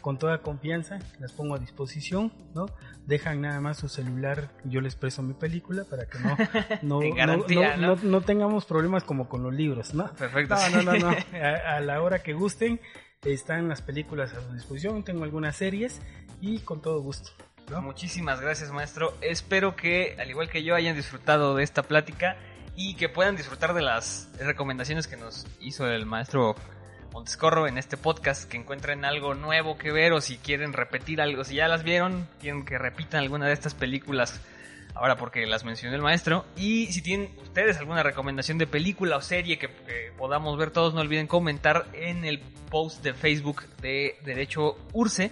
con 0.00 0.18
toda 0.18 0.42
confianza 0.42 0.98
las 1.20 1.32
pongo 1.32 1.54
a 1.54 1.58
disposición, 1.58 2.32
¿no? 2.54 2.66
Dejan 3.06 3.40
nada 3.40 3.60
más 3.60 3.78
su 3.78 3.88
celular, 3.88 4.50
yo 4.64 4.80
les 4.80 4.96
presto 4.96 5.22
mi 5.22 5.32
película 5.34 5.84
para 5.88 6.06
que 6.06 6.18
no 6.18 6.36
no, 6.82 7.14
garantía, 7.14 7.76
no- 7.76 7.94
¿no? 7.96 8.02
no- 8.02 8.20
tengamos 8.22 8.64
problemas 8.64 9.04
como 9.04 9.28
con 9.28 9.42
los 9.44 9.54
libros, 9.54 9.94
¿no? 9.94 10.12
Perfecto. 10.14 10.56
No, 10.72 10.82
no, 10.82 10.94
no. 10.98 11.08
A, 11.40 11.76
a 11.76 11.80
la 11.80 12.02
hora 12.02 12.22
que 12.22 12.32
gusten, 12.32 12.80
están 13.24 13.68
las 13.68 13.80
películas 13.82 14.32
a 14.34 14.40
su 14.42 14.52
disposición. 14.52 15.04
Tengo 15.04 15.22
algunas 15.22 15.54
series 15.56 16.02
y 16.40 16.58
con 16.58 16.82
todo 16.82 17.00
gusto. 17.00 17.30
Muchísimas 17.80 18.40
gracias, 18.40 18.72
maestro. 18.72 19.14
Espero 19.20 19.76
que, 19.76 20.16
al 20.18 20.28
igual 20.28 20.48
que 20.50 20.64
yo, 20.64 20.74
hayan 20.74 20.96
disfrutado 20.96 21.54
de 21.54 21.62
esta 21.62 21.84
plática 21.84 22.36
y 22.74 22.96
que 22.96 23.08
puedan 23.08 23.36
disfrutar 23.36 23.72
de 23.74 23.82
las 23.82 24.28
recomendaciones 24.40 25.06
que 25.06 25.16
nos 25.16 25.46
hizo 25.60 25.86
el 25.86 26.04
maestro 26.04 26.56
Montescorro 27.12 27.66
en 27.66 27.76
este 27.76 27.96
podcast, 27.96 28.48
que 28.48 28.56
encuentren 28.56 29.04
algo 29.04 29.34
nuevo 29.34 29.76
que 29.76 29.92
ver 29.92 30.12
o 30.12 30.20
si 30.20 30.38
quieren 30.38 30.72
repetir 30.72 31.20
algo, 31.20 31.44
si 31.44 31.56
ya 31.56 31.68
las 31.68 31.82
vieron, 31.82 32.26
quieren 32.40 32.64
que 32.64 32.78
repitan 32.78 33.20
alguna 33.20 33.46
de 33.46 33.52
estas 33.52 33.74
películas 33.74 34.40
ahora 34.94 35.16
porque 35.16 35.46
las 35.46 35.64
mencionó 35.64 35.94
el 35.94 36.02
maestro. 36.02 36.44
Y 36.56 36.86
si 36.86 37.02
tienen 37.02 37.30
ustedes 37.42 37.76
alguna 37.76 38.02
recomendación 38.02 38.58
de 38.58 38.66
película 38.66 39.16
o 39.16 39.20
serie 39.20 39.58
que, 39.58 39.68
podamos 40.16 40.56
ver 40.58 40.70
todos, 40.70 40.94
no 40.94 41.00
olviden 41.00 41.26
comentar 41.26 41.86
en 41.92 42.24
el 42.24 42.40
post 42.70 43.02
de 43.02 43.12
Facebook 43.12 43.64
de 43.82 44.18
Derecho 44.24 44.78
Urce. 44.92 45.30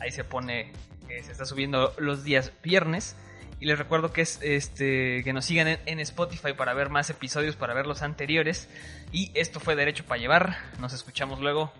Ahí 0.00 0.10
se 0.10 0.24
pone 0.24 0.72
que 1.06 1.22
se 1.22 1.32
está 1.32 1.44
subiendo 1.44 1.94
los 1.98 2.24
días 2.24 2.52
viernes. 2.62 3.16
Y 3.60 3.66
les 3.66 3.78
recuerdo 3.78 4.12
que 4.12 4.22
es 4.22 4.40
este 4.42 5.22
que 5.22 5.32
nos 5.32 5.44
sigan 5.44 5.68
en, 5.68 5.80
en 5.84 6.00
Spotify 6.00 6.54
para 6.54 6.72
ver 6.72 6.88
más 6.88 7.10
episodios, 7.10 7.56
para 7.56 7.74
ver 7.74 7.86
los 7.86 8.02
anteriores. 8.02 8.68
Y 9.12 9.30
esto 9.34 9.60
fue 9.60 9.76
Derecho 9.76 10.04
para 10.04 10.20
llevar. 10.20 10.56
Nos 10.78 10.94
escuchamos 10.94 11.40
luego. 11.40 11.72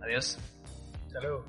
Adiós. 0.00 0.38
Hasta 1.06 1.20
luego. 1.20 1.44